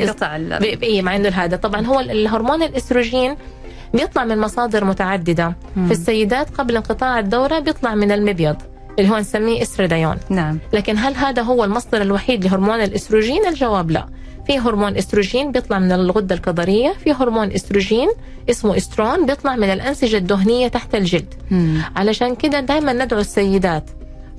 بينقطع 0.00 0.36
ال- 0.36 0.58
ب- 0.58 0.82
إيه 0.82 1.02
مع 1.02 1.16
إنه 1.16 1.28
هذا 1.28 1.56
طبعا 1.56 1.86
هو 1.86 2.00
الهرمون 2.00 2.62
الإستروجين 2.62 3.36
بيطلع 3.94 4.24
من 4.24 4.38
مصادر 4.38 4.84
متعددة 4.84 5.54
مم. 5.76 5.86
في 5.86 5.92
السيدات 5.92 6.50
قبل 6.50 6.76
انقطاع 6.76 7.18
الدورة 7.18 7.58
بيطلع 7.58 7.94
من 7.94 8.12
المبيض 8.12 8.56
اللي 8.98 9.10
هو 9.10 9.18
نسميه 9.18 9.62
استراديون 9.62 10.16
نعم 10.30 10.58
لكن 10.72 10.98
هل 10.98 11.14
هذا 11.14 11.42
هو 11.42 11.64
المصدر 11.64 12.02
الوحيد 12.02 12.44
لهرمون 12.44 12.80
الإستروجين؟ 12.80 13.46
الجواب 13.46 13.90
لا. 13.90 14.06
في 14.46 14.58
هرمون 14.58 14.96
إستروجين 14.96 15.52
بيطلع 15.52 15.78
من 15.78 15.92
الغدة 15.92 16.34
الكظريه، 16.34 16.92
في 17.04 17.12
هرمون 17.12 17.52
إستروجين 17.52 18.08
اسمه 18.50 18.76
إسترون 18.76 19.26
بيطلع 19.26 19.56
من 19.56 19.70
الأنسجة 19.70 20.16
الدهنية 20.16 20.68
تحت 20.68 20.94
الجلد. 20.94 21.34
مم. 21.50 21.82
علشان 21.96 22.34
كده 22.34 22.60
دائما 22.60 22.92
ندعو 22.92 23.20
السيدات 23.20 23.90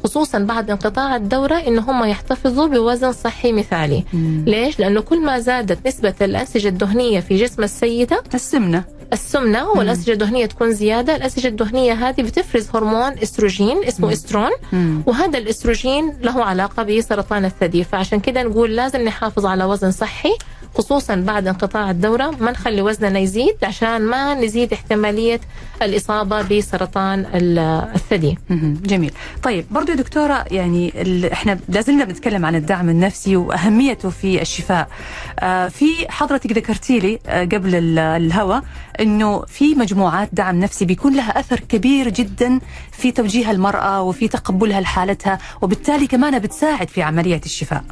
خصوصا 0.03 0.39
بعد 0.39 0.69
انقطاع 0.69 1.15
الدورة 1.15 1.55
إن 1.55 1.79
هم 1.79 2.03
يحتفظوا 2.03 2.67
بوزن 2.67 3.11
صحي 3.11 3.51
مثالي. 3.51 4.03
مم. 4.13 4.43
ليش؟ 4.47 4.79
لأنه 4.79 5.01
كل 5.01 5.21
ما 5.21 5.39
زادت 5.39 5.87
نسبة 5.87 6.13
الانسجه 6.21 6.67
الدهنية 6.67 7.19
في 7.19 7.37
جسم 7.37 7.63
السيدة 7.63 8.23
السمنة 8.33 8.83
السمنة 9.13 9.69
والانسجه 9.69 10.11
الدهنية 10.11 10.45
تكون 10.45 10.71
زيادة، 10.73 11.15
الانسجه 11.15 11.47
الدهنية 11.47 11.93
هذه 11.93 12.21
بتفرز 12.21 12.69
هرمون 12.73 13.11
إستروجين 13.23 13.83
اسمه 13.83 14.13
إسترون 14.13 14.51
مم. 14.73 15.03
وهذا 15.05 15.37
الإستروجين 15.37 16.13
له 16.21 16.43
علاقة 16.43 16.83
بسرطان 16.83 17.45
الثدي 17.45 17.83
فعشان 17.83 18.19
كده 18.19 18.43
نقول 18.43 18.75
لازم 18.75 19.01
نحافظ 19.01 19.45
على 19.45 19.63
وزن 19.65 19.91
صحي 19.91 20.33
خصوصا 20.75 21.15
بعد 21.15 21.47
انقطاع 21.47 21.91
الدورة 21.91 22.29
ما 22.39 22.51
نخلي 22.51 22.81
وزننا 22.81 23.19
يزيد 23.19 23.55
عشان 23.63 24.01
ما 24.01 24.33
نزيد 24.33 24.73
احتمالية 24.73 25.39
الإصابة 25.81 26.41
بسرطان 26.41 27.19
ال- 27.33 27.59
الثدي. 27.95 28.37
جميل 28.83 29.11
طيب 29.43 29.65
برضو 29.71 29.93
دكتورة 29.93 30.45
يعني. 30.51 30.93
إحنا 31.33 31.59
لازلنا 31.69 32.05
بنتكلم 32.05 32.45
عن 32.45 32.55
الدعم 32.55 32.89
النفسي 32.89 33.35
وأهميته 33.35 34.09
في 34.09 34.41
الشفاء 34.41 34.87
آه 35.39 35.67
في 35.67 35.85
حضرتك 36.11 36.51
ذكرتي 36.51 36.99
لي 36.99 37.19
آه 37.27 37.43
قبل 37.45 37.75
ال- 37.75 37.99
الهوى 37.99 38.61
أنه 38.99 39.41
في 39.45 39.75
مجموعات 39.75 40.29
دعم 40.33 40.59
نفسي 40.59 40.85
بيكون 40.85 41.15
لها 41.15 41.39
أثر 41.39 41.59
كبير 41.59 42.09
جدا 42.09 42.59
في 42.91 43.11
توجيه 43.11 43.51
المرأة 43.51 44.01
وفي 44.01 44.27
تقبلها 44.27 44.81
لحالتها 44.81 45.37
وبالتالي 45.61 46.07
كمان 46.07 46.39
بتساعد 46.39 46.89
في 46.89 47.01
عملية 47.01 47.41
الشفاء 47.45 47.83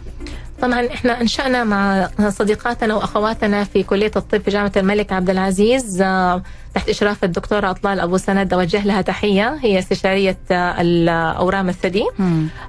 طبعا 0.61 0.87
إحنا 0.87 1.21
أنشأنا 1.21 1.63
مع 1.63 2.09
صديقاتنا 2.29 2.95
وأخواتنا 2.95 3.63
في 3.63 3.83
كلية 3.83 4.11
الطب 4.15 4.41
في 4.41 4.51
جامعة 4.51 4.71
الملك 4.77 5.11
عبد 5.13 5.29
العزيز 5.29 6.01
آه، 6.01 6.41
تحت 6.75 6.89
إشراف 6.89 7.23
الدكتورة 7.23 7.69
أطلال 7.69 7.99
أبو 7.99 8.17
سند. 8.17 8.53
أوجه 8.53 8.85
لها 8.85 9.01
تحية. 9.01 9.57
هي 9.61 9.79
استشارية 9.79 10.37
آه، 10.51 10.81
الأورام 10.81 11.69
الثدي. 11.69 12.05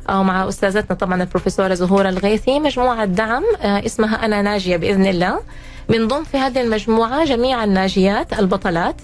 ومع 0.08 0.48
أستاذتنا 0.48 0.96
طبعا 0.96 1.22
البروفيسورة 1.22 1.74
زهور 1.74 2.08
الغيثي 2.08 2.60
مجموعة 2.60 3.04
دعم. 3.04 3.42
آه، 3.62 3.86
اسمها 3.86 4.24
أنا 4.24 4.42
ناجية 4.42 4.76
بإذن 4.76 5.06
الله. 5.06 5.40
بنضم 5.88 6.24
في 6.24 6.38
هذه 6.38 6.60
المجموعة 6.60 7.24
جميع 7.24 7.64
الناجيات 7.64 8.38
البطلات. 8.38 8.96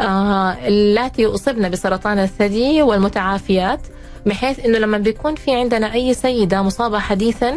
آه، 0.00 0.52
اللاتي 0.52 1.26
أصبن 1.26 1.68
بسرطان 1.70 2.18
الثدي 2.18 2.82
والمتعافيات 2.82 3.80
بحيث 4.26 4.64
إنه 4.66 4.78
لما 4.78 4.98
بيكون 4.98 5.34
في 5.34 5.54
عندنا 5.54 5.94
أي 5.94 6.14
سيدة 6.14 6.62
مصابة 6.62 6.98
حديثا 6.98 7.54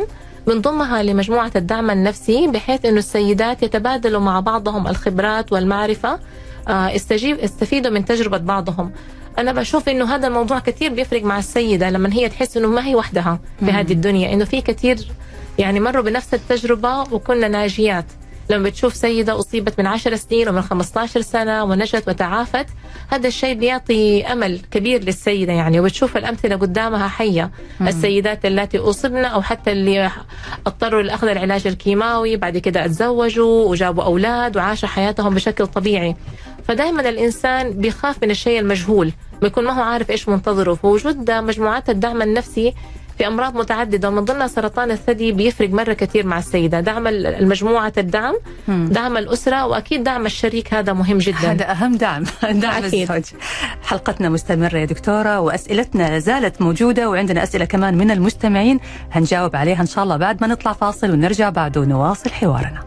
بنضمها 0.48 1.04
لمجموعة 1.04 1.52
الدعم 1.56 1.92
النفسي 1.92 2.48
بحيث 2.48 2.86
إنه 2.86 2.98
السيدات 2.98 3.64
يتبادلوا 3.64 4.20
مع 4.22 4.40
بعضهم 4.40 4.88
الخبرات 4.88 5.54
والمعرفة 5.54 6.20
آه، 6.68 6.96
استجيب 6.96 7.40
استفيدوا 7.40 7.92
من 7.92 8.06
تجربة 8.06 8.38
بعضهم. 8.38 8.92
أنا 9.38 9.52
بشوف 9.52 9.90
إنه 9.90 10.16
هذا 10.16 10.28
الموضوع 10.28 10.60
كثير 10.60 10.94
بيفرق 10.94 11.24
مع 11.24 11.40
السيدة 11.40 11.90
لما 11.90 12.14
هي 12.14 12.30
تحس 12.30 12.58
إنه 12.58 12.68
ما 12.68 12.86
هي 12.88 12.96
وحدها 12.96 13.40
في 13.60 13.66
هذه 13.72 13.94
الدنيا 13.94 14.34
إنه 14.34 14.46
في 14.46 14.62
كثير 14.62 15.08
يعني 15.58 15.80
مروا 15.80 16.04
بنفس 16.04 16.34
التجربة 16.34 17.00
وكنا 17.02 17.48
ناجيات. 17.48 18.06
لما 18.50 18.70
بتشوف 18.70 18.96
سيدة 18.96 19.40
أصيبت 19.40 19.80
من 19.80 19.88
10 19.88 20.16
سنين 20.16 20.50
ومن 20.50 20.62
15 20.62 21.22
سنة 21.22 21.64
ونجت 21.64 22.08
وتعافت 22.08 22.66
هذا 23.08 23.28
الشيء 23.28 23.54
بيعطي 23.56 24.24
أمل 24.26 24.60
كبير 24.72 25.04
للسيدة 25.04 25.54
يعني 25.54 25.80
وبتشوف 25.80 26.18
الأمثلة 26.18 26.56
قدامها 26.56 27.08
حية. 27.08 27.52
السيدات 27.82 28.46
التي 28.46 28.78
أصبن 28.78 29.26
أو 29.26 29.42
حتى 29.42 29.72
اللي 29.72 30.12
اضطروا 30.68 31.02
لأخذ 31.02 31.28
العلاج 31.28 31.68
الكيماوي 31.68 32.36
بعد 32.38 32.58
كده 32.58 32.86
اتزوجوا 32.86 33.70
وجابوا 33.70 34.04
أولاد 34.04 34.58
وعاشوا 34.58 34.90
حياتهم 34.90 35.34
بشكل 35.36 35.68
طبيعي. 35.68 36.16
فدائما 36.68 37.10
الإنسان 37.10 37.72
بيخاف 37.72 38.24
من 38.24 38.32
الشيء 38.32 38.60
المجهول 38.60 39.12
بيكون 39.42 39.64
ما 39.64 39.72
هو 39.72 39.82
عارف 39.82 40.10
إيش 40.12 40.30
منتظره. 40.30 40.74
فوجود 40.74 41.32
مجموعات 41.32 41.90
الدعم 41.90 42.22
النفسي 42.22 42.74
في 43.18 43.28
أمراض 43.28 43.58
متعددة 43.58 44.08
ومن 44.10 44.26
ضمنها 44.26 44.48
سرطان 44.48 44.92
الثدي 44.92 45.32
بيفرق 45.32 45.70
مرة 45.70 45.94
كثير 45.94 46.26
مع 46.26 46.38
السيدة. 46.40 46.80
دعم 46.80 47.08
المجموعة 47.08 47.94
الدعم. 47.98 48.36
دعم 48.68 49.18
الأسرة 49.18 49.66
وأكيد 49.66 50.04
دعم 50.04 50.26
الشريك 50.26 50.74
هذا 50.74 50.94
مهم 50.94 51.18
جدا. 51.18 51.52
هذا 51.52 51.72
أهم 51.72 51.96
دعم 51.96 52.24
دعم 52.64 52.84
أكيد. 52.84 53.12
الزوج. 53.12 53.40
حلقتنا 53.84 54.30
مستمرة 54.30 54.78
يا 54.78 54.86
دكتورة 54.86 55.40
وأسئلتنا 55.40 56.10
لا 56.10 56.20
زالت 56.20 56.62
موجودة 56.62 57.10
وعندنا 57.10 57.44
أسئلة 57.44 57.66
كمان 57.66 57.98
من 57.98 58.12
المستمعين. 58.12 58.80
هنجاوب 59.12 59.56
عليها 59.56 59.82
إن 59.82 59.86
شاء 59.88 60.04
الله 60.04 60.18
بعد 60.18 60.42
ما 60.42 60.48
نطلع 60.48 60.74
فاصل 60.74 61.12
ونرجع 61.12 61.50
بعده 61.50 61.86
نواصل 61.86 62.30
حوارنا. 62.30 62.80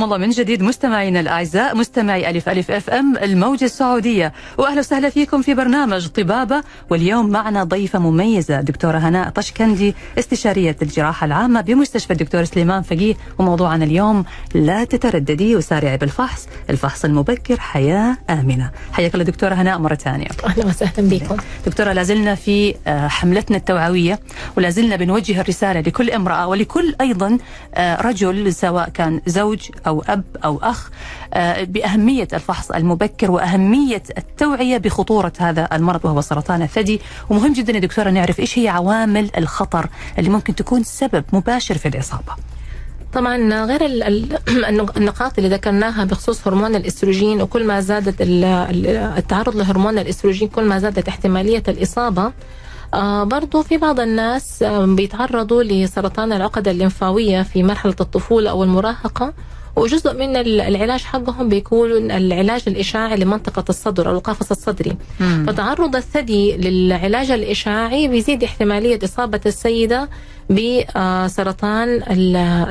حياكم 0.00 0.14
الله 0.14 0.26
من 0.26 0.30
جديد 0.32 0.62
مستمعينا 0.62 1.20
الأعزاء 1.20 1.76
مستمعي 1.76 2.30
ألف 2.30 2.48
ألف 2.48 2.70
أف 2.70 2.90
أم 2.90 3.16
الموجة 3.16 3.64
السعودية. 3.64 4.32
وأهلا 4.58 4.78
وسهلا 4.78 5.10
فيكم 5.10 5.42
في 5.42 5.54
برنامج 5.54 6.06
طبابة 6.08 6.62
واليوم 6.90 7.30
معنا 7.30 7.64
ضيفة 7.64 7.98
مميزة 7.98 8.60
دكتورة 8.60 8.98
هناء 8.98 9.30
طشكندي 9.30 9.94
استشارية 10.18 10.76
الجراحة 10.82 11.24
العامة 11.24 11.60
بمستشفى 11.60 12.12
الدكتور 12.12 12.44
سليمان 12.44 12.82
فقيه. 12.82 13.14
وموضوعنا 13.38 13.84
اليوم 13.84 14.24
لا 14.54 14.84
تترددي 14.84 15.56
وسارعي 15.56 15.96
بالفحص 15.96 16.48
الفحص 16.70 17.04
المبكر 17.04 17.60
حياة 17.60 18.16
آمنة. 18.30 18.70
حياك 18.92 19.14
الله 19.14 19.24
دكتورة 19.24 19.54
هناء 19.54 19.78
مرة 19.78 19.94
ثانية. 19.94 20.28
أهلا 20.46 20.66
وسهلا 20.66 21.08
بكم. 21.08 21.36
دكتورة 21.66 21.92
لازلنا 21.92 22.34
في 22.34 22.74
آه، 22.86 23.08
حملتنا 23.08 23.56
التوعوية 23.56 24.20
ولازلنا 24.56 24.96
بنوجه 24.96 25.40
الرسالة 25.40 25.80
لكل 25.80 26.10
امرأة 26.10 26.46
ولكل 26.46 26.94
أيضا 27.00 27.38
آه، 27.74 28.00
رجل 28.02 28.54
سواء 28.54 28.88
كان 28.88 29.20
زوج 29.26 29.60
أو 29.86 29.89
أب 29.98 30.24
أو 30.44 30.58
أخ 30.62 30.90
آه، 31.34 31.64
بأهمية 31.64 32.28
الفحص 32.32 32.70
المبكر 32.70 33.30
وأهمية 33.30 34.02
التوعية 34.18 34.78
بخطورة 34.78 35.32
هذا 35.38 35.68
المرض 35.72 36.04
وهو 36.04 36.20
سرطان 36.20 36.62
الثدي. 36.62 37.00
ومهم 37.30 37.52
جدا 37.52 37.72
يا 37.72 37.78
دكتورة 37.78 38.10
نعرف 38.10 38.40
إيش 38.40 38.58
هي 38.58 38.68
عوامل 38.68 39.30
الخطر 39.38 39.86
اللي 40.18 40.30
ممكن 40.30 40.54
تكون 40.54 40.82
سبب 40.82 41.24
مباشر 41.32 41.78
في 41.78 41.88
الإصابة. 41.88 42.32
طبعا 43.12 43.64
غير 43.64 43.84
ال- 43.86 44.02
ال- 44.02 44.38
النقاط 44.96 45.38
اللي 45.38 45.50
ذكرناها 45.50 46.04
بخصوص 46.04 46.46
هرمون 46.48 46.74
الإستروجين 46.76 47.42
وكل 47.42 47.66
ما 47.66 47.80
زادت 47.80 48.20
ال- 48.22 48.44
ال- 48.44 48.86
التعرض 48.86 49.56
لهرمون 49.56 49.98
الإستروجين 49.98 50.48
كل 50.48 50.64
ما 50.64 50.78
زادت 50.78 51.08
احتمالية 51.08 51.62
الإصابة. 51.68 52.32
آه 52.94 53.24
برضو 53.24 53.62
في 53.62 53.76
بعض 53.76 54.00
الناس 54.00 54.62
آه 54.62 54.86
بيتعرضوا 54.86 55.62
لسرطان 55.62 56.32
العقدة 56.32 56.70
الليمفاوية 56.70 57.42
في 57.42 57.62
مرحلة 57.62 57.96
الطفولة 58.00 58.50
أو 58.50 58.64
المراهقة. 58.64 59.32
وجزء 59.76 60.14
من 60.14 60.36
ال- 60.36 60.60
العلاج 60.60 61.00
حقهم 61.00 61.48
بيكون 61.48 62.10
العلاج 62.10 62.62
الإشاعي 62.66 63.16
لمنطقة 63.16 63.64
الصدر 63.68 64.08
أو 64.10 64.16
القفص 64.16 64.50
الصدري. 64.50 64.96
فتعرض 65.46 65.96
الثدي 65.96 66.56
للعلاج 66.56 67.30
الإشعاعي 67.30 68.08
بيزيد 68.08 68.44
احتمالية 68.44 68.98
إصابة 69.04 69.40
السيدة 69.46 70.08
بسرطان 70.50 72.02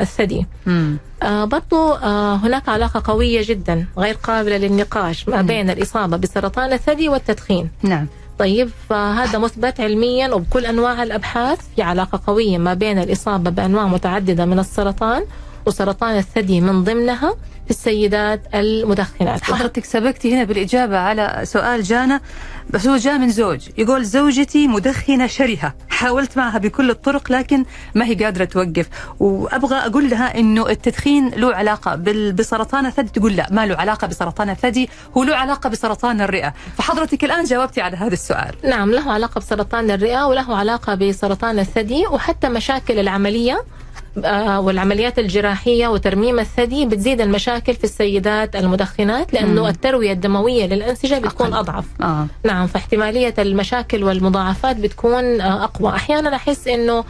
الثدي. 0.01 0.45
مم. 0.65 0.97
آه 1.23 1.45
برضو 1.45 1.91
آه 1.93 2.35
هناك 2.35 2.69
علاقة 2.69 3.01
قوية 3.13 3.41
جدا 3.45 3.85
غير 3.97 4.13
قابلة 4.23 4.57
للنقاش 4.57 5.29
ما 5.29 5.41
بين 5.41 5.69
الإصابة 5.69 6.17
بسرطان 6.17 6.73
الثدي 6.73 7.09
والتدخين. 7.09 7.69
نعم. 7.83 8.07
طيب 8.39 8.69
فهذا 8.89 9.39
مثبت 9.39 9.79
علميا 9.79 10.33
وبكل 10.33 10.65
أنواع 10.65 11.03
الأبحاث 11.03 11.59
في 11.75 11.81
علاقة 11.81 12.21
قوية 12.27 12.57
ما 12.57 12.73
بين 12.73 12.99
الإصابة 12.99 13.49
بأنواع 13.49 13.87
متعددة 13.87 14.45
من 14.45 14.59
السرطان 14.59 15.23
وسرطان 15.65 16.17
الثدي 16.17 16.61
من 16.61 16.83
ضمنها 16.83 17.35
في 17.65 17.69
السيدات 17.75 18.41
المدخنات. 18.53 19.43
حضرتك 19.43 19.85
سبقتي 19.85 20.33
هنا 20.35 20.43
بالإجابة 20.43 20.97
على 20.97 21.41
سؤال 21.43 21.83
جانا 21.83 22.21
بس 22.69 22.87
هو 22.87 22.97
جاء 22.97 23.17
من 23.17 23.29
زوج. 23.29 23.69
يقول 23.77 24.05
زوجتي 24.05 24.67
مدخنة 24.67 25.27
شرهة. 25.27 25.73
حاولت 25.89 26.37
معها 26.37 26.57
بكل 26.57 26.89
الطرق 26.89 27.31
لكن 27.31 27.65
ما 27.95 28.05
هي 28.05 28.15
قادرة 28.15 28.45
توقف. 28.45 28.89
وأبغى 29.19 29.75
أقول 29.75 30.09
لها 30.09 30.39
أنه 30.39 30.69
التدخين 30.69 31.29
له 31.29 31.55
علاقة 31.55 31.95
بسرطان 32.31 32.85
الثدي. 32.85 33.09
تقول 33.09 33.35
لا 33.35 33.47
ما 33.51 33.65
له 33.65 33.75
علاقة 33.75 34.07
بسرطان 34.07 34.49
الثدي 34.49 34.89
هو 35.17 35.23
له 35.23 35.35
علاقة 35.35 35.69
بسرطان 35.69 36.21
الرئة. 36.21 36.53
فحضرتك 36.77 37.23
الآن 37.23 37.43
جاوبتي 37.43 37.81
على 37.81 37.97
هذا 37.97 38.13
السؤال. 38.13 38.55
نعم 38.63 38.91
له 38.91 39.11
علاقة 39.11 39.39
بسرطان 39.39 39.91
الرئة 39.91 40.27
وله 40.27 40.55
علاقة 40.55 40.95
بسرطان 40.95 41.59
الثدي 41.59 42.07
وحتى 42.07 42.49
مشاكل 42.49 42.99
العملية 42.99 43.53
آه، 43.53 43.88
والعمليات 44.59 45.19
الجراحية 45.19 45.87
وترميم 45.87 46.39
الثدي 46.39 46.85
بتزيد 46.85 47.21
المشاكل 47.21 47.73
في 47.73 47.83
السيدات 47.83 48.55
المدخنات 48.55 49.33
لأنه 49.33 49.61
مم. 49.61 49.67
التروية 49.67 50.11
الدموية 50.11 50.65
للأنسجة 50.65 51.19
بتكون 51.19 51.47
أقل. 51.53 51.59
أضعف 51.59 51.85
آه. 52.01 52.27
نعم 52.45 52.67
فاحتمالية 52.67 53.33
المشاكل 53.39 54.03
والمضاعفات 54.03 54.75
بتكون 54.75 55.41
آه، 55.41 55.63
أقوى 55.63 55.89
أحيانا 55.95 56.35
أحس 56.35 56.67
أنه 56.67 57.03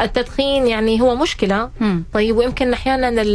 التدخين 0.00 0.66
يعني 0.66 1.00
هو 1.00 1.16
مشكلة 1.16 1.70
مم. 1.80 2.04
طيب 2.12 2.36
ويمكن 2.36 2.70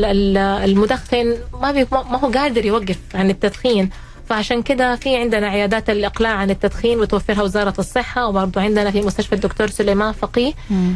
ال- 0.06 0.38
المدخن 0.38 1.36
ما, 1.62 1.72
ما 1.92 2.20
هو 2.20 2.32
قادر 2.32 2.66
يوقف 2.66 3.00
عن 3.16 3.30
التدخين 3.30 3.90
فعشان 4.32 4.62
كده 4.62 4.96
في 4.96 5.16
عندنا 5.18 5.48
عيادات 5.48 5.90
الإقلاع 5.90 6.32
عن 6.32 6.50
التدخين 6.50 7.00
وتوفرها 7.00 7.42
وزارة 7.44 7.74
الصحة 7.80 8.28
وبرضه 8.28 8.62
عندنا 8.62 8.92
في 8.92 9.02
مستشفى 9.02 9.36
الدكتور 9.36 9.68
سليمان 9.68 10.12
فقيه. 10.12 10.54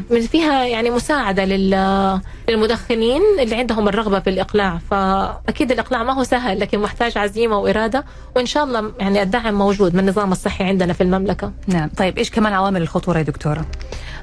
من 0.10 0.22
فيها 0.22 0.66
يعني 0.66 0.90
مساعدة 0.90 1.46
لل- 1.46 2.20
للمدخنين 2.50 3.22
اللي 3.40 3.56
عندهم 3.56 3.88
الرغبة 3.88 4.20
بالإقلاع 4.20 4.80
فأكيد 4.92 5.72
الإقلاع 5.72 6.04
ما 6.04 6.14
هو 6.14 6.24
سهل 6.24 6.60
لكن 6.60 6.80
محتاج 6.80 7.18
عزيمة 7.18 7.58
وإرادة 7.60 8.06
وإن 8.36 8.46
شاء 8.46 8.64
الله 8.64 8.92
يعني 9.00 9.22
الدعم 9.22 9.54
موجود 9.54 9.94
من 9.94 10.00
النظام 10.00 10.32
الصحي 10.32 10.64
عندنا 10.64 10.94
في 10.94 11.02
المملكة. 11.02 11.52
نعم. 11.68 11.90
طيب 11.98 12.18
إيش 12.18 12.32
كمان 12.32 12.54
عوامل 12.54 12.82
الخطورة 12.82 13.18
يا 13.18 13.24
دكتورة؟ 13.24 13.66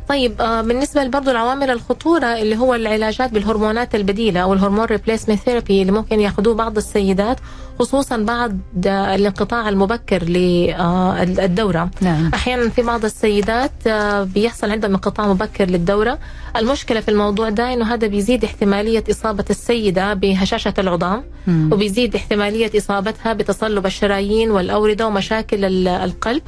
طيب 0.08 0.40
آه، 0.40 0.60
بالنسبة 0.62 1.06
برضو 1.06 1.30
لعوامل 1.30 1.70
الخطورة 1.70 2.26
اللي 2.26 2.56
هو 2.56 2.74
العلاجات 2.74 3.30
بالهرمونات 3.32 3.94
البديلة 3.94 4.40
أو 4.40 4.52
ال 4.52 4.56
hormone 4.56 4.84
replacement 4.84 5.40
therapy 5.40 5.82
اللي 5.82 5.92
ممكن 5.92 6.20
ياخذوه 6.20 6.54
بعض 6.54 6.76
السيدات 6.76 7.36
خصوصا 7.82 8.16
بعد 8.16 8.60
آه، 8.86 9.14
الانقطاع 9.14 9.68
المبكر 9.68 10.22
للدورة 10.24 11.90
نعم. 12.00 12.30
أحيانا 12.34 12.68
في 12.68 12.82
بعض 12.82 13.04
السيدات 13.04 13.72
آه، 13.86 14.22
بيحصل 14.22 14.70
عندهم 14.70 14.90
انقطاع 14.90 15.26
مبكر 15.28 15.64
للدورة. 15.70 16.18
المشكلة 16.56 17.00
في 17.00 17.10
الموضوع 17.10 17.48
ده 17.48 17.72
إنه 17.72 17.94
هذا 17.94 18.06
بيزيد 18.06 18.44
احتمالية 18.44 19.04
إصابة 19.10 19.44
السيدة 19.50 20.14
بهشاشة 20.14 20.74
العظام 20.78 21.22
مم. 21.46 21.70
وبيزيد 21.72 22.14
احتمالية 22.14 22.70
إصابتها 22.78 23.32
بتصلب 23.32 23.86
الشرايين 23.86 24.50
والأوردة 24.50 25.06
ومشاكل 25.06 25.64
ال- 25.64 25.88
القلب. 25.88 26.42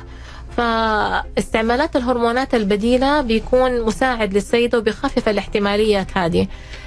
فاستعمالات 0.56 1.96
الهرمونات 1.96 2.54
البديلة 2.54 3.20
بيكون 3.20 3.82
مساعد 3.82 4.34
للسيده 4.34 4.78
وبيخفف 4.78 5.28
الاحتماليات 5.28 6.18
هذه 6.18 6.46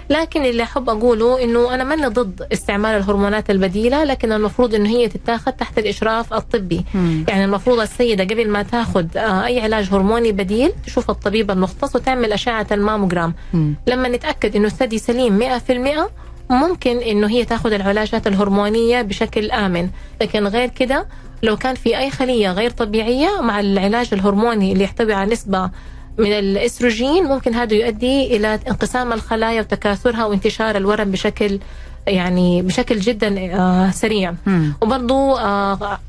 لكن 0.09 0.45
اللي 0.45 0.63
أحب 0.63 0.89
أقوله 0.89 1.43
إنه 1.43 1.73
أنا 1.73 1.83
ماني 1.83 2.07
ضد 2.07 2.47
استعمال 2.53 2.91
الهرمونات 2.97 3.49
البديلة 3.49 4.03
لكن 4.03 4.31
المفروض 4.31 4.75
إنه 4.75 4.89
هي 4.89 5.07
تتاخذ 5.07 5.51
تحت 5.51 5.77
الإشراف 5.79 6.33
الطبي 6.33 6.85
مم. 6.93 7.25
يعني 7.27 7.45
المفروض 7.45 7.79
السيدة 7.79 8.23
قبل 8.23 8.49
ما 8.49 8.63
تاخذ 8.63 9.17
آه، 9.17 9.45
أي 9.45 9.61
علاج 9.61 9.89
هرموني 9.93 10.31
بديل 10.31 10.71
تشوف 10.85 11.09
الطبيب 11.09 11.51
المختص 11.51 11.95
وتعمل 11.95 12.33
أشعة 12.33 12.67
الماموجرام 12.71 13.33
مم. 13.53 13.75
لما 13.87 14.07
نتأكد 14.09 14.55
إنه 14.55 14.67
الثدي 14.67 14.97
سليم 14.97 15.39
100% 15.39 16.09
ممكن 16.49 16.97
إنه 16.97 17.29
هي 17.29 17.45
تاخذ 17.45 17.73
العلاجات 17.73 18.27
الهرمونية 18.27 19.01
بشكل 19.01 19.51
آمن 19.51 19.89
لكن 20.21 20.47
غير 20.47 20.69
كده 20.69 21.07
لو 21.43 21.57
كان 21.57 21.75
في 21.75 21.97
أي 21.97 22.09
خلية 22.09 22.51
غير 22.51 22.69
طبيعية 22.69 23.41
مع 23.41 23.59
العلاج 23.59 24.09
الهرموني 24.13 24.71
اللي 24.71 24.83
يحتوي 24.83 25.13
على 25.13 25.31
نسبة 25.31 25.69
من 26.17 26.31
الإستروجين 26.33 27.23
ممكن 27.23 27.53
هذا 27.53 27.73
يؤدي 27.73 28.37
إلى 28.37 28.59
انقسام 28.67 29.13
الخلايا 29.13 29.61
وتكاثرها 29.61 30.25
وانتشار 30.25 30.77
الورم 30.77 31.11
بشكل 31.11 31.59
يعني 32.07 32.61
بشكل 32.61 32.99
جدا 32.99 33.55
آه، 33.55 33.91
سريع 33.91 34.33
مم. 34.45 34.73
وبرضو 34.81 35.35
آه، 35.35 35.99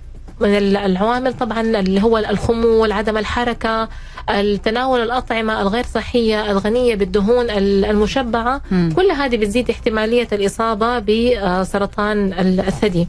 من 0.40 0.48
ال- 0.56 0.76
العوامل 0.76 1.32
طبعا 1.34 1.60
اللي 1.60 2.02
هو 2.02 2.18
الخمول 2.18 2.92
عدم 2.92 3.18
الحركة 3.18 3.88
التناول 4.30 5.00
الأطعمة 5.00 5.62
الغير 5.62 5.84
صحية 5.94 6.50
الغنية 6.50 6.94
بالدهون 6.94 7.50
ال- 7.50 7.84
المشبعة. 7.84 8.60
كل 8.96 9.10
هذه 9.10 9.36
بتزيد 9.36 9.70
احتمالية 9.70 10.28
الإصابة 10.32 10.98
بسرطان 10.98 12.32
ال- 12.32 12.60
الثدي. 12.60 13.08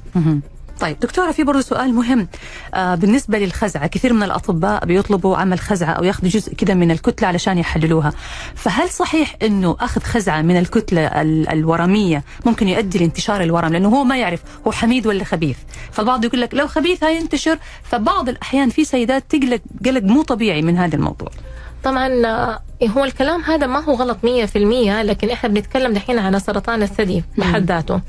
طيب 0.80 1.00
دكتورة 1.00 1.32
في 1.32 1.44
برضو 1.44 1.62
سؤال 1.62 1.94
مهم. 1.94 2.28
آه 2.74 2.96
بالنسبة 2.96 3.40
للخزعة 3.40 3.88
كثير 3.88 4.14
من 4.14 4.24
الأطباء 4.24 4.86
بيطلبوا 4.86 5.38
عمل 5.38 5.60
خزعة 5.60 5.92
أو 5.92 6.04
ياخذوا 6.04 6.30
جزء 6.30 6.54
كده 6.54 6.74
من 6.74 6.92
الكتلة 6.92 7.28
علشان 7.28 7.58
يحللوها. 7.58 8.14
فهل 8.56 8.90
صحيح 8.90 9.36
أنه 9.42 9.76
أخذ 9.80 10.02
خزعة 10.02 10.42
من 10.42 10.58
الكتلة 10.58 11.02
ال- 11.22 11.50
الورمية 11.50 12.24
ممكن 12.46 12.68
يؤدي 12.68 13.00
لانتشار 13.00 13.44
الورم؟ 13.44 13.74
لأنه 13.74 13.90
هو 13.90 14.04
ما 14.04 14.18
يعرف 14.18 14.40
هو 14.68 14.72
حميد 14.72 15.08
ولا 15.08 15.24
خبيث؟ 15.24 15.58
فالبعض 15.92 16.26
يقول 16.26 16.42
لك 16.42 16.54
لو 16.54 16.68
خبيث 16.68 17.04
هينتشر 17.04 17.58
فبعض 17.84 18.30
الأحيان 18.30 18.70
في 18.70 18.86
سيدات 18.86 19.24
تقلق 19.30 19.62
قلق 19.86 20.04
مو 20.04 20.22
طبيعي 20.22 20.62
من 20.62 20.78
هذا 20.78 20.96
الموضوع. 20.96 21.30
طبعا 21.84 22.26
آه، 22.26 22.60
هو 22.98 23.04
الكلام 23.04 23.42
هذا 23.42 23.68
ما 23.68 23.80
هو 23.84 23.94
غلط 23.94 24.18
100% 24.24 24.58
لكن 25.02 25.30
إحنا 25.30 25.50
بنتكلم 25.50 25.94
دحين 25.94 26.20
على 26.20 26.40
سرطان 26.40 26.84
الثدي 26.84 27.24
بحد 27.38 27.66
ذاته 27.66 28.02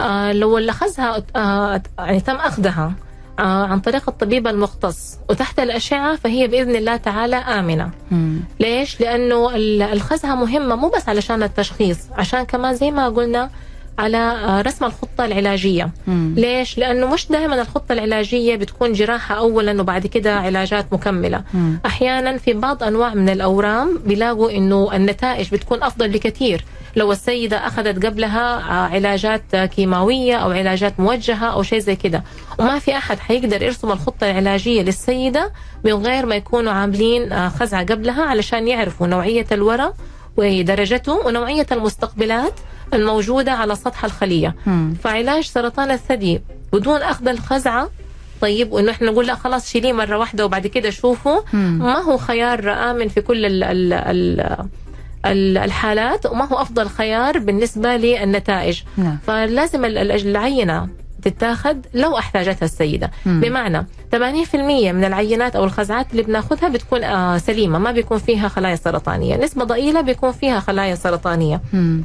آه 0.00 0.32
لو 0.32 0.58
اللي 0.58 0.70
اخذها 0.70 1.22
آه 1.36 1.82
يعني 1.98 2.20
تم 2.20 2.36
أخذها 2.36 2.92
آه 3.38 3.66
عن 3.66 3.80
طريق 3.80 4.08
الطبيب 4.08 4.46
المختص 4.46 5.18
وتحت 5.30 5.60
الأشعة 5.60 6.16
فهي 6.16 6.46
بإذن 6.48 6.76
الله 6.76 6.96
تعالى 6.96 7.36
آمنة 7.36 7.90
مم. 8.10 8.40
ليش؟ 8.60 9.00
لأنه 9.00 9.54
ال- 9.56 9.82
الخزعة 9.82 10.34
مهمة 10.34 10.74
مو 10.76 10.88
بس 10.88 11.08
علشان 11.08 11.42
التشخيص 11.42 11.98
عشان 12.12 12.42
كمان 12.42 12.74
زي 12.74 12.90
ما 12.90 13.08
قلنا 13.08 13.50
على 14.00 14.62
رسم 14.66 14.84
الخطة 14.84 15.24
العلاجية 15.24 15.90
مم. 16.06 16.34
ليش؟ 16.36 16.78
لأنه 16.78 17.06
مش 17.06 17.28
دائما 17.28 17.60
الخطة 17.62 17.92
العلاجية 17.92 18.56
بتكون 18.56 18.92
جراحة 18.92 19.34
أولا 19.34 19.80
وبعد 19.80 20.06
كده 20.06 20.36
علاجات 20.36 20.92
مكملة 20.92 21.42
مم. 21.54 21.80
أحيانا 21.86 22.38
في 22.38 22.52
بعض 22.52 22.82
أنواع 22.82 23.14
من 23.14 23.28
الأورام 23.28 23.98
بيلاقوا 24.06 24.50
أنه 24.50 24.96
النتائج 24.96 25.50
بتكون 25.52 25.82
أفضل 25.82 26.08
بكثير 26.08 26.64
لو 26.96 27.12
السيدة 27.12 27.56
أخذت 27.66 28.06
قبلها 28.06 28.62
علاجات 28.92 29.56
كيماوية 29.56 30.36
أو 30.36 30.50
علاجات 30.50 31.00
موجهة 31.00 31.46
أو 31.46 31.62
شيء 31.62 31.78
زي 31.78 31.96
كده 31.96 32.22
وما 32.58 32.78
في 32.78 32.96
أحد 32.96 33.18
حيقدر 33.18 33.62
يرسم 33.62 33.92
الخطة 33.92 34.30
العلاجية 34.30 34.82
للسيدة 34.82 35.52
من 35.84 35.92
غير 35.92 36.26
ما 36.26 36.34
يكونوا 36.34 36.72
عاملين 36.72 37.48
خزعة 37.50 37.84
قبلها 37.86 38.22
علشان 38.24 38.68
يعرفوا 38.68 39.06
نوعية 39.06 39.46
الورم 39.52 39.92
ودرجته 40.36 41.12
ونوعية 41.26 41.66
المستقبلات 41.72 42.52
الموجودة 42.94 43.52
على 43.52 43.74
سطح 43.74 44.04
الخلية. 44.04 44.54
فعلاج 45.04 45.44
سرطان 45.44 45.90
الثدي 45.90 46.40
بدون 46.72 47.02
أخذ 47.02 47.28
الخزعة 47.28 47.90
طيب 48.40 48.72
وإنه 48.72 48.90
إحنا 48.90 49.10
نقول 49.10 49.26
لا 49.26 49.34
خلاص 49.34 49.70
شيليه 49.70 49.92
مرة 49.92 50.18
واحدة 50.18 50.44
وبعد 50.44 50.66
كده 50.66 50.90
مم. 51.52 51.78
ما 51.82 51.98
هو 52.02 52.16
خيار 52.16 52.70
امن 52.90 53.08
في 53.08 53.20
كل 53.20 53.44
ال 53.46 53.64
ال 53.64 53.92
ال 53.92 54.40
ال- 55.26 55.58
الحالات 55.58 56.26
وما 56.26 56.44
هو 56.44 56.56
أفضل 56.62 56.88
خيار 56.88 57.38
بالنسبة 57.38 57.96
للنتائج 57.96 58.82
نعم. 58.96 59.18
فلازم 59.26 59.84
ال- 59.84 59.98
ال- 59.98 60.28
العينة 60.28 60.88
تتاخذ 61.22 61.76
لو 61.94 62.18
أحتاجتها 62.18 62.64
السيدة 62.66 63.10
مم. 63.26 63.40
بمعنى 63.40 63.86
80% 64.12 64.92
من 64.92 65.04
العينات 65.04 65.56
أو 65.56 65.64
الخزعات 65.64 66.06
اللي 66.10 66.22
بناخذها 66.22 66.68
بتكون 66.68 67.04
آه 67.04 67.38
سليمة 67.38 67.78
ما 67.78 67.92
بيكون 67.92 68.18
فيها 68.18 68.48
خلايا 68.48 68.76
سرطانية 68.76 69.36
نسبة 69.36 69.64
ضئيلة 69.64 70.00
بيكون 70.00 70.32
فيها 70.32 70.60
خلايا 70.60 70.94
سرطانية 70.94 71.60
مم. 71.72 72.04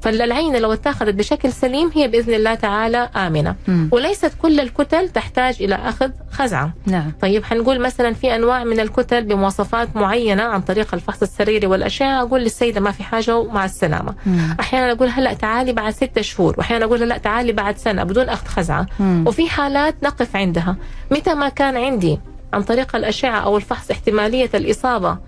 فالعينة 0.00 0.58
لو 0.58 0.72
اتخذت 0.72 1.14
بشكل 1.14 1.52
سليم 1.52 1.90
هي 1.94 2.08
بإذن 2.08 2.34
الله 2.34 2.54
تعالى 2.54 3.10
آمنة. 3.16 3.54
مم. 3.68 3.88
وليست 3.92 4.32
كل 4.42 4.60
الكتل 4.60 5.08
تحتاج 5.08 5.56
إلى 5.62 5.74
أخذ 5.74 6.10
خزعة. 6.30 6.72
نعم. 6.86 7.12
طيب 7.22 7.44
حنقول 7.44 7.80
مثلا 7.80 8.14
في 8.14 8.34
أنواع 8.34 8.64
من 8.64 8.80
الكتل 8.80 9.24
بمواصفات 9.24 9.96
معينة 9.96 10.42
عن 10.42 10.60
طريق 10.60 10.94
الفحص 10.94 11.22
السريري 11.22 11.66
والأشعة. 11.66 12.22
أقول 12.22 12.40
للسيدة 12.40 12.80
ما 12.80 12.90
في 12.90 13.02
حاجة 13.02 13.36
ومع 13.36 13.64
السلامة. 13.64 14.14
مم. 14.26 14.56
أحيانا 14.60 14.92
أقول 14.92 15.08
هلا 15.08 15.32
تعالي 15.32 15.72
بعد 15.72 15.92
ستة 15.92 16.22
شهور. 16.22 16.54
وأحيانا 16.58 16.84
أقول 16.84 17.00
لا 17.00 17.18
تعالي 17.18 17.52
بعد 17.52 17.78
سنة 17.78 18.04
بدون 18.04 18.28
أخذ 18.28 18.46
خزعة. 18.46 18.86
مم. 19.00 19.24
وفي 19.26 19.48
حالات 19.48 19.94
نقف 20.02 20.36
عندها. 20.36 20.76
متى 21.10 21.34
ما 21.34 21.48
كان 21.48 21.76
عندي 21.76 22.18
عن 22.52 22.62
طريق 22.62 22.96
الأشعة 22.96 23.40
أو 23.40 23.56
الفحص 23.56 23.90
احتمالية 23.90 24.50
الإصابة 24.54 25.18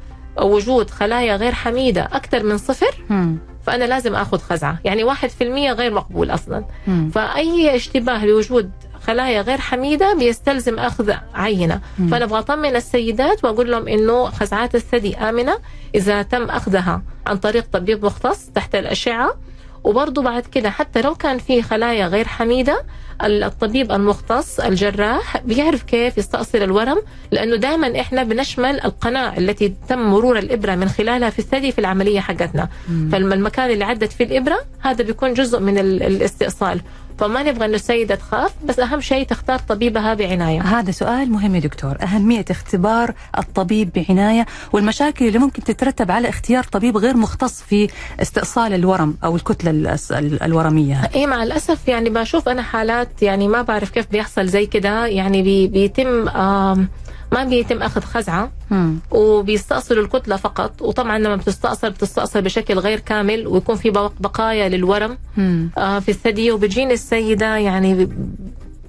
وجود 0.40 0.90
خلايا 0.90 1.36
غير 1.36 1.52
حميدة 1.52 2.02
أكثر 2.12 2.42
من 2.42 2.58
صفر. 2.58 2.94
فأنا 3.66 3.84
لازم 3.84 4.14
أخذ 4.14 4.38
خزعة 4.38 4.78
يعني 4.84 5.04
واحد 5.04 5.28
في 5.30 5.44
المية 5.44 5.72
غير 5.72 5.94
مقبول 5.94 6.30
أصلا. 6.30 6.64
فأي 7.14 7.76
اشتباه 7.76 8.24
لوجود 8.26 8.70
خلايا 9.06 9.40
غير 9.42 9.58
حميدة 9.58 10.14
بيستلزم 10.14 10.78
أخذ 10.78 11.12
عينة 11.34 11.80
مم. 11.98 12.08
فأنا 12.08 12.24
أبغى 12.24 12.38
أطمن 12.38 12.76
السيدات 12.76 13.44
وأقول 13.44 13.70
لهم 13.70 13.88
إنه 13.88 14.24
خزعات 14.24 14.74
الثدي 14.74 15.16
آمنة 15.16 15.58
إذا 15.94 16.22
تم 16.22 16.42
أخذها 16.44 17.02
عن 17.26 17.36
طريق 17.36 17.66
طبيب 17.72 18.04
مختص 18.04 18.46
تحت 18.54 18.74
الأشعة 18.74 19.34
وبرضه 19.84 20.22
بعد 20.22 20.42
كده 20.46 20.70
حتى 20.70 21.02
لو 21.02 21.14
كان 21.14 21.38
في 21.38 21.62
خلايا 21.62 22.06
غير 22.06 22.28
حميدة 22.28 22.82
الطبيب 23.24 23.92
المختص 23.92 24.60
الجراح 24.60 25.36
بيعرف 25.36 25.82
كيف 25.82 26.18
يستأصل 26.18 26.58
الورم 26.58 27.02
لأنه 27.30 27.56
دائما 27.56 28.00
إحنا 28.00 28.22
بنشمل 28.22 28.80
القناة 28.80 29.38
التي 29.38 29.74
تم 29.88 29.98
مرور 29.98 30.38
الإبرة 30.38 30.74
من 30.74 30.88
خلالها 30.88 31.30
في 31.30 31.38
الثدي 31.38 31.72
في 31.72 31.78
العملية 31.78 32.20
حقتنا. 32.20 32.68
فالمكان 33.12 33.70
اللي 33.70 33.84
عدت 33.84 34.12
فيه 34.12 34.24
الإبرة 34.24 34.58
هذا 34.80 35.04
بيكون 35.04 35.34
جزء 35.34 35.60
من 35.60 35.78
ال- 35.78 36.02
الاستئصال. 36.02 36.80
فما 37.18 37.42
نبغى 37.42 37.64
إنه 37.64 37.74
السيدة 37.74 38.14
تخاف؟ 38.14 38.52
بس 38.64 38.78
أهم 38.78 39.00
شيء 39.00 39.26
تختار 39.26 39.58
طبيبها 39.58 40.14
بعناية. 40.14 40.60
هذا 40.60 40.90
سؤال 40.90 41.30
مهم 41.30 41.54
يا 41.54 41.60
دكتور. 41.60 41.96
أهمية 42.02 42.44
اختبار 42.50 43.14
الطبيب 43.38 43.90
بعناية 43.94 44.46
والمشاكل 44.72 45.26
اللي 45.28 45.38
ممكن 45.38 45.64
تترتب 45.64 46.10
على 46.10 46.28
اختيار 46.28 46.64
طبيب 46.64 46.96
غير 46.96 47.16
مختص 47.16 47.62
في 47.62 47.88
استئصال 48.22 48.74
الورم 48.74 49.16
أو 49.24 49.36
الكتلة 49.36 49.70
الأس- 49.70 50.12
ال- 50.12 50.42
الورمية. 50.42 51.10
إيه 51.14 51.26
مع 51.26 51.42
الأسف 51.42 51.88
يعني 51.88 52.10
بشوف 52.10 52.48
أنا 52.48 52.62
حالات 52.62 53.22
يعني 53.22 53.48
ما 53.48 53.62
بعرف 53.62 53.90
كيف 53.90 54.06
بيحصل 54.10 54.46
زي 54.46 54.66
كده. 54.66 55.06
يعني 55.06 55.42
بي 55.42 55.66
بيتم 55.66 56.28
آم 56.28 56.88
ما 57.32 57.44
بيتم 57.44 57.82
أخذ 57.82 58.00
خزعة 58.00 58.52
مم. 58.70 58.96
وبيستأصلوا 59.10 60.04
الكتلة 60.04 60.36
فقط. 60.36 60.82
وطبعا 60.82 61.18
لما 61.18 61.36
بتستأصل 61.36 61.90
بتستأصل 61.90 62.42
بشكل 62.42 62.78
غير 62.78 63.00
كامل 63.00 63.46
ويكون 63.46 63.76
في 63.76 63.90
بق- 63.90 64.12
بقايا 64.20 64.68
للورم. 64.68 65.18
آه، 65.78 65.98
في 65.98 66.08
الثدي. 66.08 66.50
وبتجيني 66.52 66.92
السيدة 66.94 67.56
يعني 67.56 68.08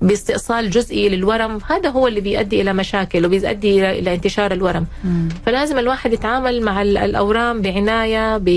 باستئصال 0.02 0.70
جزئي 0.70 1.10
للورم. 1.10 1.60
هذا 1.70 1.90
هو 1.90 2.08
اللي 2.08 2.22
بيؤدي 2.22 2.62
إلى 2.62 2.74
مشاكل 2.74 3.26
وبيؤدي 3.26 3.80
إلى 3.80 4.00
إلى 4.00 4.14
انتشار 4.14 4.52
الورم. 4.52 4.86
مم. 5.04 5.30
فلازم 5.46 5.80
الواحد 5.80 6.14
يتعامل 6.14 6.62
مع 6.62 6.82
ال- 6.82 6.98
الأورام 6.98 7.62
بعناية 7.62 8.38
ب... 8.38 8.50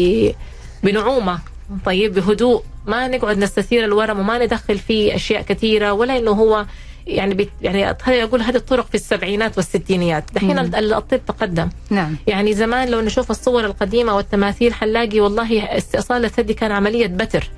بنعومة. 0.82 1.38
طيب 1.84 2.14
بهدوء. 2.14 2.62
ما 2.86 3.08
نقعد 3.08 3.38
نستثير 3.38 3.84
الورم 3.84 4.18
وما 4.18 4.44
ندخل 4.44 4.78
فيه 4.78 5.14
أشياء 5.14 5.42
كثيرة 5.42 5.92
ولا 5.92 6.18
إنه 6.18 6.30
هو 6.30 6.64
يعني 7.06 7.34
بت 7.34 7.48
يعني 7.62 7.90
أقول 8.08 8.42
هذه 8.42 8.56
الطرق 8.56 8.86
في 8.88 8.94
السبعينات 8.94 9.56
والستينيات 9.56 10.24
دحين 10.34 10.50
مم. 10.52 10.58
ال- 10.74 10.94
الطب 10.94 11.20
تقدم 11.26 11.68
نعم 11.90 12.16
يعني 12.26 12.54
زمان 12.54 12.88
لو 12.88 13.00
نشوف 13.00 13.30
الصور 13.30 13.64
القديمة 13.64 14.16
والتماثيل 14.16 14.74
حنلاقي 14.74 15.20
والله 15.20 15.76
استئصال 15.76 16.24
الثدي 16.24 16.54
كان 16.54 16.72
عملية 16.72 17.06
بتر 17.06 17.50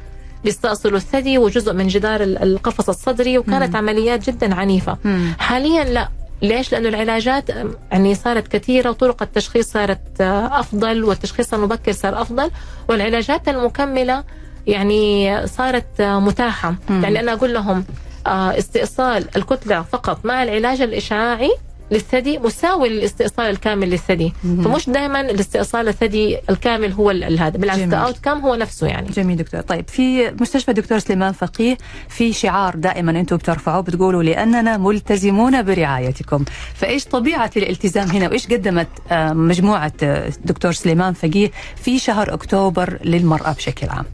بيستأصلوا 0.44 0.96
الثدي 0.96 1.38
وجزء 1.38 1.72
من 1.72 1.88
جدار 1.88 2.22
ال- 2.22 2.42
القفص 2.42 2.88
الصدري 2.88 3.38
وكانت 3.38 3.76
عمليات 3.76 4.30
جدا 4.30 4.54
عنيفة 4.54 4.96
مم. 5.04 5.32
حاليا 5.38 5.84
لا 5.84 6.08
ليش؟ 6.42 6.72
لأنه 6.72 6.88
العلاجات 6.88 7.44
يعني 7.92 8.14
صارت 8.14 8.48
كثيرة 8.48 8.90
وطرق 8.90 9.22
التشخيص 9.22 9.70
صارت 9.72 10.20
آه، 10.20 10.60
أفضل 10.60 11.04
والتشخيص 11.04 11.54
المبكر 11.54 11.92
صار 11.92 12.22
أفضل 12.22 12.50
والعلاجات 12.88 13.48
المكملة 13.48 14.24
يعني 14.66 15.46
صارت 15.46 16.00
آه، 16.00 16.20
متاحة 16.20 16.74
مم. 16.90 17.02
يعني 17.04 17.20
أنا 17.20 17.32
أقول 17.32 17.54
لهم 17.54 17.84
استئصال 18.26 19.36
الكتلة 19.36 19.82
فقط 19.82 20.24
مع 20.24 20.42
العلاج 20.42 20.80
الإشعاعي 20.80 21.50
للثدي 21.90 22.38
مساوي 22.38 22.88
للاستئصال 22.88 23.50
الكامل 23.50 23.90
للثدي. 23.90 24.32
مم. 24.44 24.62
فمش 24.62 24.90
دائما 24.90 25.20
الاستئصال 25.20 25.88
الثدي 25.88 26.38
الكامل 26.50 26.92
هو 26.92 27.10
هذا 27.10 27.48
بالعكس. 27.48 27.80
الاوت 27.80 28.18
كام 28.18 28.38
هو 28.38 28.54
نفسه 28.54 28.86
يعني. 28.86 29.08
جميل 29.10 29.36
دكتور. 29.36 29.60
طيب 29.60 29.88
في 29.88 30.30
مستشفى 30.40 30.72
دكتور 30.72 30.98
سليمان 30.98 31.32
فقيه 31.32 31.78
في 32.08 32.32
شعار 32.32 32.74
دائما 32.76 33.10
أنتم 33.10 33.36
بترفعوه 33.36 33.80
بتقولوا 33.80 34.22
لأننا 34.22 34.76
ملتزمون 34.76 35.62
برعايتكم. 35.62 36.44
فإيش 36.74 37.04
طبيعة 37.04 37.50
الالتزام 37.56 38.08
هنا؟ 38.08 38.28
وإيش 38.28 38.46
قدمت 38.46 38.88
آه، 39.10 39.32
مجموعة 39.32 39.92
آه، 40.02 40.32
دكتور 40.44 40.72
سليمان 40.72 41.12
فقيه 41.12 41.50
في 41.76 41.98
شهر 41.98 42.34
أكتوبر 42.34 42.98
للمرأة 43.04 43.52
بشكل 43.52 43.88
عام؟ 43.88 44.04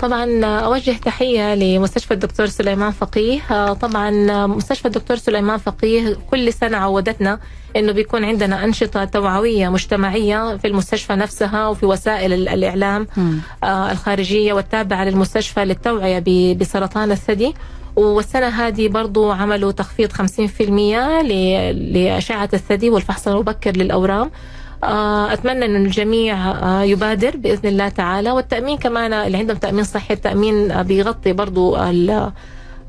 طبعا 0.00 0.44
أوجه 0.44 0.92
تحية 1.04 1.54
لمستشفى 1.54 2.14
الدكتور 2.14 2.46
سليمان 2.46 2.90
فقيه. 2.92 3.72
طبعا 3.72 4.10
مستشفى 4.46 4.86
الدكتور 4.86 5.16
سليمان 5.16 5.58
فقيه 5.58 6.16
كل 6.30 6.52
سنة 6.52 6.76
عودتنا 6.76 7.38
إنه 7.76 7.92
بيكون 7.92 8.24
عندنا 8.24 8.64
أنشطة 8.64 9.04
توعوية 9.04 9.68
مجتمعية 9.68 10.56
في 10.56 10.66
المستشفى 10.66 11.12
نفسها 11.12 11.68
وفي 11.68 11.86
وسائل 11.86 12.32
ال- 12.32 12.48
الإعلام. 12.48 13.06
آه، 13.64 13.92
الخارجية 13.92 14.52
والتابعة 14.52 15.04
للمستشفى 15.04 15.64
للتوعية 15.64 16.54
بسرطان 16.54 17.10
الثدي. 17.12 17.54
والسنة 17.96 18.46
هذه 18.48 18.88
برضو 18.88 19.30
عملوا 19.32 19.72
تخفيض 19.72 20.12
50% 20.12 21.22
ل- 21.22 21.92
لأشعة 21.92 22.48
الثدي 22.54 22.90
والفحص 22.90 23.28
المبكر 23.28 23.76
للأورام. 23.76 24.30
أتمنى 25.32 25.64
أن 25.64 25.76
الجميع 25.76 26.50
آه، 26.50 26.82
يبادر 26.82 27.36
بإذن 27.36 27.68
الله 27.68 27.88
تعالى. 27.88 28.30
والتأمين 28.30 28.78
كمان 28.78 29.12
اللي 29.12 29.36
عندهم 29.38 29.56
تأمين 29.56 29.84
صحي 29.84 30.14
التأمين 30.14 30.70
آه، 30.70 30.82
بيغطي 30.82 31.32
برضو 31.32 31.76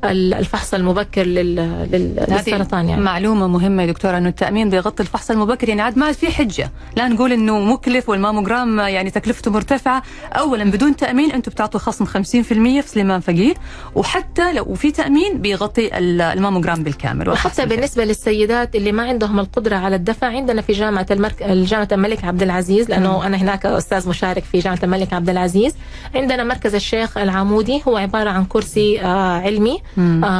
الفحص 0.04 0.74
المبكر 0.74 1.22
للسرطان 1.22 2.88
يعني. 2.88 3.02
معلومة 3.02 3.46
مهمة 3.46 3.82
يا 3.82 3.86
دكتورة 3.86 4.18
إنه 4.18 4.28
التأمين 4.28 4.70
بيغطي 4.70 5.02
الفحص 5.02 5.30
المبكر. 5.30 5.68
يعني 5.68 5.82
عاد 5.82 5.98
ما 5.98 6.12
في 6.12 6.26
حجة. 6.30 6.70
لا 6.96 7.08
نقول 7.08 7.32
إنه 7.32 7.58
مكلف 7.60 8.08
والماموجرام 8.08 8.78
يعني 8.78 9.10
تكلفته 9.10 9.50
مرتفعة. 9.50 10.02
اولا 10.32 10.64
بدون 10.70 10.96
تأمين 10.96 11.32
أنتم 11.32 11.50
بتعطوا 11.50 11.80
خصم 11.80 12.04
50% 12.04 12.10
في 12.12 12.82
سليمان 12.86 13.20
فقيه. 13.20 13.54
وحتى 13.94 14.52
لو 14.52 14.74
في 14.74 14.90
تأمين 14.90 15.38
بيغطي 15.38 15.98
الماموجرام 15.98 16.82
بالكامل 16.82 17.28
وحتى 17.28 17.66
بالنسبة 17.66 18.04
للسيدات 18.04 18.76
اللي 18.76 18.92
ما 18.92 19.02
عندهم 19.02 19.40
القدرة 19.40 19.76
على 19.76 19.96
الدفع 19.96 20.26
عندنا 20.26 20.62
في 20.62 20.72
جامعة 20.72 21.06
المرك... 21.10 21.42
جامعة 21.42 21.88
الملك 21.92 22.24
عبد 22.24 22.42
العزيز 22.42 22.88
لأنه 22.90 23.26
أنا 23.26 23.36
هناك 23.36 23.66
أستاذ 23.66 24.08
مشارك 24.08 24.44
في 24.44 24.58
جامعة 24.58 24.78
الملك 24.82 25.12
عبد 25.12 25.30
العزيز. 25.30 25.74
عندنا 26.14 26.44
مركز 26.44 26.74
الشيخ 26.74 27.18
العمودي 27.18 27.82
هو 27.88 27.96
عبارة 27.96 28.30
عن 28.30 28.44
كرسي 28.44 29.00
آه 29.00 29.38
علمي. 29.38 29.78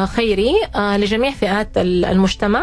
خيري 0.07 0.55
آه 0.75 0.97
لجميع 0.97 1.31
فئات 1.31 1.69
المجتمع 1.77 2.63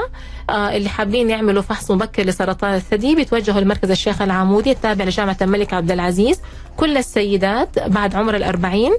آه 0.49 0.77
اللي 0.77 0.89
حابين 0.89 1.29
يعملوا 1.29 1.61
فحص 1.61 1.91
مبكر 1.91 2.23
لسرطان 2.23 2.73
الثدي 2.75 3.15
بيتوجهوا 3.15 3.61
لمركز 3.61 3.91
الشيخ 3.91 4.21
العمودي 4.21 4.71
التابع 4.71 5.05
لجامعة 5.05 5.38
الملك 5.41 5.73
عبد 5.73 5.91
العزيز. 5.91 6.41
كل 6.77 6.97
السيدات 6.97 7.79
بعد 7.89 8.15
عمر 8.15 8.36
الأربعين 8.36 8.93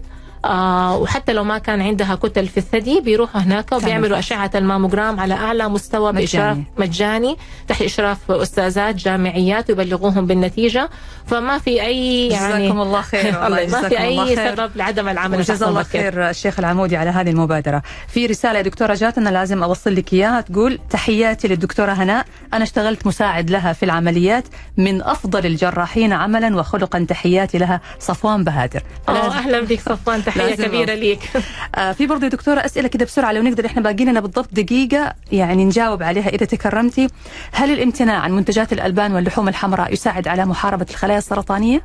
آه 0.45 0.97
وحتى 0.97 1.32
لو 1.32 1.45
ما 1.45 1.59
كان 1.59 1.80
عندها 1.80 2.14
كتل 2.14 2.47
في 2.49 2.57
الثدي 2.57 3.01
بيروحوا 3.01 3.41
هناك 3.41 3.72
وبيعملوا 3.72 4.18
أشعة 4.18 4.51
الماموجرام 4.55 5.20
على 5.20 5.34
أعلى 5.34 5.68
مستوى 5.68 6.12
مجاني. 6.12 6.24
بإشراف 6.24 6.59
مجاني 6.78 7.37
تحت 7.68 7.82
إشراف 7.82 8.30
أستاذات 8.30 8.95
جامعيات 8.95 9.70
ويبلغوهم 9.70 10.26
بالنتيجة. 10.26 10.91
فما 11.26 11.59
في 11.59 11.82
أي 11.82 12.28
يعني 12.28 12.64
جزاكم 12.64 12.80
الله 12.80 13.01
خير 13.01 13.39
والله 13.43 13.66
ما 13.66 13.89
في 13.89 14.01
أي 14.01 14.37
سبب 14.37 14.70
لعدم 14.76 15.09
العمل 15.09 15.43
جزا 15.43 15.68
الله 15.68 15.82
خير 15.82 16.30
الشيخ 16.30 16.59
العمودي 16.59 16.97
على 16.97 17.11
هذه 17.11 17.30
المبادرة. 17.30 17.82
في 18.09 18.26
رسالة 18.26 18.59
يا 18.59 18.62
دكتورة 18.62 18.95
جاتنا 18.95 19.30
لازم 19.30 19.62
أوصل 19.62 19.95
لك 19.95 20.12
إياها. 20.12 20.41
تقول 20.41 20.78
تحياتي 20.91 21.49
للدكتورة 21.49 21.93
هناء. 21.93 22.26
أنا 22.55 22.64
اشتغلت 22.64 23.07
مساعد 23.07 23.51
لها 23.51 23.72
في 23.72 23.82
العمليات 23.82 24.45
من 24.76 25.03
أفضل 25.03 25.47
الجراحين 25.47 26.12
عملا 26.12 26.57
وخلقا. 26.57 27.07
تحياتي 27.09 27.59
لها 27.59 27.80
صفوان 27.99 28.45
بهادر 28.45 28.82
أهلا 29.09 29.61
بك 29.61 29.80
صفوان. 29.80 30.24
تحية 30.27 30.55
كبيرة 30.55 30.95
ليك. 30.95 31.20
آه 31.74 31.93
في 31.93 32.07
برضه 32.07 32.24
يا 32.24 32.31
دكتورة 32.31 32.61
أسئلة 32.61 32.89
كده 32.89 33.05
بسرعة 33.05 33.33
لو 33.33 33.43
نقدر 33.43 33.66
إحنا 33.66 33.83
باقي 33.83 34.05
لنا 34.05 34.20
بالضبط 34.20 34.49
دقيقة 34.53 35.14
يعني 35.33 35.64
نجاوب 35.64 36.03
عليها 36.03 36.29
إذا 36.29 36.47
تكرمتي. 36.47 37.09
هل 37.53 37.70
الامتناع 37.72 38.18
عن 38.18 38.33
منتجات 38.33 38.72
الألبان 38.72 39.12
واللحوم 39.12 39.49
الحمراء 39.49 39.93
يساعد 39.93 40.29
على 40.29 40.45
محاربة 40.45 40.87
الخلايا 40.91 41.18
السرطانية؟ 41.18 41.83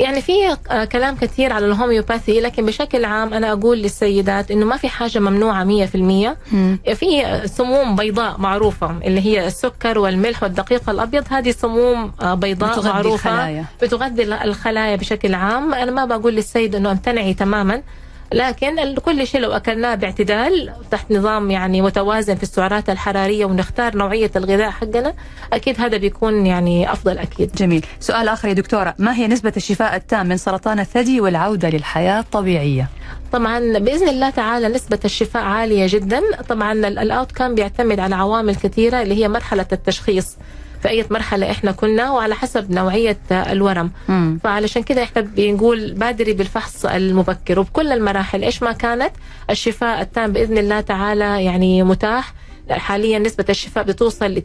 يعني 0.00 0.22
في 0.22 0.56
كلام 0.92 1.16
كثير 1.16 1.52
على 1.52 1.66
الهوميوباثي 1.66 2.40
لكن 2.40 2.66
بشكل 2.66 3.04
عام 3.04 3.34
أنا 3.34 3.52
أقول 3.52 3.78
للسيدات 3.78 4.50
إنه 4.50 4.66
ما 4.66 4.76
في 4.76 4.88
حاجة 4.88 5.18
ممنوعة 5.18 5.64
100% 5.64 6.94
في 6.94 7.40
سموم 7.44 7.96
بيضاء 7.96 8.38
معروفة 8.38 8.98
اللي 9.04 9.20
هي 9.20 9.46
السكر 9.46 9.98
والملح 9.98 10.42
والدقيق 10.42 10.90
الأبيض. 10.90 11.24
هذه 11.30 11.50
سموم 11.50 12.12
بيضاء 12.22 12.72
بتغذي 12.72 12.88
معروفة. 12.88 13.30
الخلايا. 13.30 13.64
بتغذي 13.82 14.22
الخلايا 14.22 14.96
بشكل 14.96 15.34
عام. 15.34 15.74
أنا 15.74 15.90
ما 15.90 16.04
بقول 16.04 16.34
للسيد 16.34 16.74
إنه 16.74 16.90
امتنعي 16.90 17.34
تماما. 17.34 17.82
لكن 18.32 18.94
كل 18.94 19.26
شيء 19.26 19.40
لو 19.40 19.52
أكلناه 19.52 19.94
باعتدال 19.94 20.72
تحت 20.90 21.12
نظام 21.12 21.50
يعني 21.50 21.82
متوازن 21.82 22.34
في 22.34 22.42
السعرات 22.42 22.90
الحرارية 22.90 23.44
ونختار 23.44 23.96
نوعية 23.96 24.30
الغذاء 24.36 24.70
حقنا 24.70 25.14
أكيد 25.52 25.80
هذا 25.80 25.96
بيكون 25.96 26.46
يعني 26.46 26.92
أفضل 26.92 27.18
أكيد. 27.18 27.52
جميل، 27.52 27.86
سؤال 28.00 28.28
آخر 28.28 28.48
يا 28.48 28.52
دكتورة، 28.52 28.94
ما 28.98 29.14
هي 29.14 29.26
نسبة 29.26 29.52
الشفاء 29.56 29.96
التام 29.96 30.26
من 30.26 30.36
سرطان 30.36 30.80
الثدي 30.80 31.20
والعودة 31.20 31.70
للحياة 31.70 32.20
الطبيعية؟ 32.20 32.88
طبعا 33.32 33.78
بإذن 33.78 34.08
الله 34.08 34.30
تعالى 34.30 34.68
نسبة 34.68 34.98
الشفاء 35.04 35.42
عالية 35.42 35.86
جدا، 35.88 36.22
طبعا 36.48 36.72
ال 36.72 37.32
outcome 37.32 37.54
بيعتمد 37.54 38.00
على 38.00 38.14
عوامل 38.14 38.54
كثيرة 38.54 39.02
اللي 39.02 39.24
هي 39.24 39.28
مرحلة 39.28 39.66
التشخيص. 39.72 40.36
في 40.82 40.88
أي 40.88 41.04
مرحلة 41.10 41.50
إحنا 41.50 41.72
كنا 41.72 42.10
وعلى 42.10 42.34
حسب 42.34 42.70
نوعية 42.70 43.18
الورم. 43.30 43.90
مم. 44.08 44.38
فعلشان 44.44 44.82
كده 44.82 45.02
إحنا 45.02 45.22
بنقول 45.22 45.92
بادري 45.92 46.32
بالفحص 46.32 46.86
المبكر. 46.86 47.58
وبكل 47.58 47.92
المراحل 47.92 48.42
إيش 48.44 48.62
ما 48.62 48.72
كانت 48.72 49.10
الشفاء 49.50 50.00
التام 50.00 50.32
بإذن 50.32 50.58
الله 50.58 50.80
تعالى 50.80 51.44
يعني 51.44 51.82
متاح. 51.82 52.32
حاليا 52.70 53.18
نسبة 53.18 53.44
الشفاء 53.50 53.84
بتوصل 53.84 54.26
ل 54.26 54.42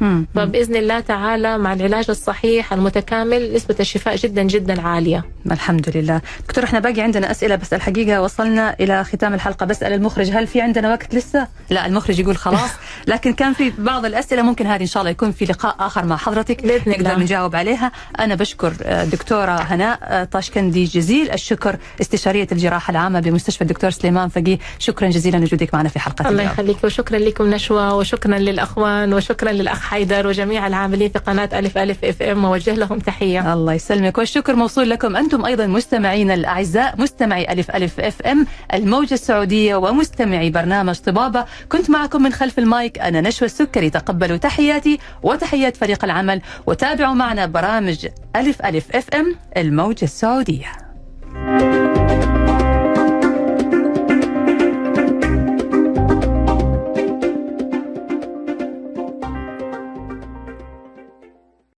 80% 0.00 0.04
فبإذن 0.34 0.76
الله 0.76 1.00
تعالى 1.00 1.58
مع 1.58 1.72
العلاج 1.72 2.04
الصحيح 2.08 2.72
المتكامل 2.72 3.54
نسبة 3.54 3.76
الشفاء 3.80 4.16
جدا 4.16 4.42
جدا 4.42 4.82
عالية. 4.82 5.24
الحمد 5.50 5.96
لله. 5.96 6.20
دكتور 6.48 6.64
إحنا 6.64 6.78
باقي 6.80 7.00
عندنا 7.00 7.30
أسئلة 7.30 7.56
بس 7.56 7.72
الحقيقة 7.72 8.22
وصلنا 8.22 8.76
إلى 8.80 9.04
ختام 9.04 9.34
الحلقة. 9.34 9.66
بسأل 9.66 9.92
المخرج 9.92 10.30
هل 10.30 10.46
في 10.46 10.60
عندنا 10.60 10.90
وقت 10.90 11.14
لسه؟ 11.14 11.48
لا 11.70 11.86
المخرج 11.86 12.20
يقول 12.20 12.36
خلاص. 12.36 12.70
لكن 13.06 13.32
كان 13.32 13.52
في 13.52 13.72
بعض 13.78 14.04
الأسئلة 14.04 14.42
ممكن 14.42 14.66
هذه 14.66 14.80
إن 14.80 14.86
شاء 14.86 15.00
الله 15.00 15.10
يكون 15.10 15.32
في 15.32 15.44
لقاء 15.44 15.76
آخر 15.78 16.04
مع 16.04 16.16
حضرتك. 16.16 16.62
بإذن 16.62 16.90
نقدر 16.92 17.12
الله. 17.12 17.22
نجاوب 17.22 17.56
عليها. 17.56 17.92
أنا 18.18 18.34
بشكر 18.34 18.72
دكتورة 19.12 19.50
هناء 19.50 20.24
طاشكندي 20.24 20.84
جزيل. 20.84 21.30
الشكر 21.30 21.76
استشارية 22.00 22.46
الجراحة 22.52 22.90
العامة 22.90 23.20
بمستشفى 23.20 23.62
الدكتور 23.62 23.90
سليمان 23.90 24.28
فقيه. 24.28 24.58
شكرا 24.78 25.08
جزيلا 25.08 25.36
لوجودك 25.36 25.74
معنا 25.74 25.88
في 25.88 25.98
حلقة 25.98 26.28
الله 26.28 26.42
يخليك 26.42 26.84
وشكرا 26.84 27.05
شكرا 27.06 27.18
لكم 27.18 27.50
نشوى 27.50 27.92
وشكرا 27.92 28.38
للأخوان 28.38 29.14
وشكرا 29.14 29.52
للأخ 29.52 29.80
حيدر 29.80 30.26
وجميع 30.26 30.66
العاملين 30.66 31.10
في 31.10 31.18
قناة 31.18 31.48
ألف 31.58 31.78
ألف 31.78 32.04
إف 32.04 32.22
إم 32.22 32.44
ووجه 32.44 32.74
لهم 32.74 32.98
تحية. 32.98 33.52
الله 33.52 33.72
يسلمك 33.72 34.18
والشكر 34.18 34.56
موصول 34.56 34.90
لكم 34.90 35.16
أنتم 35.16 35.44
أيضا 35.44 35.66
مستمعينا 35.66 36.34
الأعزاء 36.34 36.94
مستمعي 36.98 37.52
ألف 37.52 37.70
ألف 37.70 38.00
إف 38.00 38.22
إم 38.22 38.46
الموجة 38.74 39.14
السعودية 39.14 39.76
ومستمعي 39.76 40.50
برنامج 40.50 40.94
طبابة 40.94 41.44
كنت 41.68 41.90
معكم 41.90 42.22
من 42.22 42.32
خلف 42.32 42.58
المايك 42.58 42.98
أنا 42.98 43.20
نشوى 43.20 43.46
السكري 43.46 43.90
تقبلوا 43.90 44.36
تحياتي 44.36 44.98
وتحيات 45.22 45.76
فريق 45.76 46.04
العمل 46.04 46.40
وتابعوا 46.66 47.14
معنا 47.14 47.46
برامج 47.46 48.06
ألف 48.36 48.62
ألف 48.62 48.96
إف 48.96 49.14
إم 49.14 49.36
الموجة 49.56 50.04
السعودية. 50.04 50.66